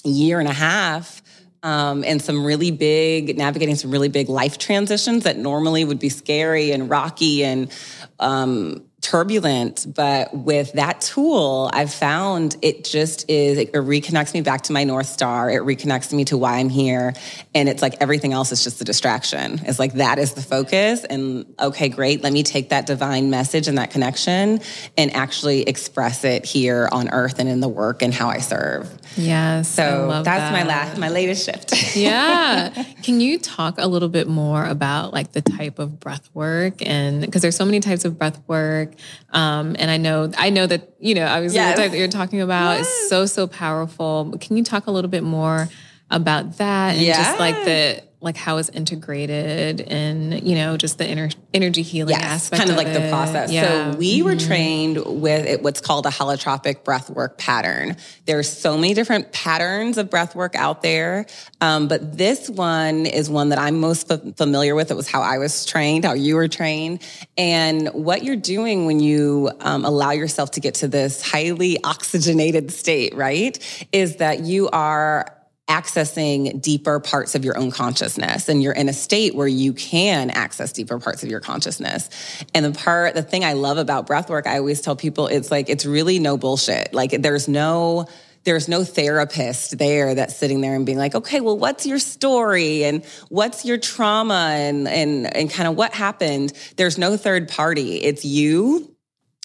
year 0.05 0.38
and 0.38 0.49
a 0.49 0.53
half. 0.53 1.20
Um, 1.64 2.05
and 2.05 2.22
some 2.22 2.44
really 2.44 2.70
big, 2.70 3.37
navigating 3.37 3.75
some 3.75 3.90
really 3.90 4.09
big 4.09 4.29
life 4.29 4.57
transitions 4.57 5.25
that 5.25 5.37
normally 5.37 5.85
would 5.85 5.99
be 5.99 6.11
scary 6.11 6.70
and 6.70 6.88
rocky 6.88 7.42
and 7.42 7.72
um, 8.20 8.86
turbulent, 9.07 9.87
but 9.95 10.35
with 10.35 10.73
that 10.73 11.01
tool, 11.01 11.71
I've 11.73 11.95
found 11.95 12.57
it 12.61 12.83
just 12.83 13.31
is, 13.31 13.57
it 13.57 13.73
reconnects 13.73 14.35
me 14.35 14.40
back 14.40 14.62
to 14.62 14.73
my 14.73 14.83
North 14.83 15.07
Star. 15.07 15.49
It 15.49 15.62
reconnects 15.62 16.12
me 16.12 16.25
to 16.25 16.37
why 16.37 16.59
I'm 16.59 16.69
here. 16.69 17.14
And 17.55 17.69
it's 17.69 17.83
like 17.83 17.95
everything 18.01 18.33
else 18.33 18.51
is 18.51 18.64
just 18.64 18.81
a 18.81 18.85
distraction. 18.85 19.61
It's 19.64 19.79
like 19.79 19.95
that 19.95 20.19
is 20.19 20.33
the 20.33 20.42
focus. 20.42 21.05
And 21.05 21.47
okay, 21.61 21.88
great. 21.88 22.25
Let 22.25 22.33
me 22.33 22.42
take 22.42 22.71
that 22.71 22.87
divine 22.87 23.31
message 23.31 23.69
and 23.69 23.79
that 23.79 23.92
connection 23.92 24.61
and 24.99 25.14
actually 25.14 25.62
express 25.62 26.25
it 26.25 26.45
here 26.45 26.88
on 26.90 27.09
earth 27.11 27.38
and 27.38 27.49
in 27.49 27.61
the 27.61 27.69
work 27.69 28.03
and 28.03 28.12
how 28.12 28.29
I 28.29 28.38
serve. 28.38 28.90
Yes. 29.16 29.69
So 29.69 30.23
that's 30.25 30.27
that. 30.27 30.53
my 30.53 30.64
last, 30.64 30.99
my 30.99 31.11
latest 31.11 31.47
shift. 31.47 31.97
yeah. 31.97 32.71
Can 33.05 33.21
you 33.21 33.38
talk 33.38 33.77
a 33.79 33.87
little 33.87 34.09
bit 34.09 34.27
more 34.27 34.64
about 34.64 35.12
like 35.12 35.31
the 35.31 35.42
type 35.42 35.79
of 35.79 36.01
breath 36.01 36.29
work 36.35 36.85
and 36.85 37.21
because 37.21 37.42
there's 37.42 37.57
so 37.57 37.64
many 37.64 37.79
types 37.79 38.05
of 38.05 38.19
breath 38.19 38.42
work 38.49 38.95
um, 39.30 39.76
and 39.78 39.90
I 39.90 39.96
know, 39.96 40.30
I 40.37 40.50
know 40.50 40.66
that, 40.66 40.94
you 40.98 41.14
know, 41.14 41.26
obviously 41.26 41.56
yes. 41.56 41.76
the 41.76 41.82
type 41.82 41.90
that 41.92 41.98
you're 41.98 42.09
talking 42.09 42.40
about 42.40 42.78
yes. 42.78 42.88
is 42.88 43.09
so, 43.09 43.26
so 43.26 43.46
powerful. 43.46 44.37
Can 44.40 44.56
you 44.56 44.64
talk 44.64 44.87
a 44.87 44.90
little 44.90 45.11
bit 45.11 45.22
more 45.22 45.68
about 46.11 46.59
that 46.59 46.94
and 46.94 47.02
yeah. 47.02 47.16
just 47.16 47.38
like 47.38 47.56
the, 47.64 48.02
like 48.20 48.37
how 48.37 48.57
it's 48.57 48.70
integrated 48.70 49.83
and 49.83 50.46
you 50.46 50.55
know 50.55 50.76
just 50.76 50.96
the 50.96 51.07
inner 51.07 51.29
energy 51.52 51.83
healing 51.83 52.14
yes, 52.14 52.22
aspect 52.22 52.61
kind 52.61 52.70
of, 52.70 52.76
of 52.76 52.85
like 52.85 52.94
it. 52.94 53.00
the 53.00 53.09
process 53.11 53.52
yeah. 53.52 53.92
so 53.92 53.98
we 53.98 54.18
mm-hmm. 54.18 54.29
were 54.29 54.37
trained 54.37 55.05
with 55.05 55.61
what's 55.61 55.83
called 55.83 56.07
a 56.07 56.09
holotropic 56.09 56.83
breath 56.83 57.11
work 57.11 57.37
pattern 57.37 57.94
there's 58.24 58.50
so 58.50 58.76
many 58.76 58.94
different 58.94 59.33
patterns 59.33 59.98
of 59.98 60.09
breath 60.09 60.35
work 60.35 60.55
out 60.55 60.83
there 60.83 61.26
um, 61.61 61.88
but 61.88 62.16
this 62.16 62.48
one 62.48 63.05
is 63.05 63.29
one 63.29 63.50
that 63.50 63.59
i'm 63.59 63.81
most 63.81 64.11
f- 64.11 64.20
familiar 64.37 64.74
with 64.74 64.90
it 64.90 64.94
was 64.94 65.09
how 65.09 65.20
i 65.20 65.37
was 65.37 65.66
trained 65.66 66.05
how 66.05 66.14
you 66.14 66.37
were 66.37 66.48
trained 66.48 67.02
and 67.37 67.88
what 67.88 68.24
you're 68.24 68.35
doing 68.35 68.87
when 68.87 68.98
you 68.98 69.50
um, 69.61 69.85
allow 69.85 70.12
yourself 70.12 70.50
to 70.52 70.61
get 70.61 70.74
to 70.74 70.88
this 70.88 71.20
highly 71.20 71.83
oxygenated 71.85 72.72
state 72.72 73.14
right 73.14 73.87
is 73.92 74.16
that 74.16 74.40
you 74.40 74.70
are 74.70 75.36
accessing 75.68 76.61
deeper 76.62 77.00
parts 77.00 77.35
of 77.35 77.44
your 77.44 77.59
own 77.59 77.70
consciousness. 77.70 78.48
And 78.48 78.62
you're 78.62 78.72
in 78.72 78.88
a 78.88 78.92
state 78.92 79.35
where 79.35 79.48
you 79.48 79.72
can 79.72 80.31
access 80.31 80.72
deeper 80.72 80.98
parts 80.98 81.22
of 81.24 81.29
your 81.29 81.40
consciousness. 81.40 82.09
And 82.55 82.64
the 82.64 82.72
part 82.72 83.14
the 83.14 83.22
thing 83.22 83.44
i 83.44 83.55
love 83.55 83.79
about 83.79 84.07
breath 84.07 84.31
work 84.31 84.46
i 84.46 84.59
always 84.59 84.81
tell 84.81 84.96
people 84.96 85.26
it's 85.26 85.50
like 85.50 85.68
it's 85.68 85.85
really 85.85 86.18
no 86.18 86.37
bullshit. 86.37 86.94
Like 86.94 87.11
there's 87.11 87.48
no 87.48 88.07
there's 88.44 88.68
no 88.68 88.85
therapist 88.85 89.76
there 89.76 90.14
that's 90.14 90.37
sitting 90.37 90.61
there 90.61 90.76
and 90.76 90.87
being 90.87 90.98
like, 90.98 91.16
okay, 91.16 91.40
well, 91.40 91.59
what's 91.59 91.85
your 91.85 91.98
story? 91.98 92.85
And 92.85 93.05
what's 93.29 93.64
your 93.64 93.76
trauma? 93.76 94.52
And 94.55 94.87
and 94.87 95.37
and 95.37 95.50
kind 95.50 95.68
of 95.68 95.76
what 95.76 95.92
happened? 95.92 96.52
There's 96.76 96.96
no 96.96 97.16
third 97.16 97.48
party. 97.48 97.96
It's 97.96 98.24
you 98.24 98.95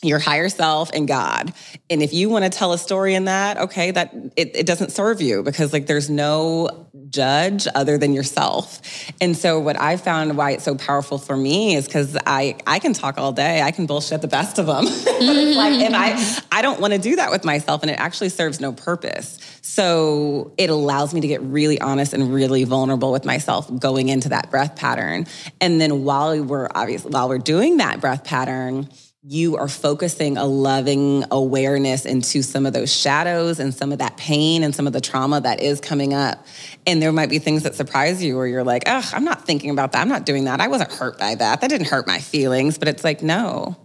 your 0.03 0.19
higher 0.19 0.49
self 0.49 0.89
and 0.93 1.07
God. 1.07 1.53
And 1.89 2.01
if 2.01 2.11
you 2.13 2.29
want 2.29 2.43
to 2.43 2.49
tell 2.49 2.73
a 2.73 2.77
story 2.77 3.13
in 3.13 3.25
that, 3.25 3.57
okay, 3.57 3.91
that 3.91 4.13
it, 4.35 4.55
it, 4.55 4.65
doesn't 4.65 4.91
serve 4.91 5.21
you 5.21 5.43
because 5.43 5.73
like 5.73 5.85
there's 5.85 6.09
no 6.09 6.87
judge 7.09 7.67
other 7.75 7.97
than 7.99 8.13
yourself. 8.13 8.81
And 9.21 9.37
so 9.37 9.59
what 9.59 9.79
I 9.79 9.97
found 9.97 10.37
why 10.37 10.51
it's 10.51 10.63
so 10.63 10.75
powerful 10.75 11.19
for 11.19 11.37
me 11.37 11.75
is 11.75 11.85
because 11.85 12.17
I 12.25 12.57
I 12.65 12.79
can 12.79 12.93
talk 12.93 13.19
all 13.19 13.31
day. 13.31 13.61
I 13.61 13.71
can 13.71 13.85
bullshit 13.85 14.21
the 14.21 14.27
best 14.27 14.57
of 14.57 14.65
them. 14.65 14.85
like 14.85 15.79
and 15.79 15.95
I 15.95 16.41
I 16.51 16.61
don't 16.63 16.79
want 16.79 16.93
to 16.93 16.99
do 16.99 17.17
that 17.17 17.29
with 17.29 17.45
myself 17.45 17.83
and 17.83 17.91
it 17.91 17.99
actually 17.99 18.29
serves 18.29 18.59
no 18.59 18.71
purpose. 18.71 19.39
So 19.61 20.53
it 20.57 20.71
allows 20.71 21.13
me 21.13 21.21
to 21.21 21.27
get 21.27 21.41
really 21.41 21.79
honest 21.79 22.13
and 22.13 22.33
really 22.33 22.63
vulnerable 22.63 23.11
with 23.11 23.25
myself 23.25 23.69
going 23.79 24.09
into 24.09 24.29
that 24.29 24.49
breath 24.49 24.75
pattern. 24.75 25.27
And 25.59 25.79
then 25.79 26.03
while 26.03 26.41
we're 26.43 26.69
obviously 26.73 27.11
while 27.11 27.29
we're 27.29 27.37
doing 27.37 27.77
that 27.77 28.01
breath 28.01 28.23
pattern, 28.23 28.89
you 29.23 29.55
are 29.57 29.67
focusing 29.67 30.38
a 30.38 30.45
loving 30.45 31.23
awareness 31.29 32.05
into 32.05 32.41
some 32.41 32.65
of 32.65 32.73
those 32.73 32.91
shadows 32.91 33.60
and 33.60 33.71
some 33.71 33.91
of 33.91 33.99
that 33.99 34.17
pain 34.17 34.63
and 34.63 34.73
some 34.73 34.88
of 34.88 34.93
the 34.93 35.01
trauma 35.01 35.39
that 35.39 35.62
is 35.62 35.79
coming 35.79 36.12
up. 36.13 36.43
And 36.88 36.99
there 36.99 37.12
might 37.12 37.29
be 37.29 37.38
things 37.38 37.63
that 37.63 37.75
surprise 37.75 38.23
you 38.23 38.36
where 38.36 38.47
you're 38.47 38.63
like, 38.63 38.84
oh, 38.88 39.07
I'm 39.13 39.23
not 39.23 39.45
thinking 39.45 39.69
about 39.69 39.91
that. 39.91 40.01
I'm 40.01 40.10
not 40.10 40.25
doing 40.25 40.45
that. 40.45 40.60
I 40.60 40.69
wasn't 40.69 40.91
hurt 40.91 41.19
by 41.19 41.36
that. 41.36 41.62
That 41.62 41.69
didn't 41.69 41.88
hurt 41.88 42.07
my 42.07 42.17
feelings. 42.17 42.79
But 42.79 42.88
it's 42.88 43.03
like, 43.03 43.21
no, 43.21 43.77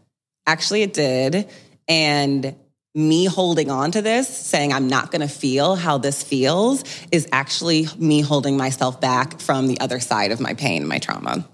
actually 0.47 0.83
it 0.83 0.95
did. 0.95 1.51
And 1.87 2.57
me 2.95 3.27
holding 3.27 3.71
on 3.71 3.91
to 3.91 4.01
this, 4.01 4.27
saying 4.27 4.73
I'm 4.73 4.89
not 4.89 5.11
going 5.11 5.21
to 5.21 5.29
feel 5.29 5.77
how 5.77 5.99
this 5.99 6.23
feels, 6.23 6.83
is 7.13 7.29
actually 7.31 7.89
me 7.99 8.23
holding 8.23 8.57
myself 8.57 9.03
back 9.03 9.39
from 9.39 9.67
the 9.67 9.81
other 9.81 10.01
side 10.01 10.33
of 10.33 10.41
my 10.41 10.55
pain, 10.55 10.87
my 10.87 10.97
trauma. 10.97 11.47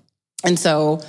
And 0.45 0.57
so 0.57 1.03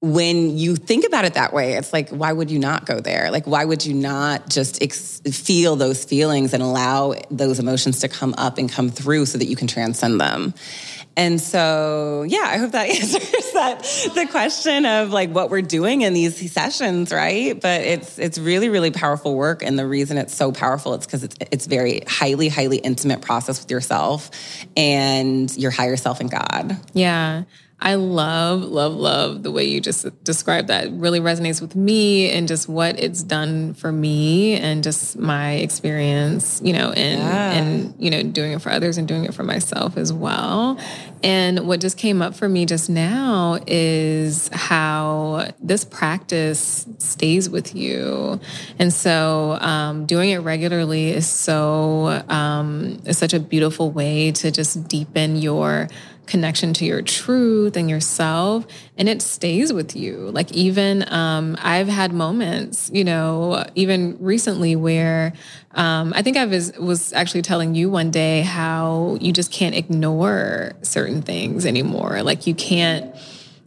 when 0.00 0.56
you 0.56 0.76
think 0.76 1.04
about 1.04 1.24
it 1.24 1.34
that 1.34 1.52
way, 1.52 1.72
it's 1.72 1.92
like, 1.92 2.10
why 2.10 2.32
would 2.32 2.52
you 2.52 2.60
not 2.60 2.86
go 2.86 3.00
there? 3.00 3.32
Like, 3.32 3.48
why 3.48 3.64
would 3.64 3.84
you 3.84 3.94
not 3.94 4.48
just 4.48 4.80
ex- 4.80 5.20
feel 5.20 5.74
those 5.74 6.04
feelings 6.04 6.54
and 6.54 6.62
allow 6.62 7.14
those 7.32 7.58
emotions 7.58 7.98
to 8.00 8.08
come 8.08 8.32
up 8.38 8.58
and 8.58 8.70
come 8.70 8.90
through 8.90 9.26
so 9.26 9.38
that 9.38 9.46
you 9.46 9.56
can 9.56 9.66
transcend 9.66 10.20
them? 10.20 10.54
And 11.16 11.40
so, 11.40 12.24
yeah, 12.28 12.44
I 12.44 12.58
hope 12.58 12.70
that 12.70 12.88
answers 12.90 13.52
that 13.52 13.82
the 14.14 14.28
question 14.30 14.86
of 14.86 15.10
like 15.10 15.30
what 15.30 15.50
we're 15.50 15.62
doing 15.62 16.02
in 16.02 16.14
these 16.14 16.52
sessions, 16.52 17.12
right? 17.12 17.60
But 17.60 17.80
it's 17.80 18.20
it's 18.20 18.38
really 18.38 18.68
really 18.68 18.92
powerful 18.92 19.34
work, 19.34 19.64
and 19.64 19.76
the 19.76 19.84
reason 19.84 20.16
it's 20.16 20.32
so 20.32 20.52
powerful 20.52 20.94
it's 20.94 21.06
because 21.06 21.24
it's 21.24 21.36
it's 21.50 21.66
very 21.66 22.02
highly 22.06 22.48
highly 22.48 22.76
intimate 22.76 23.20
process 23.20 23.60
with 23.60 23.68
yourself 23.68 24.30
and 24.76 25.54
your 25.56 25.72
higher 25.72 25.96
self 25.96 26.20
and 26.20 26.30
God. 26.30 26.76
Yeah. 26.92 27.42
I 27.80 27.94
love, 27.94 28.62
love, 28.62 28.94
love 28.94 29.44
the 29.44 29.52
way 29.52 29.64
you 29.64 29.80
just 29.80 30.24
described 30.24 30.66
that. 30.66 30.86
It 30.86 30.92
really 30.94 31.20
resonates 31.20 31.60
with 31.60 31.76
me 31.76 32.28
and 32.28 32.48
just 32.48 32.68
what 32.68 32.98
it's 32.98 33.22
done 33.22 33.74
for 33.74 33.92
me 33.92 34.56
and 34.56 34.82
just 34.82 35.16
my 35.16 35.52
experience, 35.52 36.60
you 36.64 36.72
know, 36.72 36.90
and 36.90 37.20
yeah. 37.20 37.52
and 37.52 37.94
you 37.96 38.10
know, 38.10 38.24
doing 38.24 38.50
it 38.50 38.60
for 38.60 38.70
others 38.70 38.98
and 38.98 39.06
doing 39.06 39.24
it 39.24 39.32
for 39.32 39.44
myself 39.44 39.96
as 39.96 40.12
well. 40.12 40.76
And 41.22 41.68
what 41.68 41.80
just 41.80 41.96
came 41.96 42.20
up 42.20 42.34
for 42.34 42.48
me 42.48 42.66
just 42.66 42.90
now 42.90 43.60
is 43.64 44.48
how 44.52 45.52
this 45.60 45.84
practice 45.84 46.84
stays 46.98 47.48
with 47.48 47.76
you. 47.76 48.40
And 48.80 48.92
so 48.92 49.56
um, 49.60 50.04
doing 50.04 50.30
it 50.30 50.38
regularly 50.38 51.10
is 51.10 51.28
so 51.28 52.24
um, 52.28 53.00
is 53.04 53.18
such 53.18 53.34
a 53.34 53.40
beautiful 53.40 53.92
way 53.92 54.32
to 54.32 54.50
just 54.50 54.88
deepen 54.88 55.36
your 55.36 55.88
connection 56.28 56.72
to 56.74 56.84
your 56.84 57.02
truth 57.02 57.76
and 57.76 57.88
yourself 57.88 58.66
and 58.96 59.08
it 59.08 59.22
stays 59.22 59.72
with 59.72 59.96
you 59.96 60.16
like 60.30 60.52
even 60.52 61.10
um, 61.12 61.56
i've 61.60 61.88
had 61.88 62.12
moments 62.12 62.90
you 62.92 63.02
know 63.02 63.64
even 63.74 64.16
recently 64.20 64.76
where 64.76 65.32
um, 65.72 66.12
i 66.14 66.22
think 66.22 66.36
i 66.36 66.44
was, 66.44 66.72
was 66.78 67.12
actually 67.14 67.42
telling 67.42 67.74
you 67.74 67.90
one 67.90 68.10
day 68.10 68.42
how 68.42 69.16
you 69.20 69.32
just 69.32 69.50
can't 69.50 69.74
ignore 69.74 70.72
certain 70.82 71.22
things 71.22 71.64
anymore 71.64 72.22
like 72.22 72.46
you 72.46 72.54
can't 72.54 73.14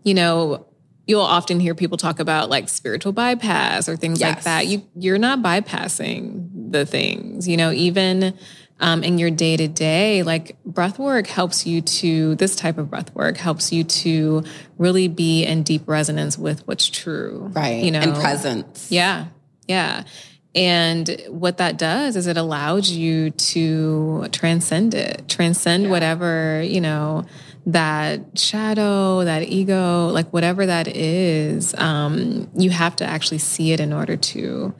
you 0.03 0.14
know 0.14 0.66
you'll 1.07 1.22
often 1.22 1.59
hear 1.59 1.76
people 1.76 1.97
talk 1.97 2.20
about 2.20 2.49
like 2.49 2.70
spiritual 2.70 3.12
bypass 3.12 3.89
or 3.89 3.97
things 3.97 4.22
yes. 4.22 4.36
like 4.36 4.43
that. 4.43 4.68
You 4.68 4.84
you're 4.95 5.18
not 5.18 5.39
bypassing 5.39 6.72
the 6.72 6.86
things, 6.86 7.47
you 7.47 7.57
know, 7.57 7.72
even 7.72 8.38
um, 8.82 9.04
in 9.04 9.18
your 9.18 9.30
day 9.30 9.56
to 9.56 9.68
day, 9.68 10.24
like 10.24 10.62
breath 10.66 11.00
work 11.00 11.28
helps 11.28 11.66
you 11.66 11.82
to, 11.82 12.36
this 12.36 12.56
type 12.56 12.78
of 12.78 12.90
breath 12.90 13.14
work 13.16 13.38
helps 13.38 13.72
you 13.72 13.84
to 13.84 14.44
really 14.78 15.08
be 15.08 15.46
in 15.46 15.64
deep 15.64 15.88
resonance 15.88 16.38
with 16.38 16.68
what's 16.68 16.90
true. 16.90 17.50
Right. 17.54 17.84
You 17.84 17.92
know, 17.92 18.00
and 18.00 18.16
presence. 18.16 18.92
Yeah. 18.92 19.28
Yeah. 19.68 20.04
And 20.54 21.22
what 21.30 21.58
that 21.58 21.78
does 21.78 22.16
is 22.18 22.28
it 22.28 22.36
allows 22.36 22.92
you 22.92 23.30
to 23.30 24.28
transcend 24.32 24.94
it, 24.94 25.30
transcend 25.30 25.84
yeah. 25.84 25.90
whatever, 25.90 26.62
you 26.62 26.82
know, 26.82 27.26
that 27.68 28.38
shadow, 28.38 29.24
that 29.24 29.44
ego, 29.44 30.08
like 30.08 30.34
whatever 30.34 30.66
that 30.66 30.88
is, 30.88 31.74
um, 31.76 32.50
you 32.58 32.72
have 32.72 32.96
to 32.98 33.06
actually 33.06 33.38
see 33.38 33.72
it 33.72 33.80
in 33.80 33.94
order 33.94 34.18
to 34.18 34.74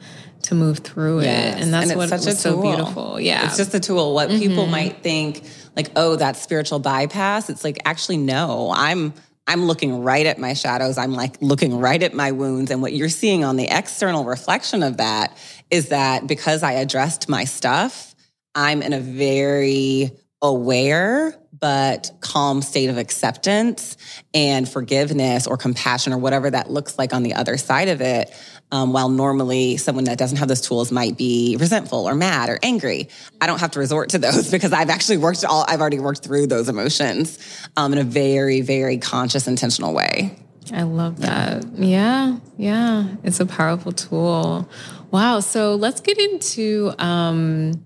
to 0.43 0.55
move 0.55 0.79
through 0.79 1.21
yes. 1.21 1.55
it. 1.55 1.63
And 1.63 1.73
that's 1.73 1.89
and 1.89 1.97
what 1.97 2.09
such 2.09 2.25
was 2.25 2.39
so 2.39 2.61
beautiful. 2.61 3.19
Yeah. 3.19 3.45
It's 3.45 3.57
just 3.57 3.73
a 3.73 3.79
tool. 3.79 4.13
What 4.13 4.29
mm-hmm. 4.29 4.39
people 4.39 4.65
might 4.67 5.01
think 5.03 5.43
like, 5.75 5.91
oh, 5.95 6.15
that's 6.15 6.41
spiritual 6.41 6.79
bypass. 6.79 7.49
It's 7.49 7.63
like, 7.63 7.79
actually, 7.85 8.17
no, 8.17 8.71
I'm 8.75 9.13
I'm 9.47 9.65
looking 9.65 10.03
right 10.03 10.25
at 10.25 10.37
my 10.37 10.53
shadows. 10.53 10.97
I'm 10.97 11.13
like 11.13 11.41
looking 11.41 11.77
right 11.79 12.01
at 12.01 12.13
my 12.13 12.31
wounds. 12.31 12.71
And 12.71 12.81
what 12.81 12.93
you're 12.93 13.09
seeing 13.09 13.43
on 13.43 13.57
the 13.57 13.67
external 13.69 14.23
reflection 14.23 14.83
of 14.83 14.97
that 14.97 15.35
is 15.69 15.89
that 15.89 16.27
because 16.27 16.63
I 16.63 16.73
addressed 16.73 17.27
my 17.27 17.45
stuff, 17.45 18.15
I'm 18.53 18.81
in 18.81 18.93
a 18.93 18.99
very 18.99 20.11
aware 20.41 21.37
but 21.59 22.11
calm 22.21 22.61
state 22.61 22.89
of 22.89 22.97
acceptance 22.97 23.95
and 24.33 24.67
forgiveness 24.67 25.45
or 25.45 25.57
compassion 25.57 26.11
or 26.11 26.17
whatever 26.17 26.49
that 26.49 26.71
looks 26.71 26.97
like 26.97 27.13
on 27.13 27.21
the 27.21 27.35
other 27.35 27.57
side 27.57 27.87
of 27.87 28.01
it. 28.01 28.33
Um, 28.74 28.93
while 28.93 29.09
normally 29.09 29.76
someone 29.76 30.05
that 30.05 30.17
doesn't 30.17 30.38
have 30.38 30.47
those 30.47 30.61
tools 30.61 30.93
might 30.93 31.17
be 31.17 31.57
resentful 31.59 32.07
or 32.07 32.15
mad 32.15 32.49
or 32.49 32.57
angry, 32.63 33.09
I 33.41 33.47
don't 33.47 33.59
have 33.59 33.72
to 33.72 33.80
resort 33.80 34.09
to 34.11 34.17
those 34.17 34.49
because 34.55 34.72
I've 34.72 34.89
actually 34.89 35.17
worked 35.17 35.43
all, 35.43 35.65
I've 35.67 35.82
already 35.82 35.99
worked 35.99 36.24
through 36.24 36.47
those 36.47 36.69
emotions 36.69 37.38
um, 37.76 37.91
in 37.91 37.99
a 37.99 38.03
very, 38.03 38.61
very 38.61 38.97
conscious, 38.97 39.47
intentional 39.47 39.93
way. 39.93 40.38
I 40.74 40.84
love 40.84 41.19
that. 41.19 41.65
Yeah, 41.74 42.38
yeah. 42.57 43.07
It's 43.24 43.39
a 43.39 43.45
powerful 43.45 43.91
tool. 43.91 44.69
Wow. 45.11 45.41
So 45.41 45.76
let's 45.76 45.99
get 45.99 46.17
into 46.17 46.93
um, 46.97 47.84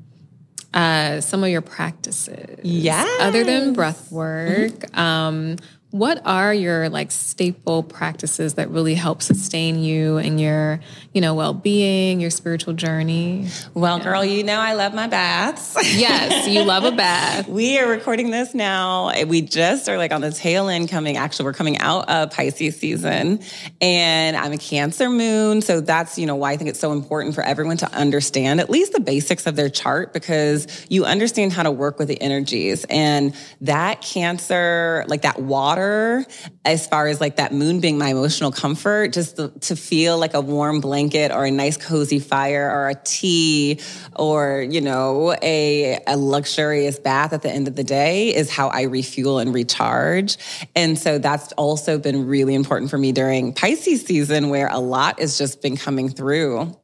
uh, 0.73 1.21
some 1.21 1.43
of 1.43 1.49
your 1.49 1.61
practices. 1.61 2.59
Yeah. 2.63 3.05
Other 3.21 3.43
than 3.43 3.73
breath 3.73 4.11
work, 4.11 4.71
mm-hmm. 4.71 4.99
um, 4.99 5.57
what 5.95 6.21
are 6.25 6.53
your 6.53 6.89
like 6.89 7.09
staple 7.09 7.81
practices 7.81 8.55
that 8.55 8.69
really 8.69 8.95
help 8.95 9.21
sustain 9.21 9.81
you 9.81 10.17
and 10.17 10.41
your 10.41 10.81
you 11.13 11.21
know 11.21 11.33
well-being 11.33 12.19
your 12.19 12.29
spiritual 12.29 12.73
journey? 12.73 13.47
Well 13.73 13.99
yeah. 13.99 14.03
girl 14.03 14.25
you 14.25 14.43
know 14.43 14.59
i 14.59 14.73
love 14.73 14.93
my 14.93 15.07
baths. 15.07 15.77
Yes 15.95 16.49
you 16.49 16.63
love 16.63 16.83
a 16.83 16.91
bath. 16.91 17.47
We 17.47 17.79
are 17.79 17.87
recording 17.87 18.29
this 18.29 18.53
now. 18.53 19.13
We 19.25 19.41
just 19.41 19.87
are 19.87 19.97
like 19.97 20.11
on 20.11 20.19
the 20.19 20.31
tail 20.31 20.67
end 20.67 20.89
coming 20.89 21.15
actually 21.15 21.45
we're 21.45 21.53
coming 21.53 21.77
out 21.77 22.09
of 22.09 22.31
pisces 22.31 22.77
season 22.77 23.39
and 23.79 24.35
i'm 24.35 24.51
a 24.51 24.57
cancer 24.57 25.09
moon 25.09 25.61
so 25.61 25.79
that's 25.79 26.17
you 26.17 26.25
know 26.25 26.35
why 26.35 26.51
i 26.51 26.57
think 26.57 26.69
it's 26.69 26.79
so 26.79 26.91
important 26.91 27.35
for 27.35 27.41
everyone 27.41 27.77
to 27.77 27.91
understand 27.93 28.59
at 28.59 28.69
least 28.69 28.91
the 28.91 28.99
basics 28.99 29.47
of 29.47 29.55
their 29.55 29.69
chart 29.69 30.11
because 30.11 30.85
you 30.89 31.05
understand 31.05 31.53
how 31.53 31.63
to 31.63 31.71
work 31.71 31.97
with 31.97 32.09
the 32.09 32.21
energies 32.21 32.85
and 32.89 33.33
that 33.61 34.01
cancer 34.01 35.05
like 35.07 35.21
that 35.21 35.39
water 35.39 35.84
water 35.85 36.25
as 36.63 36.87
far 36.87 37.07
as 37.07 37.21
like 37.21 37.35
that 37.35 37.53
moon 37.53 37.79
being 37.79 37.97
my 37.97 38.09
emotional 38.09 38.51
comfort, 38.51 39.13
just 39.13 39.37
to, 39.37 39.49
to 39.59 39.75
feel 39.75 40.17
like 40.17 40.33
a 40.33 40.41
warm 40.41 40.79
blanket 40.79 41.31
or 41.31 41.45
a 41.45 41.51
nice 41.51 41.77
cozy 41.77 42.19
fire 42.19 42.69
or 42.69 42.89
a 42.89 42.95
tea 42.95 43.79
or, 44.15 44.65
you 44.69 44.81
know, 44.81 45.35
a, 45.41 45.99
a 46.07 46.17
luxurious 46.17 46.99
bath 46.99 47.33
at 47.33 47.41
the 47.41 47.51
end 47.51 47.67
of 47.67 47.75
the 47.75 47.83
day 47.83 48.33
is 48.35 48.49
how 48.49 48.67
I 48.69 48.83
refuel 48.83 49.39
and 49.39 49.53
recharge. 49.53 50.37
And 50.75 50.97
so 50.97 51.17
that's 51.17 51.51
also 51.53 51.97
been 51.97 52.25
really 52.25 52.55
important 52.55 52.89
for 52.89 52.97
me 52.97 53.11
during 53.11 53.53
Pisces 53.53 54.05
season 54.05 54.49
where 54.49 54.67
a 54.67 54.79
lot 54.79 55.19
has 55.19 55.37
just 55.37 55.61
been 55.61 55.77
coming 55.77 56.09
through. 56.09 56.75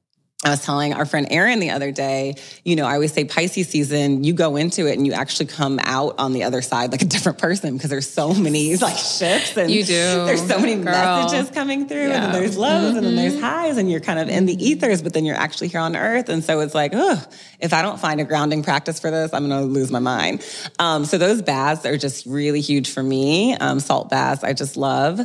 I 0.44 0.50
was 0.50 0.66
telling 0.66 0.94
our 0.94 1.06
friend 1.06 1.28
Erin 1.30 1.60
the 1.60 1.70
other 1.70 1.92
day, 1.92 2.36
you 2.66 2.76
know, 2.76 2.86
I 2.86 2.96
always 2.96 3.14
say 3.14 3.26
Pisces 3.26 3.68
season, 3.70 4.24
you 4.24 4.34
go 4.34 4.56
into 4.56 4.88
it 4.88 4.98
and 4.98 5.06
you 5.06 5.14
actually 5.14 5.46
come 5.46 5.80
out 5.84 6.16
on 6.18 6.34
the 6.34 6.44
other 6.44 6.64
side 6.64 6.92
like 6.92 7.04
a 7.04 7.06
different 7.12 7.38
person 7.38 7.78
because 7.78 7.92
there's 7.92 8.10
so 8.10 8.34
many 8.34 8.76
like 8.78 8.98
shifts 8.98 9.56
and 9.56 9.70
you 9.70 9.84
do. 9.84 9.94
There's 9.94 10.48
so 10.48 10.58
many 10.58 10.76
Girl. 10.76 10.86
messages 10.86 11.52
coming 11.52 11.88
through 11.88 12.08
yeah. 12.08 12.16
and 12.16 12.24
then 12.24 12.42
there's 12.42 12.58
lows 12.58 12.90
mm-hmm. 12.90 12.98
and 12.98 13.06
then 13.06 13.16
there's 13.16 13.34
mm-hmm. 13.34 13.44
highs 13.44 13.78
and 13.78 13.92
you're 13.92 14.00
kind 14.00 14.18
of 14.18 14.30
in 14.30 14.48
the 14.48 14.54
ethers, 14.54 15.04
but 15.04 15.14
then 15.14 15.26
you're 15.26 15.36
actually 15.36 15.68
here 15.68 15.80
on 15.80 15.96
earth. 15.96 16.28
And 16.28 16.44
so 16.44 16.60
it's 16.62 16.74
like, 16.74 16.94
oh, 16.96 17.24
if 17.60 17.72
I 17.72 17.84
don't 17.84 18.00
find 18.00 18.20
a 18.20 18.24
grounding 18.24 18.64
practice 18.64 19.00
for 19.00 19.12
this, 19.12 19.34
I'm 19.34 19.48
going 19.48 19.62
to 19.62 19.68
lose 19.68 19.92
my 19.92 20.00
mind. 20.00 20.44
Um, 20.80 21.06
so 21.06 21.20
those 21.20 21.44
baths 21.44 21.86
are 21.86 21.98
just 21.98 22.26
really 22.26 22.62
huge 22.62 22.90
for 22.90 23.04
me. 23.04 23.54
Um, 23.58 23.80
salt 23.80 24.10
baths, 24.10 24.44
I 24.44 24.54
just 24.54 24.76
love. 24.76 25.20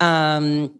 Um, 0.00 0.78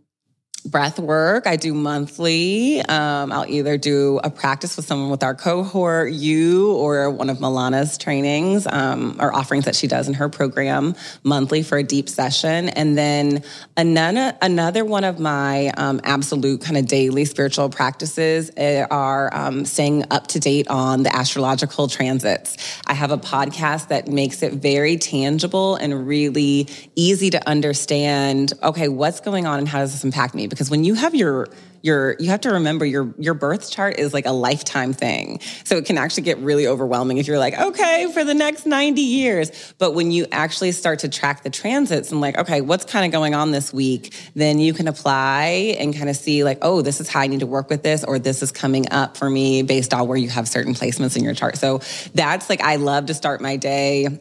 breath 0.64 0.98
work 0.98 1.46
I 1.46 1.56
do 1.56 1.74
monthly. 1.74 2.80
Um, 2.82 3.32
I'll 3.32 3.46
either 3.48 3.76
do 3.76 4.20
a 4.22 4.30
practice 4.30 4.76
with 4.76 4.86
someone 4.86 5.10
with 5.10 5.22
our 5.22 5.34
cohort, 5.34 6.12
you, 6.12 6.72
or 6.72 7.10
one 7.10 7.30
of 7.30 7.38
Milana's 7.38 7.98
trainings 7.98 8.66
um, 8.66 9.16
or 9.20 9.34
offerings 9.34 9.64
that 9.64 9.74
she 9.74 9.86
does 9.86 10.08
in 10.08 10.14
her 10.14 10.28
program 10.28 10.94
monthly 11.24 11.62
for 11.62 11.78
a 11.78 11.82
deep 11.82 12.08
session. 12.08 12.68
And 12.68 12.96
then 12.96 13.42
another, 13.76 14.84
one 14.84 15.04
of 15.04 15.18
my 15.18 15.68
um, 15.76 16.00
absolute 16.04 16.60
kind 16.60 16.76
of 16.76 16.86
daily 16.86 17.24
spiritual 17.24 17.68
practices 17.68 18.50
eh, 18.56 18.86
are 18.90 19.34
um, 19.34 19.64
staying 19.64 20.04
up 20.10 20.28
to 20.28 20.40
date 20.40 20.68
on 20.68 21.02
the 21.02 21.14
astrological 21.14 21.88
transits. 21.88 22.80
I 22.86 22.94
have 22.94 23.10
a 23.10 23.18
podcast 23.18 23.88
that 23.88 24.08
makes 24.08 24.42
it 24.42 24.54
very 24.54 24.96
tangible 24.96 25.76
and 25.76 26.06
really 26.06 26.68
easy 26.94 27.30
to 27.30 27.48
understand, 27.48 28.52
okay, 28.62 28.88
what's 28.88 29.20
going 29.20 29.46
on 29.46 29.58
and 29.58 29.68
how 29.68 29.78
does 29.78 29.92
this 29.92 30.04
impact 30.04 30.34
me? 30.34 30.46
Because 30.52 30.70
when 30.70 30.84
you 30.84 30.92
have 30.92 31.14
your 31.14 31.48
your 31.80 32.14
you 32.18 32.28
have 32.28 32.42
to 32.42 32.50
remember 32.50 32.84
your 32.84 33.14
your 33.18 33.32
birth 33.32 33.70
chart 33.70 33.98
is 33.98 34.12
like 34.12 34.26
a 34.26 34.32
lifetime 34.32 34.92
thing. 34.92 35.40
So 35.64 35.78
it 35.78 35.86
can 35.86 35.96
actually 35.96 36.24
get 36.24 36.36
really 36.38 36.66
overwhelming 36.66 37.16
if 37.16 37.26
you're 37.26 37.38
like, 37.38 37.58
okay, 37.58 38.12
for 38.12 38.22
the 38.22 38.34
next 38.34 38.66
90 38.66 39.00
years. 39.00 39.74
But 39.78 39.92
when 39.92 40.10
you 40.10 40.26
actually 40.30 40.72
start 40.72 40.98
to 41.00 41.08
track 41.08 41.42
the 41.42 41.48
transits 41.48 42.12
and 42.12 42.20
like, 42.20 42.36
okay, 42.36 42.60
what's 42.60 42.84
kind 42.84 43.06
of 43.06 43.12
going 43.12 43.34
on 43.34 43.50
this 43.50 43.72
week, 43.72 44.14
then 44.34 44.58
you 44.58 44.74
can 44.74 44.88
apply 44.88 45.74
and 45.78 45.96
kind 45.96 46.10
of 46.10 46.16
see 46.16 46.44
like, 46.44 46.58
oh, 46.60 46.82
this 46.82 47.00
is 47.00 47.08
how 47.08 47.20
I 47.20 47.28
need 47.28 47.40
to 47.40 47.46
work 47.46 47.70
with 47.70 47.82
this, 47.82 48.04
or 48.04 48.18
this 48.18 48.42
is 48.42 48.52
coming 48.52 48.90
up 48.90 49.16
for 49.16 49.30
me 49.30 49.62
based 49.62 49.94
on 49.94 50.06
where 50.06 50.18
you 50.18 50.28
have 50.28 50.46
certain 50.46 50.74
placements 50.74 51.16
in 51.16 51.24
your 51.24 51.34
chart. 51.34 51.56
So 51.56 51.80
that's 52.14 52.50
like 52.50 52.60
I 52.60 52.76
love 52.76 53.06
to 53.06 53.14
start 53.14 53.40
my 53.40 53.56
day 53.56 54.20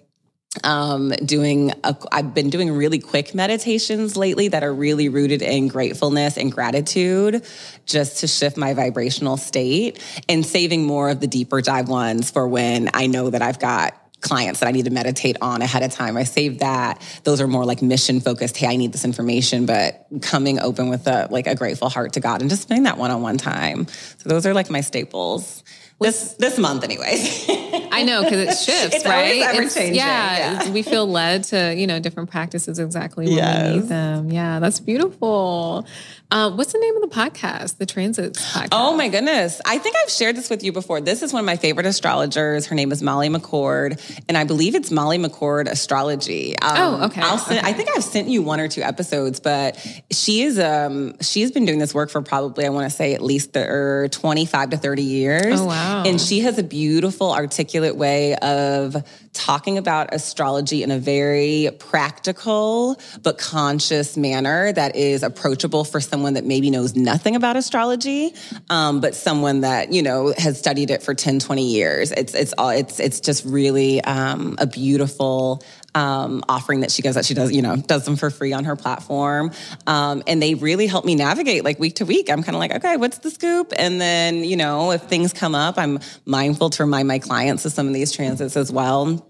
um, 0.63 1.09
doing 1.25 1.71
a, 1.83 1.95
I've 2.11 2.33
been 2.33 2.49
doing 2.49 2.71
really 2.71 2.99
quick 2.99 3.33
meditations 3.33 4.17
lately 4.17 4.49
that 4.49 4.63
are 4.63 4.73
really 4.73 5.07
rooted 5.07 5.41
in 5.41 5.69
gratefulness 5.69 6.37
and 6.37 6.51
gratitude 6.51 7.45
just 7.85 8.19
to 8.19 8.27
shift 8.27 8.57
my 8.57 8.73
vibrational 8.73 9.37
state 9.37 10.03
and 10.27 10.45
saving 10.45 10.85
more 10.85 11.09
of 11.09 11.21
the 11.21 11.27
deeper 11.27 11.61
dive 11.61 11.87
ones 11.87 12.31
for 12.31 12.47
when 12.47 12.89
I 12.93 13.07
know 13.07 13.29
that 13.29 13.41
I've 13.41 13.59
got 13.59 13.97
clients 14.19 14.59
that 14.59 14.67
I 14.67 14.71
need 14.71 14.85
to 14.85 14.91
meditate 14.91 15.37
on 15.41 15.61
ahead 15.61 15.83
of 15.83 15.91
time. 15.91 16.15
I 16.15 16.23
save 16.23 16.59
that. 16.59 17.01
Those 17.23 17.41
are 17.41 17.47
more 17.47 17.65
like 17.65 17.81
mission 17.81 18.19
focused. 18.19 18.55
Hey, 18.55 18.67
I 18.67 18.75
need 18.75 18.91
this 18.91 19.03
information, 19.03 19.65
but 19.65 20.05
coming 20.21 20.59
open 20.59 20.89
with 20.89 21.07
a 21.07 21.27
like 21.31 21.47
a 21.47 21.55
grateful 21.55 21.89
heart 21.89 22.13
to 22.13 22.19
God 22.19 22.41
and 22.41 22.49
just 22.49 22.63
spending 22.63 22.83
that 22.83 22.97
one 22.97 23.09
on 23.09 23.21
one 23.21 23.37
time. 23.37 23.87
So 23.87 24.29
those 24.29 24.45
are 24.45 24.53
like 24.53 24.69
my 24.69 24.81
staples 24.81 25.63
this 26.01 26.33
this 26.33 26.57
month 26.57 26.83
anyway. 26.83 27.15
I 27.91 28.03
know 28.03 28.23
because 28.23 28.39
it 28.39 28.57
shifts, 28.57 28.95
it's 28.95 29.05
right? 29.05 29.41
Ever 29.41 29.69
changing. 29.69 29.95
Yeah, 29.95 30.63
yeah. 30.63 30.71
we 30.71 30.81
feel 30.81 31.07
led 31.07 31.43
to 31.45 31.75
you 31.75 31.87
know 31.87 31.99
different 31.99 32.29
practices 32.29 32.79
exactly 32.79 33.25
when 33.25 33.35
yes. 33.35 33.73
we 33.73 33.79
need 33.79 33.87
them. 33.87 34.31
Yeah, 34.31 34.59
that's 34.59 34.79
beautiful. 34.79 35.85
Uh, 36.31 36.49
what's 36.49 36.71
the 36.71 36.79
name 36.79 36.95
of 36.95 37.01
the 37.01 37.13
podcast? 37.13 37.77
The 37.77 37.85
Transits 37.85 38.53
podcast. 38.53 38.69
Oh 38.71 38.95
my 38.95 39.09
goodness. 39.09 39.59
I 39.65 39.77
think 39.79 39.97
I've 40.01 40.09
shared 40.09 40.37
this 40.37 40.49
with 40.49 40.63
you 40.63 40.71
before. 40.71 41.01
This 41.01 41.21
is 41.23 41.33
one 41.33 41.41
of 41.41 41.45
my 41.45 41.57
favorite 41.57 41.85
astrologers. 41.85 42.65
Her 42.67 42.75
name 42.75 42.93
is 42.93 43.03
Molly 43.03 43.27
McCord, 43.27 43.99
and 44.29 44.37
I 44.37 44.45
believe 44.45 44.73
it's 44.73 44.91
Molly 44.91 45.17
McCord 45.17 45.67
Astrology. 45.67 46.57
Um, 46.59 46.77
oh, 46.77 47.05
okay. 47.07 47.19
I'll 47.21 47.37
send, 47.37 47.59
okay. 47.59 47.67
I 47.67 47.73
think 47.73 47.89
I've 47.93 48.03
sent 48.03 48.29
you 48.29 48.41
one 48.41 48.61
or 48.61 48.69
two 48.69 48.81
episodes, 48.81 49.41
but 49.41 49.77
she 50.09 50.43
is 50.43 50.57
um 50.57 51.19
she's 51.19 51.51
been 51.51 51.65
doing 51.65 51.79
this 51.79 51.93
work 51.93 52.09
for 52.09 52.21
probably 52.21 52.65
I 52.65 52.69
want 52.69 52.89
to 52.89 52.95
say 52.95 53.13
at 53.13 53.21
least 53.21 53.51
the, 53.51 53.67
er, 53.67 54.07
25 54.09 54.69
to 54.69 54.77
30 54.77 55.03
years. 55.03 55.59
Oh 55.59 55.65
wow. 55.65 55.90
And 55.91 56.19
she 56.19 56.41
has 56.41 56.57
a 56.57 56.63
beautiful 56.63 57.31
articulate 57.33 57.95
way 57.95 58.35
of 58.35 58.95
talking 59.33 59.77
about 59.77 60.13
astrology 60.13 60.83
in 60.83 60.91
a 60.91 60.99
very 60.99 61.69
practical 61.79 62.99
but 63.23 63.37
conscious 63.37 64.17
manner 64.17 64.73
that 64.73 64.95
is 64.95 65.23
approachable 65.23 65.83
for 65.83 66.01
someone 66.01 66.33
that 66.33 66.45
maybe 66.45 66.69
knows 66.69 66.95
nothing 66.95 67.35
about 67.35 67.55
astrology, 67.55 68.33
um, 68.69 68.99
but 68.99 69.15
someone 69.15 69.61
that, 69.61 69.93
you 69.93 70.03
know, 70.03 70.33
has 70.37 70.59
studied 70.59 70.91
it 70.91 71.01
for 71.01 71.13
10, 71.13 71.39
20 71.39 71.65
years. 71.65 72.11
It's, 72.11 72.33
it's 72.33 72.53
all, 72.57 72.69
it's, 72.69 72.99
it's 72.99 73.19
just 73.19 73.45
really 73.45 74.01
um, 74.03 74.55
a 74.59 74.67
beautiful 74.67 75.63
um, 75.93 76.43
offering 76.47 76.81
that 76.81 76.91
she 76.91 77.01
goes 77.01 77.15
that 77.15 77.25
she 77.25 77.33
does, 77.33 77.51
you 77.51 77.61
know, 77.61 77.75
does 77.75 78.05
them 78.05 78.15
for 78.15 78.29
free 78.29 78.53
on 78.53 78.63
her 78.65 78.75
platform. 78.75 79.51
Um, 79.87 80.23
and 80.27 80.41
they 80.41 80.53
really 80.53 80.87
help 80.87 81.05
me 81.05 81.15
navigate 81.15 81.63
like 81.63 81.79
week 81.79 81.95
to 81.95 82.05
week. 82.05 82.29
I'm 82.29 82.43
kind 82.43 82.55
of 82.55 82.59
like, 82.59 82.73
okay, 82.75 82.97
what's 82.97 83.19
the 83.19 83.31
scoop? 83.31 83.73
And 83.77 83.99
then, 83.99 84.43
you 84.43 84.55
know, 84.55 84.91
if 84.91 85.03
things 85.03 85.33
come 85.33 85.55
up, 85.55 85.77
I'm 85.77 85.99
mindful 86.25 86.69
to 86.71 86.83
remind 86.83 87.07
my 87.07 87.19
clients 87.19 87.65
of 87.65 87.73
some 87.73 87.87
of 87.87 87.93
these 87.93 88.11
transits 88.11 88.55
as 88.55 88.71
well. 88.71 89.27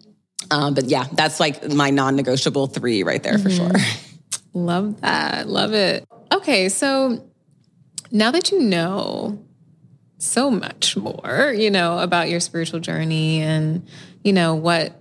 Um, 0.49 0.73
but 0.73 0.85
yeah, 0.85 1.05
that's 1.11 1.39
like 1.39 1.67
my 1.71 1.89
non 1.89 2.15
negotiable 2.15 2.67
three 2.67 3.03
right 3.03 3.21
there 3.21 3.37
mm-hmm. 3.37 3.43
for 3.43 3.49
sure. 3.49 3.71
Love 4.53 5.01
that. 5.01 5.47
Love 5.47 5.73
it. 5.73 6.05
Okay. 6.31 6.69
So 6.69 7.27
now 8.11 8.31
that 8.31 8.51
you 8.51 8.59
know 8.59 9.43
so 10.17 10.51
much 10.51 10.95
more, 10.97 11.53
you 11.55 11.71
know, 11.71 11.99
about 11.99 12.29
your 12.29 12.39
spiritual 12.39 12.79
journey 12.79 13.41
and, 13.41 13.87
you 14.23 14.33
know, 14.33 14.55
what 14.55 15.00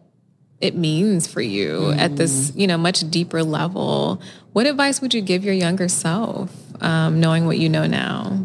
it 0.61 0.77
means 0.77 1.27
for 1.27 1.41
you 1.41 1.79
mm. 1.79 1.99
at 1.99 2.17
this, 2.17 2.53
you 2.55 2.67
know, 2.67 2.77
much 2.77 3.09
deeper 3.11 3.43
level. 3.43 4.21
What 4.53 4.67
advice 4.67 5.01
would 5.01 5.15
you 5.15 5.23
give 5.23 5.45
your 5.45 5.55
younger 5.55 5.89
self, 5.89 6.55
um, 6.83 7.21
knowing 7.21 7.47
what 7.47 7.59
you 7.59 7.69
know 7.69 7.87
now? 7.87 8.39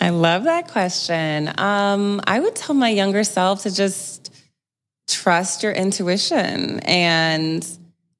I 0.00 0.10
love 0.10 0.44
that 0.44 0.68
question. 0.68 1.52
Um, 1.58 2.20
I 2.26 2.40
would 2.40 2.54
tell 2.54 2.74
my 2.74 2.88
younger 2.88 3.24
self 3.24 3.62
to 3.62 3.74
just 3.74 4.32
trust 5.08 5.62
your 5.62 5.72
intuition 5.72 6.80
and 6.80 7.66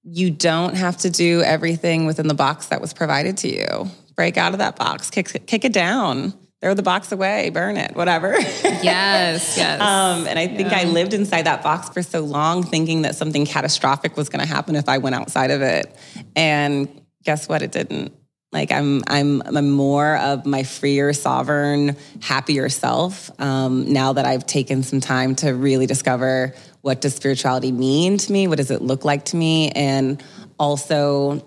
you 0.02 0.30
don't 0.30 0.74
have 0.74 0.96
to 0.98 1.10
do 1.10 1.42
everything 1.42 2.06
within 2.06 2.28
the 2.28 2.34
box 2.34 2.66
that 2.66 2.80
was 2.80 2.92
provided 2.92 3.36
to 3.38 3.48
you. 3.48 3.90
Break 4.16 4.36
out 4.36 4.52
of 4.52 4.58
that 4.58 4.76
box, 4.76 5.10
kick, 5.10 5.46
kick 5.46 5.64
it 5.64 5.72
down 5.72 6.34
throw 6.60 6.74
the 6.74 6.82
box 6.82 7.12
away, 7.12 7.50
burn 7.50 7.76
it, 7.76 7.94
whatever. 7.94 8.38
yes, 8.40 9.56
yes. 9.56 9.80
Um, 9.80 10.26
and 10.26 10.38
I 10.38 10.48
think 10.48 10.70
yeah. 10.70 10.80
I 10.80 10.84
lived 10.84 11.14
inside 11.14 11.42
that 11.42 11.62
box 11.62 11.88
for 11.90 12.02
so 12.02 12.20
long, 12.20 12.62
thinking 12.62 13.02
that 13.02 13.14
something 13.14 13.46
catastrophic 13.46 14.16
was 14.16 14.28
going 14.28 14.40
to 14.40 14.52
happen 14.52 14.74
if 14.74 14.88
I 14.88 14.98
went 14.98 15.14
outside 15.14 15.50
of 15.50 15.62
it. 15.62 15.94
And 16.34 16.88
guess 17.22 17.48
what? 17.48 17.62
It 17.62 17.72
didn't. 17.72 18.12
Like 18.50 18.72
I'm, 18.72 19.02
I'm, 19.06 19.42
I'm 19.42 19.70
more 19.70 20.16
of 20.16 20.46
my 20.46 20.62
freer, 20.62 21.12
sovereign, 21.12 21.96
happier 22.22 22.70
self 22.70 23.30
um, 23.40 23.92
now 23.92 24.14
that 24.14 24.24
I've 24.24 24.46
taken 24.46 24.82
some 24.82 25.00
time 25.00 25.34
to 25.36 25.50
really 25.50 25.86
discover 25.86 26.54
what 26.80 27.02
does 27.02 27.14
spirituality 27.14 27.72
mean 27.72 28.16
to 28.16 28.32
me, 28.32 28.48
what 28.48 28.56
does 28.56 28.70
it 28.70 28.80
look 28.80 29.04
like 29.04 29.26
to 29.26 29.36
me, 29.36 29.70
and 29.72 30.22
also 30.58 31.44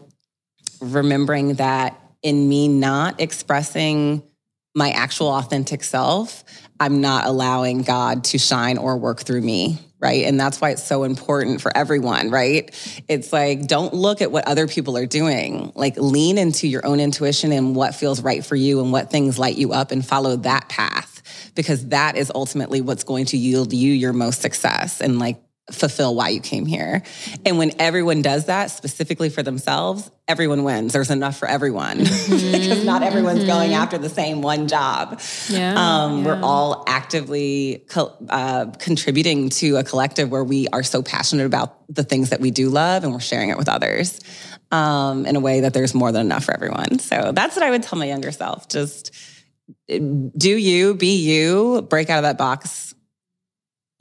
remembering 0.80 1.56
that 1.56 2.00
in 2.22 2.48
me 2.48 2.68
not 2.68 3.20
expressing 3.20 4.22
my 4.74 4.92
actual 4.92 5.28
authentic 5.28 5.84
self, 5.84 6.44
I'm 6.80 7.02
not 7.02 7.26
allowing 7.26 7.84
God 7.84 8.24
to 8.26 8.38
shine 8.38 8.78
or 8.78 8.98
work 8.98 9.22
through 9.22 9.42
me. 9.42 9.80
Right. 10.00 10.26
And 10.26 10.40
that's 10.40 10.60
why 10.60 10.72
it's 10.72 10.84
so 10.84 11.04
important 11.04 11.62
for 11.62 11.76
everyone. 11.78 12.32
Right. 12.32 12.74
It's 13.08 13.32
like, 13.32 13.68
don't 13.68 13.94
look 13.94 14.22
at 14.22 14.32
what 14.32 14.48
other 14.48 14.68
people 14.68 14.98
are 14.98 15.06
doing. 15.06 15.72
Like, 15.76 15.96
lean 15.96 16.40
into 16.40 16.68
your 16.68 16.84
own 16.88 17.00
intuition 17.00 17.52
and 17.52 17.76
what 17.76 17.94
feels 17.94 18.24
right 18.24 18.44
for 18.44 18.56
you 18.56 18.82
and 18.82 18.92
what 18.92 19.12
things 19.12 19.38
light 19.38 19.58
you 19.58 19.74
up 19.74 19.92
and 19.92 20.04
follow 20.04 20.38
that 20.38 20.70
path 20.70 21.22
because 21.56 21.90
that 21.90 22.16
is 22.16 22.32
ultimately 22.34 22.82
what's 22.82 23.04
going 23.04 23.26
to 23.26 23.38
yield 23.38 23.74
you 23.74 23.94
your 23.94 24.14
most 24.14 24.42
success 24.42 25.02
and 25.02 25.20
like 25.20 25.42
fulfill 25.70 26.16
why 26.16 26.30
you 26.30 26.42
came 26.42 26.66
here. 26.66 27.04
And 27.46 27.58
when 27.58 27.72
everyone 27.80 28.22
does 28.22 28.46
that 28.46 28.72
specifically 28.72 29.30
for 29.30 29.44
themselves, 29.44 30.10
everyone 30.28 30.64
wins. 30.64 30.94
There's 30.94 31.10
enough 31.10 31.38
for 31.38 31.48
everyone 31.48 32.00
mm-hmm. 32.00 32.52
because 32.52 32.84
not 32.84 33.04
everyone's 33.04 33.40
mm-hmm. 33.40 33.48
going 33.48 33.74
after 33.74 33.98
the 33.98 34.10
same 34.10 34.42
one 34.42 34.68
job. 34.68 35.22
Yeah, 35.50 35.76
um, 35.78 36.20
yeah. 36.20 36.26
We're 36.26 36.42
all 36.42 36.84
actively 36.88 37.86
co- 37.90 38.16
uh, 38.30 38.72
contributing 38.80 39.50
to 39.50 39.78
a 39.78 39.84
collective 39.84 40.30
where 40.30 40.44
we 40.44 40.68
are 40.70 40.84
so 40.84 41.02
passionate 41.04 41.46
about 41.46 41.78
the 41.94 42.04
things 42.04 42.30
that 42.30 42.40
we 42.40 42.52
do 42.52 42.70
love 42.70 43.04
and 43.04 43.14
we're 43.14 43.20
sharing 43.20 43.50
it 43.50 43.58
with 43.58 43.70
others 43.70 44.20
um, 44.72 45.26
in 45.26 45.36
a 45.36 45.40
way 45.40 45.62
that 45.62 45.74
there's 45.74 45.94
more 45.94 46.12
than 46.12 46.26
enough 46.26 46.46
for 46.46 46.54
everyone. 46.54 47.00
So 47.00 47.32
that's 47.34 47.56
what 47.56 47.64
I 47.64 47.70
would 47.70 47.84
tell 47.84 48.00
my 48.00 48.06
younger 48.06 48.32
self. 48.32 48.68
Just 48.68 49.12
do 49.88 50.58
you, 50.58 50.96
be 50.96 51.18
you, 51.18 51.82
break 51.84 52.10
out 52.10 52.18
of 52.18 52.24
that 52.24 52.38
box 52.38 52.94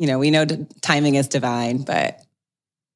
you 0.01 0.07
know, 0.07 0.18
we 0.18 0.30
know 0.30 0.46
timing 0.80 1.16
is 1.16 1.28
divine, 1.28 1.82
but 1.82 2.22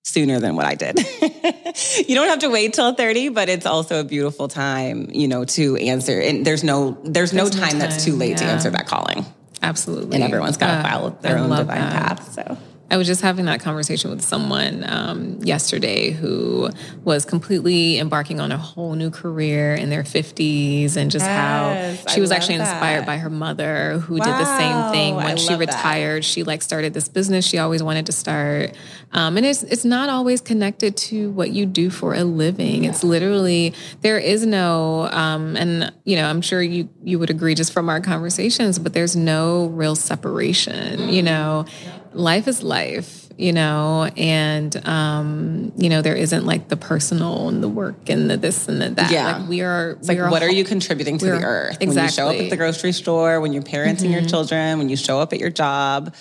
sooner 0.04 0.40
than 0.40 0.56
what 0.56 0.64
I 0.64 0.74
did. 0.74 0.98
you 2.08 2.14
don't 2.14 2.28
have 2.28 2.38
to 2.38 2.48
wait 2.48 2.72
till 2.72 2.94
30, 2.94 3.28
but 3.28 3.50
it's 3.50 3.66
also 3.66 4.00
a 4.00 4.04
beautiful 4.04 4.48
time, 4.48 5.10
you 5.12 5.28
know, 5.28 5.44
to 5.44 5.76
answer. 5.76 6.18
And 6.18 6.46
there's 6.46 6.64
no 6.64 6.96
there's, 7.04 7.30
there's 7.30 7.34
no, 7.34 7.50
time 7.50 7.60
no, 7.60 7.68
time 7.68 7.78
that's 7.78 8.06
too 8.06 8.16
late 8.16 8.30
yeah. 8.30 8.36
to 8.36 8.44
answer 8.44 8.70
that 8.70 8.86
calling. 8.86 9.26
Absolutely. 9.60 10.14
And 10.14 10.24
everyone's 10.24 10.56
got 10.56 10.68
to 10.68 10.88
uh, 10.88 10.90
follow 10.90 11.10
their 11.20 11.36
I 11.36 11.40
own 11.40 11.50
divine 11.50 11.66
that. 11.66 12.16
path. 12.16 12.32
So 12.32 12.58
I 12.90 12.96
was 12.96 13.06
just 13.06 13.22
having 13.22 13.46
that 13.46 13.60
conversation 13.60 14.10
with 14.10 14.22
someone 14.22 14.84
um, 14.86 15.38
yesterday 15.42 16.10
who 16.10 16.68
was 17.02 17.24
completely 17.24 17.98
embarking 17.98 18.40
on 18.40 18.52
a 18.52 18.58
whole 18.58 18.94
new 18.94 19.10
career 19.10 19.74
in 19.74 19.88
their 19.88 20.02
50s 20.02 20.96
and 20.96 21.10
just 21.10 21.24
yes, 21.24 22.04
how 22.04 22.12
she 22.12 22.20
was 22.20 22.30
actually 22.30 22.58
that. 22.58 22.70
inspired 22.72 23.06
by 23.06 23.16
her 23.16 23.30
mother 23.30 23.98
who 23.98 24.16
wow, 24.16 24.24
did 24.24 24.34
the 24.34 24.58
same 24.58 24.92
thing 24.92 25.14
when 25.16 25.36
she 25.38 25.54
retired. 25.54 26.22
That. 26.22 26.26
She 26.26 26.42
like 26.42 26.62
started 26.62 26.92
this 26.92 27.08
business 27.08 27.44
she 27.44 27.58
always 27.58 27.82
wanted 27.82 28.06
to 28.06 28.12
start. 28.12 28.76
Um, 29.12 29.36
and 29.36 29.46
it's 29.46 29.62
it's 29.62 29.84
not 29.84 30.08
always 30.08 30.40
connected 30.40 30.96
to 30.96 31.30
what 31.30 31.50
you 31.50 31.66
do 31.66 31.88
for 31.88 32.14
a 32.14 32.24
living. 32.24 32.84
Yeah. 32.84 32.90
It's 32.90 33.02
literally 33.02 33.74
there 34.02 34.18
is 34.18 34.44
no 34.44 35.08
um, 35.10 35.56
and 35.56 35.92
you 36.04 36.16
know, 36.16 36.28
I'm 36.28 36.42
sure 36.42 36.60
you 36.60 36.88
you 37.02 37.18
would 37.18 37.30
agree 37.30 37.54
just 37.54 37.72
from 37.72 37.88
our 37.88 38.00
conversations, 38.00 38.78
but 38.78 38.92
there's 38.92 39.16
no 39.16 39.66
real 39.68 39.96
separation, 39.96 41.08
you 41.08 41.22
know. 41.22 41.64
Yeah 41.84 42.00
life 42.14 42.48
is 42.48 42.62
life, 42.62 43.28
you 43.36 43.52
know, 43.52 44.10
and 44.16 44.74
um, 44.86 45.72
you 45.76 45.88
know, 45.88 46.02
there 46.02 46.14
isn't 46.14 46.46
like 46.46 46.68
the 46.68 46.76
personal 46.76 47.48
and 47.48 47.62
the 47.62 47.68
work 47.68 48.08
and 48.08 48.30
the 48.30 48.36
this 48.36 48.68
and 48.68 48.80
the 48.80 48.90
that. 48.90 49.10
Yeah. 49.10 49.38
Like 49.38 49.48
we 49.48 49.60
are 49.62 49.92
it's 49.92 50.08
we 50.08 50.14
like 50.14 50.24
are 50.24 50.30
what 50.30 50.42
are 50.42 50.50
you 50.50 50.64
contributing 50.64 51.18
to 51.18 51.26
the 51.26 51.42
earth? 51.42 51.78
Exactly. 51.80 51.94
When 51.94 52.04
you 52.04 52.10
show 52.10 52.28
up 52.28 52.36
at 52.36 52.50
the 52.50 52.56
grocery 52.56 52.92
store, 52.92 53.40
when 53.40 53.52
you're 53.52 53.62
parenting 53.62 53.96
mm-hmm. 53.96 54.12
your 54.12 54.22
children, 54.22 54.78
when 54.78 54.88
you 54.88 54.96
show 54.96 55.20
up 55.20 55.32
at 55.32 55.38
your 55.38 55.50
job, 55.50 56.14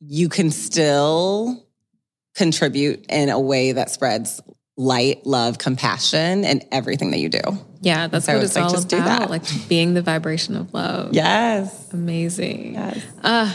you 0.00 0.28
can 0.28 0.50
still 0.50 1.66
contribute 2.34 3.06
in 3.08 3.28
a 3.28 3.40
way 3.40 3.72
that 3.72 3.90
spreads 3.90 4.40
light, 4.76 5.26
love, 5.26 5.58
compassion, 5.58 6.44
and 6.44 6.64
everything 6.70 7.10
that 7.10 7.18
you 7.18 7.28
do. 7.28 7.40
Yeah, 7.80 8.06
that's 8.06 8.26
so 8.26 8.34
what 8.34 8.44
it's, 8.44 8.56
it's 8.56 8.56
all 8.56 8.72
like, 8.72 8.78
about. 8.78 8.88
Do 8.88 8.96
that. 8.96 9.30
Like 9.30 9.68
being 9.68 9.94
the 9.94 10.02
vibration 10.02 10.56
of 10.56 10.72
love. 10.72 11.12
Yes. 11.12 11.92
Amazing. 11.92 12.74
Yes. 12.74 13.04
Uh, 13.22 13.54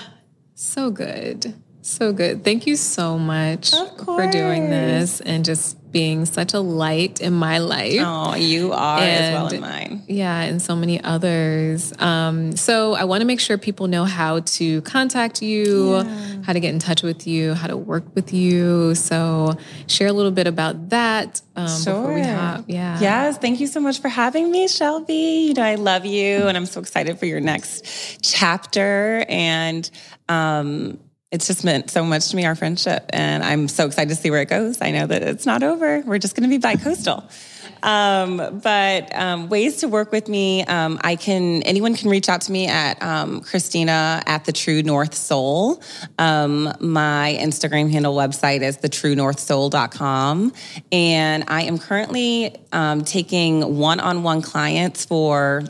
so 0.54 0.92
good. 0.92 1.54
So 1.84 2.14
good. 2.14 2.46
Thank 2.46 2.66
you 2.66 2.78
so 2.78 3.20
much 3.20 3.72
for 4.06 4.32
doing 4.32 4.70
this 4.70 5.20
and 5.20 5.44
just 5.44 5.78
being 5.92 6.26
such 6.26 6.54
a 6.54 6.60
light 6.60 7.20
in 7.20 7.34
my 7.34 7.58
life. 7.58 8.00
Oh, 8.00 8.36
you 8.36 8.72
are 8.72 9.00
and, 9.00 9.26
as 9.26 9.34
well 9.34 9.54
in 9.54 9.62
mine. 9.62 10.04
Yeah, 10.08 10.42
and 10.42 10.62
so 10.62 10.78
many 10.78 11.04
others. 11.04 11.94
Um, 12.00 12.56
so 12.56 12.94
I 12.94 13.04
want 13.04 13.20
to 13.20 13.28
make 13.28 13.42
sure 13.42 13.58
people 13.58 13.88
know 13.88 14.06
how 14.06 14.40
to 14.40 14.82
contact 14.84 15.42
you, 15.42 15.98
yeah. 15.98 16.42
how 16.44 16.54
to 16.54 16.62
get 16.62 16.74
in 16.74 16.80
touch 16.80 17.04
with 17.04 17.28
you, 17.28 17.54
how 17.54 17.68
to 17.68 17.78
work 17.78 18.06
with 18.16 18.34
you. 18.34 18.96
So 18.96 19.58
share 19.88 20.08
a 20.08 20.14
little 20.14 20.32
bit 20.32 20.48
about 20.48 20.90
that 20.90 21.42
um, 21.58 21.68
sure. 21.68 21.96
before 21.96 22.14
we 22.16 22.22
hop. 22.22 22.64
Yeah. 22.68 22.98
Yes. 23.02 23.38
Thank 23.38 23.60
you 23.60 23.68
so 23.68 23.82
much 23.82 24.00
for 24.00 24.08
having 24.08 24.52
me, 24.52 24.70
Shelby. 24.70 25.48
You 25.50 25.54
know, 25.54 25.64
I 25.64 25.76
love 25.76 26.06
you, 26.06 26.48
and 26.48 26.56
I'm 26.56 26.66
so 26.66 26.80
excited 26.80 27.20
for 27.20 27.26
your 27.26 27.42
next 27.42 28.24
chapter. 28.24 29.26
And 29.28 29.90
um, 30.30 30.98
it's 31.34 31.48
just 31.48 31.64
meant 31.66 31.90
so 31.90 32.06
much 32.06 32.30
to 32.30 32.36
me, 32.36 32.46
our 32.46 32.54
friendship. 32.54 33.10
And 33.10 33.44
I'm 33.44 33.68
so 33.68 33.88
excited 33.88 34.10
to 34.10 34.16
see 34.16 34.30
where 34.30 34.44
it 34.44 34.50
goes. 34.50 34.80
I 34.82 34.92
know 34.92 35.08
that 35.08 35.24
it's 35.24 35.48
not 35.48 35.64
over. 35.64 36.02
We're 36.02 36.20
just 36.20 36.36
going 36.36 36.48
to 36.48 36.50
be 36.50 36.60
bi-coastal. 36.60 37.28
Um, 37.82 38.62
but 38.64 39.14
um, 39.14 39.50
ways 39.50 39.78
to 39.78 39.90
work 39.90 40.14
with 40.14 40.30
me, 40.30 40.64
um, 40.64 41.00
I 41.04 41.18
can, 41.18 41.64
anyone 41.64 41.96
can 41.96 42.10
reach 42.10 42.30
out 42.30 42.40
to 42.42 42.52
me 42.54 42.68
at 42.68 43.02
um, 43.04 43.42
Kristina 43.42 44.24
at 44.26 44.46
the 44.46 44.54
TrueNorth 44.54 45.14
Soul. 45.14 45.82
Um, 46.18 46.74
my 46.80 47.38
Instagram 47.38 47.92
handle 47.92 48.16
website 48.16 48.62
is 48.62 48.78
thetruenorthsoul.com. 48.78 50.54
And 50.94 51.44
I 51.50 51.64
am 51.64 51.78
currently 51.78 52.56
um, 52.72 53.04
taking 53.04 53.78
one-on-one 53.78 54.44
clients 54.44 55.04
for 55.04 55.64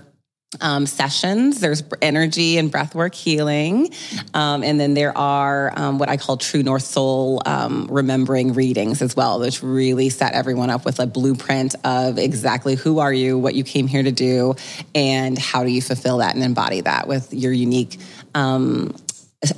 um, 0.61 0.85
sessions. 0.85 1.59
There's 1.59 1.83
energy 2.01 2.57
and 2.57 2.71
breathwork 2.71 3.13
healing. 3.13 3.93
Um, 4.33 4.63
and 4.63 4.79
then 4.79 4.93
there 4.93 5.17
are 5.17 5.73
um, 5.75 5.99
what 5.99 6.09
I 6.09 6.17
call 6.17 6.37
TrueNorth 6.37 6.83
Soul 6.83 7.41
um, 7.45 7.87
remembering 7.89 8.53
readings 8.53 9.01
as 9.01 9.15
well, 9.15 9.39
which 9.39 9.63
really 9.63 10.09
set 10.09 10.33
everyone 10.33 10.69
up 10.69 10.85
with 10.85 10.99
a 10.99 11.07
blueprint 11.07 11.75
of 11.83 12.17
exactly 12.17 12.75
who 12.75 12.99
are 12.99 13.13
you, 13.13 13.37
what 13.37 13.55
you 13.55 13.63
came 13.63 13.87
here 13.87 14.03
to 14.03 14.11
do, 14.11 14.55
and 14.95 15.37
how 15.37 15.63
do 15.63 15.69
you 15.69 15.81
fulfill 15.81 16.17
that 16.17 16.35
and 16.35 16.43
embody 16.43 16.81
that 16.81 17.07
with 17.07 17.33
your 17.33 17.51
unique 17.51 17.99
um, 18.35 18.95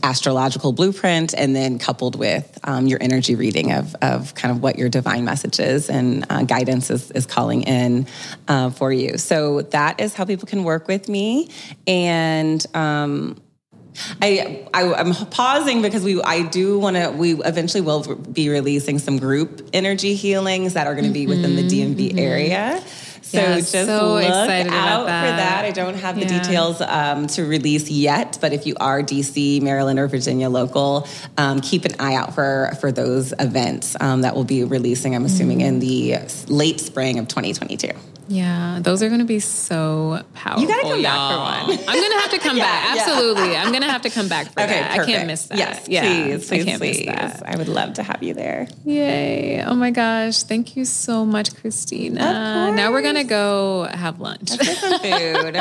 astrological 0.03 0.71
blueprint 0.71 1.33
and 1.33 1.55
then 1.55 1.79
coupled 1.79 2.15
with 2.15 2.59
um, 2.63 2.88
your 2.88 3.01
energy 3.01 3.36
reading 3.36 3.71
of, 3.71 3.95
of 4.01 4.33
kind 4.36 4.55
of 4.55 4.61
what 4.61 4.77
your 4.77 4.89
divine 4.89 5.25
messages 5.25 5.89
and 5.89 6.25
uh, 6.29 6.43
guidance 6.43 6.89
is, 6.89 7.11
is 7.11 7.25
calling 7.25 7.63
in 7.63 8.07
uh, 8.47 8.69
for 8.69 8.91
you 8.91 9.17
so 9.17 9.61
that 9.61 9.99
is 9.99 10.13
how 10.13 10.25
people 10.25 10.47
can 10.47 10.63
work 10.63 10.88
with 10.88 11.07
me 11.09 11.49
and 11.88 12.65
um, 12.73 13.39
I, 14.21 14.67
I 14.73 14.83
am 14.99 15.13
pausing 15.13 15.81
because 15.81 16.03
we 16.03 16.21
I 16.21 16.43
do 16.43 16.79
want 16.79 16.97
to 16.97 17.11
we 17.11 17.33
eventually 17.33 17.81
will 17.81 18.15
be 18.15 18.49
releasing 18.49 18.99
some 18.99 19.17
group 19.17 19.69
energy 19.73 20.15
healings 20.15 20.73
that 20.73 20.88
are 20.88 20.93
going 20.93 21.05
to 21.05 21.13
be 21.13 21.27
within 21.27 21.55
the 21.55 21.63
DMV 21.63 22.09
mm-hmm. 22.09 22.19
area. 22.19 22.83
So 23.26 23.39
yeah, 23.39 23.55
just 23.55 23.71
so 23.71 24.13
look 24.13 24.23
out 24.23 24.47
that. 24.47 24.65
for 24.65 25.36
that. 25.36 25.65
I 25.65 25.71
don't 25.71 25.95
have 25.95 26.15
the 26.15 26.21
yeah. 26.26 26.43
details 26.43 26.80
um, 26.80 27.26
to 27.28 27.43
release 27.43 27.89
yet, 27.89 28.38
but 28.39 28.53
if 28.53 28.67
you 28.67 28.76
are 28.80 29.01
DC, 29.01 29.61
Maryland, 29.63 29.97
or 29.97 30.07
Virginia 30.07 30.47
local, 30.47 31.07
um, 31.38 31.59
keep 31.59 31.86
an 31.86 31.95
eye 31.99 32.13
out 32.13 32.36
for 32.36 32.71
for 32.80 32.91
those 32.91 33.34
events 33.39 33.95
um, 33.99 34.21
that 34.21 34.36
will 34.36 34.43
be 34.43 34.63
releasing. 34.63 35.15
I'm 35.15 35.26
assuming 35.26 35.59
mm. 35.59 35.65
in 35.65 35.80
the 35.80 36.17
late 36.47 36.80
spring 36.80 37.17
of 37.17 37.28
2022. 37.28 37.89
Yeah, 38.28 38.80
those 38.82 39.03
are 39.03 39.07
going 39.07 39.19
to 39.19 39.26
be 39.26 39.39
so 39.39 40.23
powerful. 40.34 40.63
You 40.63 40.67
got 40.67 40.82
to 40.82 40.88
come 40.89 40.99
y'all. 40.99 41.45
back 41.45 41.65
for 41.65 41.71
one. 41.71 41.80
I'm 41.88 41.99
going 41.99 42.11
to 42.11 42.19
have 42.19 42.32
to 42.32 42.39
come 42.39 42.57
yeah, 42.57 42.63
back. 42.63 42.97
Absolutely. 42.97 43.51
Yeah. 43.51 43.63
I'm 43.63 43.69
going 43.69 43.84
to 43.84 43.91
have 43.91 44.01
to 44.01 44.09
come 44.09 44.28
back 44.28 44.47
for 44.51 44.61
okay, 44.61 44.73
that. 44.73 44.91
Perfect. 44.91 45.09
I 45.09 45.11
can't 45.11 45.28
miss 45.28 45.45
that. 45.47 45.57
Yes, 45.57 45.88
yeah, 45.88 46.01
please, 46.01 46.47
please, 46.47 46.61
I 46.61 46.65
can't 46.65 46.82
please. 46.82 47.05
miss 47.05 47.15
that. 47.15 47.43
I 47.45 47.57
would 47.57 47.67
love 47.67 47.93
to 47.93 48.03
have 48.03 48.23
you 48.23 48.34
there. 48.34 48.67
Yay. 48.84 49.63
Oh 49.63 49.76
my 49.76 49.91
gosh. 49.91 50.41
Thank 50.43 50.76
you 50.76 50.86
so 50.86 51.23
much, 51.23 51.51
Kristina. 51.51 52.76
Now 52.76 52.91
we're 52.91 53.03
going 53.03 53.14
to 53.18 53.24
go 53.24 53.84
have 53.84 54.20
lunch. 54.20 54.51
Let's 54.51 54.66
get 54.66 54.78
some 54.78 54.99
food. 54.99 55.55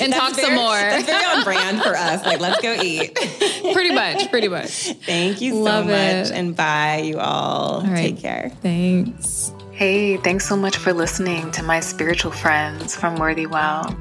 and 0.00 0.12
talk 0.12 0.34
very, 0.34 0.46
some 0.46 0.54
more. 0.54 0.76
That's 0.76 1.06
very 1.06 1.24
on 1.24 1.44
brand 1.44 1.82
for 1.82 1.96
us. 1.96 2.24
Like, 2.24 2.40
let's 2.40 2.60
go 2.60 2.74
eat. 2.80 3.14
pretty 3.72 3.94
much, 3.94 4.30
pretty 4.30 4.48
much. 4.48 4.70
Thank 5.06 5.40
you 5.40 5.54
Love 5.54 5.84
so 5.84 5.90
much. 5.90 6.30
It. 6.30 6.32
And 6.32 6.56
bye, 6.56 7.02
you 7.04 7.18
all. 7.18 7.80
all 7.80 7.82
right. 7.82 7.96
Take 7.96 8.18
care. 8.18 8.50
Thanks. 8.62 9.52
Hey, 9.72 10.18
thanks 10.18 10.46
so 10.46 10.56
much 10.56 10.76
for 10.76 10.92
listening 10.92 11.50
to 11.52 11.62
my 11.62 11.80
spiritual 11.80 12.30
friends 12.32 12.94
from 12.94 13.16
Worthy 13.16 13.46
Well. 13.46 13.96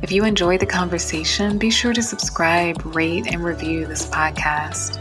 If 0.00 0.10
you 0.10 0.24
enjoyed 0.24 0.60
the 0.60 0.66
conversation, 0.66 1.58
be 1.58 1.68
sure 1.70 1.92
to 1.92 2.02
subscribe, 2.02 2.80
rate, 2.94 3.26
and 3.26 3.44
review 3.44 3.84
this 3.84 4.06
podcast. 4.08 4.98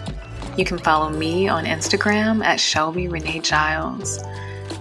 You 0.57 0.65
can 0.65 0.79
follow 0.79 1.09
me 1.09 1.47
on 1.47 1.65
Instagram 1.65 2.43
at 2.43 2.59
Shelby 2.59 3.07
Renee 3.07 3.39
Giles. 3.39 4.19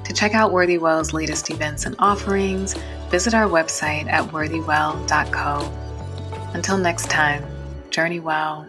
To 0.06 0.12
check 0.12 0.34
out 0.34 0.52
Worthy 0.52 0.78
Well's 0.78 1.12
latest 1.12 1.50
events 1.50 1.84
and 1.84 1.96
offerings, 1.98 2.74
visit 3.10 3.34
our 3.34 3.48
website 3.48 4.06
at 4.06 4.22
worthywell.co. 4.30 5.72
Until 6.54 6.78
next 6.78 7.10
time, 7.10 7.44
journey 7.90 8.20
well. 8.20 8.68